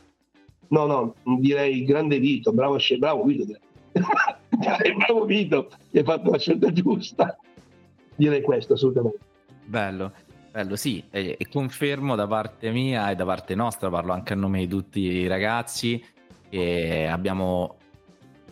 No, 0.69 0.85
no, 0.85 1.13
direi 1.39 1.83
grande 1.83 2.19
Vito, 2.19 2.51
bravo, 2.51 2.77
bravo 2.97 3.23
Vito, 3.23 3.45
direi. 3.45 3.61
bravo 4.97 5.25
Vito, 5.25 5.69
hai 5.93 6.03
fatto 6.03 6.31
la 6.31 6.39
scelta 6.39 6.71
giusta. 6.71 7.37
Direi 8.15 8.41
questo 8.41 8.73
assolutamente. 8.73 9.19
Bello. 9.65 10.11
Bello, 10.51 10.75
sì, 10.75 11.03
e, 11.11 11.35
e, 11.37 11.47
confermo 11.49 12.15
da 12.15 12.25
parte 12.25 12.71
mia 12.71 13.11
e 13.11 13.15
da 13.15 13.25
parte 13.25 13.53
nostra, 13.53 13.89
parlo 13.89 14.13
anche 14.13 14.33
a 14.33 14.35
nome 14.35 14.59
di 14.59 14.67
tutti 14.67 14.99
i 14.99 15.27
ragazzi, 15.27 16.03
che 16.49 17.07
abbiamo 17.09 17.77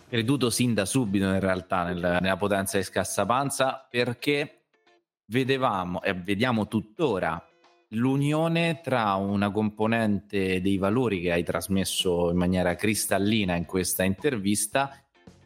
creduto 0.07 0.49
sin 0.49 0.73
da 0.73 0.85
subito 0.85 1.25
in 1.25 1.39
realtà 1.39 1.83
nel, 1.83 2.19
nella 2.21 2.37
potenza 2.37 2.77
di 2.77 2.83
Scassapanza 2.83 3.87
perché 3.89 4.65
vedevamo 5.25 6.01
e 6.01 6.13
vediamo 6.13 6.67
tuttora 6.67 7.43
l'unione 7.89 8.81
tra 8.81 9.13
una 9.15 9.51
componente 9.51 10.61
dei 10.61 10.77
valori 10.77 11.21
che 11.21 11.31
hai 11.31 11.43
trasmesso 11.43 12.29
in 12.29 12.37
maniera 12.37 12.75
cristallina 12.75 13.55
in 13.55 13.65
questa 13.65 14.03
intervista 14.03 15.03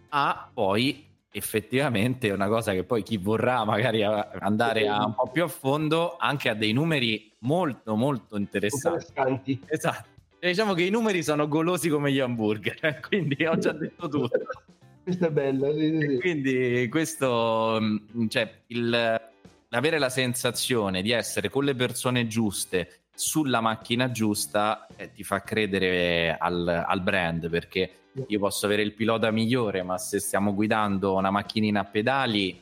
a 0.09 0.49
poi 0.53 1.08
effettivamente 1.31 2.29
è 2.29 2.33
una 2.33 2.47
cosa 2.47 2.73
che 2.73 2.83
poi 2.83 3.03
chi 3.03 3.17
vorrà 3.17 3.63
magari 3.63 4.03
andare 4.03 4.87
a 4.87 5.05
un 5.05 5.13
po' 5.13 5.29
più 5.31 5.43
a 5.43 5.47
fondo 5.47 6.17
anche 6.17 6.49
ha 6.49 6.55
dei 6.55 6.73
numeri 6.73 7.31
molto 7.39 7.95
molto 7.95 8.37
interessanti. 8.37 9.07
interessanti. 9.07 9.61
Esatto. 9.65 10.07
E 10.39 10.47
diciamo 10.49 10.73
che 10.73 10.83
i 10.83 10.89
numeri 10.89 11.21
sono 11.21 11.47
golosi 11.47 11.89
come 11.89 12.11
gli 12.11 12.19
hamburger, 12.19 12.99
quindi 13.07 13.45
ho 13.45 13.57
già 13.57 13.73
detto 13.73 14.07
tutto. 14.07 14.29
Questo 15.03 15.25
è 15.27 15.31
bello. 15.31 15.73
Sì, 15.73 15.97
sì. 15.99 16.19
Quindi 16.19 16.87
questo, 16.87 17.79
cioè, 18.27 18.61
il, 18.67 19.21
avere 19.69 19.97
la 19.97 20.09
sensazione 20.09 21.01
di 21.01 21.11
essere 21.11 21.49
con 21.49 21.63
le 21.63 21.73
persone 21.73 22.27
giuste 22.27 22.99
sulla 23.19 23.59
macchina 23.59 24.11
giusta 24.11 24.87
eh, 24.95 25.11
ti 25.11 25.25
fa 25.25 25.41
credere 25.41 26.37
al, 26.39 26.65
al 26.65 27.01
brand 27.01 27.49
perché 27.49 27.95
io 28.25 28.39
posso 28.39 28.65
avere 28.65 28.81
il 28.81 28.93
pilota 28.93 29.29
migliore, 29.29 29.83
ma 29.83 29.97
se 29.97 30.19
stiamo 30.19 30.53
guidando 30.53 31.15
una 31.15 31.29
macchinina 31.29 31.81
a 31.81 31.83
pedali 31.83 32.57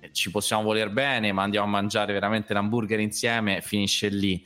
eh, 0.00 0.12
ci 0.12 0.32
possiamo 0.32 0.64
voler 0.64 0.90
bene, 0.90 1.30
ma 1.30 1.44
andiamo 1.44 1.66
a 1.66 1.70
mangiare 1.70 2.12
veramente 2.12 2.52
l'hamburger 2.52 2.98
insieme, 2.98 3.60
finisce 3.60 4.08
lì. 4.08 4.44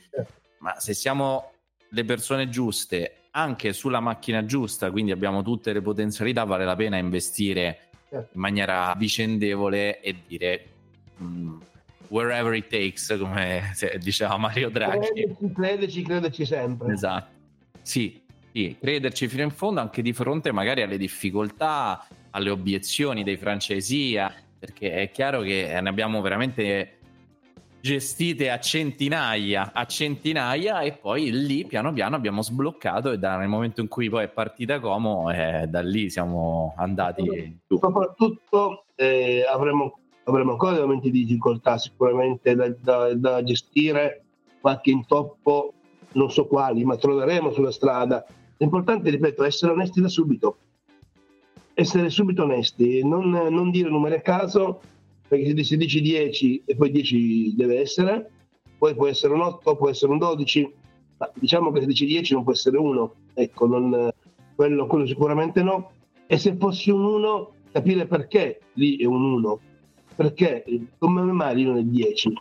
Ma 0.59 0.79
se 0.79 0.93
siamo 0.93 1.51
le 1.89 2.05
persone 2.05 2.47
giuste, 2.49 3.29
anche 3.31 3.73
sulla 3.73 3.99
macchina 3.99 4.45
giusta, 4.45 4.91
quindi 4.91 5.11
abbiamo 5.11 5.41
tutte 5.41 5.73
le 5.73 5.81
potenzialità, 5.81 6.43
vale 6.43 6.63
la 6.63 6.75
pena 6.75 6.97
investire 6.97 7.89
in 8.11 8.27
maniera 8.33 8.93
vicendevole 8.95 9.99
e 9.99 10.15
dire 10.27 10.65
mm, 11.21 11.59
wherever 12.09 12.53
it 12.53 12.67
takes, 12.67 13.15
come 13.17 13.71
diceva 13.99 14.37
Mario 14.37 14.69
Draghi. 14.69 15.07
Crederci, 15.07 15.51
crederci, 15.53 16.01
crederci 16.03 16.45
sempre. 16.45 16.93
Esatto. 16.93 17.37
Sì, 17.81 18.21
sì, 18.51 18.75
crederci 18.79 19.27
fino 19.27 19.43
in 19.43 19.51
fondo 19.51 19.79
anche 19.79 20.01
di 20.01 20.13
fronte 20.13 20.51
magari 20.51 20.81
alle 20.81 20.97
difficoltà, 20.97 22.05
alle 22.31 22.49
obiezioni 22.49 23.23
dei 23.23 23.37
francesia, 23.37 24.33
perché 24.59 24.91
è 24.93 25.11
chiaro 25.11 25.41
che 25.41 25.79
ne 25.81 25.89
abbiamo 25.89 26.21
veramente 26.21 26.97
gestite 27.81 28.49
a 28.49 28.59
centinaia, 28.59 29.71
a 29.73 29.85
centinaia 29.85 30.81
e 30.81 30.91
poi 30.91 31.31
lì 31.31 31.65
piano 31.65 31.93
piano 31.93 32.17
abbiamo 32.17 32.41
sbloccato 32.41 33.11
e 33.11 33.17
da, 33.17 33.37
nel 33.37 33.47
momento 33.47 33.79
in 33.79 33.87
cui 33.87 34.09
poi 34.09 34.25
è 34.25 34.27
partita 34.27 34.79
Como 34.81 35.31
eh, 35.31 35.65
da 35.67 35.81
lì 35.81 36.09
siamo 36.09 36.73
andati. 36.75 37.57
Soprattutto 37.67 38.83
eh, 38.95 39.45
avremo, 39.49 39.99
avremo 40.29 40.51
ancora 40.51 40.79
momenti 40.79 41.11
di 41.11 41.25
difficoltà 41.25 41.77
sicuramente 41.77 42.55
da, 42.55 42.69
da, 42.81 43.13
da 43.13 43.43
gestire, 43.43 44.23
qualche 44.59 44.91
intoppo, 44.91 45.73
non 46.13 46.31
so 46.31 46.47
quali, 46.47 46.83
ma 46.83 46.97
troveremo 46.97 47.51
sulla 47.51 47.71
strada. 47.71 48.25
L'importante, 48.57 49.09
ripeto, 49.09 49.43
è 49.43 49.47
essere 49.47 49.71
onesti 49.71 50.01
da 50.01 50.07
subito. 50.07 50.57
Essere 51.73 52.09
subito 52.09 52.43
onesti, 52.43 53.05
non, 53.05 53.29
non 53.29 53.71
dire 53.71 53.89
numeri 53.89 54.15
a 54.15 54.21
caso, 54.21 54.81
perché 55.27 55.63
se 55.63 55.77
dici 55.77 56.01
10 56.01 56.63
e 56.65 56.75
poi 56.75 56.91
10 56.91 57.55
deve 57.55 57.79
essere, 57.79 58.29
poi 58.77 58.95
può 58.95 59.07
essere 59.07 59.33
un 59.33 59.41
8, 59.41 59.75
può 59.77 59.89
essere 59.89 60.11
un 60.11 60.17
12, 60.17 60.73
ma 61.17 61.31
diciamo 61.33 61.71
che 61.71 61.81
se 61.81 61.85
dici 61.85 62.05
10 62.05 62.33
non 62.33 62.43
può 62.43 62.51
essere 62.51 62.77
1, 62.77 63.13
ecco, 63.33 63.67
non, 63.67 64.11
quello, 64.55 64.87
quello, 64.87 65.05
sicuramente 65.05 65.63
no. 65.63 65.91
E 66.27 66.37
se 66.37 66.55
fossi 66.57 66.89
un 66.91 67.05
1, 67.05 67.51
capire 67.71 68.05
perché 68.07 68.59
lì 68.73 68.97
è 68.97 69.05
un 69.05 69.23
1, 69.23 69.59
perché 70.19 70.65
come 70.97 71.21
mai 71.21 71.63
non 71.63 71.77
è 71.77 71.81
10? 71.81 72.33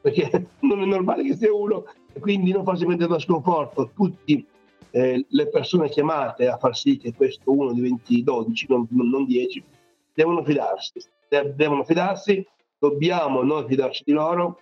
Perché 0.00 0.46
non 0.62 0.80
è 0.80 0.84
normale 0.84 1.24
che 1.24 1.34
sia 1.34 1.52
1 1.52 1.84
e 2.12 2.20
quindi 2.20 2.52
non 2.52 2.62
prendere 2.62 3.08
da 3.08 3.18
sconforto 3.18 3.90
tutte 3.96 4.44
eh, 4.90 5.26
le 5.28 5.48
persone 5.48 5.88
chiamate 5.88 6.46
a 6.46 6.56
far 6.56 6.76
sì 6.76 6.98
che 6.98 7.12
questo 7.14 7.50
1 7.50 7.72
diventi 7.72 8.22
12, 8.22 8.66
non, 8.68 8.86
non 8.90 9.26
10, 9.26 9.64
devono 10.14 10.44
fidarsi 10.44 11.00
devono 11.56 11.82
fidarsi, 11.82 12.46
dobbiamo 12.78 13.42
noi 13.42 13.66
fidarci 13.66 14.04
di 14.06 14.12
loro 14.12 14.60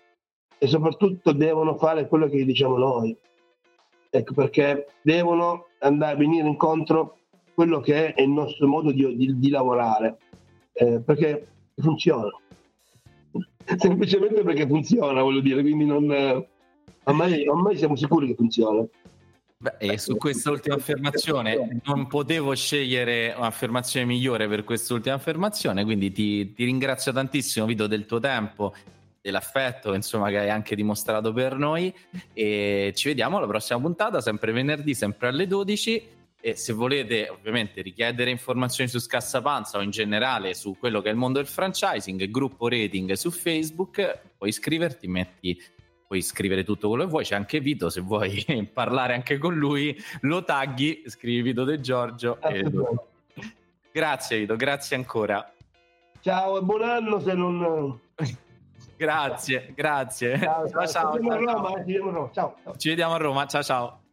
e 0.57 0.67
soprattutto 0.67 1.33
devono 1.33 1.77
fare 1.77 2.09
quello 2.09 2.29
che 2.29 2.47
diciamo 2.47 2.79
noi. 2.79 3.15
Ecco 4.09 4.33
perché 4.33 4.87
devono 5.03 5.67
andare 5.81 6.15
a 6.15 6.17
venire 6.17 6.49
incontro 6.49 7.19
quello 7.53 7.81
che 7.81 8.15
è 8.15 8.23
il 8.23 8.31
nostro 8.31 8.67
modo 8.67 8.91
di, 8.91 9.15
di, 9.17 9.39
di 9.39 9.51
lavorare, 9.51 10.17
eh, 10.73 11.03
perché 11.05 11.47
funziona. 11.77 12.31
Semplicemente 13.77 14.43
perché 14.43 14.67
funziona, 14.67 15.23
voglio 15.23 15.41
dire, 15.41 15.63
quindi 15.63 15.85
non, 15.85 16.11
eh, 16.11 16.49
ormai, 17.05 17.47
ormai 17.47 17.77
siamo 17.77 17.97
sicuri 17.97 18.29
che 18.29 18.35
funziona. 18.35 18.85
Beh, 19.57 19.77
e 19.79 19.99
su 19.99 20.17
questa 20.17 20.51
ultima 20.51 20.75
affermazione 20.75 21.81
non 21.85 22.07
potevo 22.07 22.55
scegliere 22.55 23.33
un'affermazione 23.37 24.05
migliore 24.05 24.47
per 24.47 24.63
quest'ultima 24.65 25.15
affermazione, 25.15 25.85
quindi 25.85 26.13
ti, 26.13 26.53
ti 26.53 26.65
ringrazio 26.65 27.13
tantissimo 27.13 27.65
Vito 27.65 27.87
del 27.87 28.05
tuo 28.05 28.21
tempo, 28.21 28.75
dell'affetto 29.23 29.95
insomma, 29.95 30.29
che 30.29 30.39
hai 30.39 30.51
anche 30.51 30.77
dimostrato 30.77 31.33
per 31.33 31.57
noi 31.57 31.95
e 32.35 32.93
ci 32.95 33.09
vediamo 33.09 33.39
alla 33.39 33.47
prossima 33.47 33.81
puntata, 33.81 34.21
sempre 34.21 34.53
venerdì, 34.53 34.93
sempre 34.93 35.29
alle 35.29 35.47
12 35.47 36.09
e 36.47 36.57
se 36.57 36.75
volete 36.75 37.31
ovviamente 37.31 37.81
richiedere 37.81 38.29
informazioni 38.31 38.91
su 38.91 38.99
Scassapanza 38.99 39.79
o 39.79 39.81
in 39.81 39.89
generale 39.89 40.53
su 40.53 40.77
quello 40.79 41.01
che 41.01 41.09
è 41.09 41.13
il 41.13 41.17
mondo 41.17 41.39
del 41.39 41.49
franchising, 41.49 42.29
gruppo 42.29 42.69
rating 42.69 43.13
su 43.13 43.31
Facebook, 43.31 44.21
puoi 44.37 44.51
iscriverti, 44.51 45.09
metti 45.09 45.59
puoi 46.07 46.21
scrivere 46.21 46.63
tutto 46.63 46.89
quello 46.89 47.05
che 47.05 47.09
vuoi, 47.09 47.25
c'è 47.25 47.35
anche 47.35 47.61
Vito, 47.61 47.89
se 47.89 48.03
vuoi 48.03 48.45
parlare 48.71 49.15
anche 49.15 49.39
con 49.39 49.55
lui, 49.55 49.97
lo 50.21 50.45
tagli, 50.45 51.05
scrivi 51.07 51.41
Vito 51.41 51.65
De 51.65 51.81
Giorgio. 51.81 52.39
E... 52.43 52.71
Grazie 53.91 54.41
Vito, 54.41 54.55
grazie 54.55 54.97
ancora. 54.97 55.51
Ciao 56.21 56.59
e 56.59 56.61
buon 56.61 56.83
anno 56.83 57.21
se 57.21 57.33
non... 57.33 58.01
grazie, 58.99 59.73
grazie. 59.75 60.39
Ciao, 60.39 60.69
ciao. 60.69 60.87
ciao, 60.87 61.19
ciao, 61.19 62.31
ciao. 62.35 62.57
Ciao. 62.63 62.77
Ci 62.77 62.91
vediamo 62.91 63.15
a 63.15 63.17
Roma, 63.17 63.47
ciao 63.47 63.63
ciao. 63.63 64.04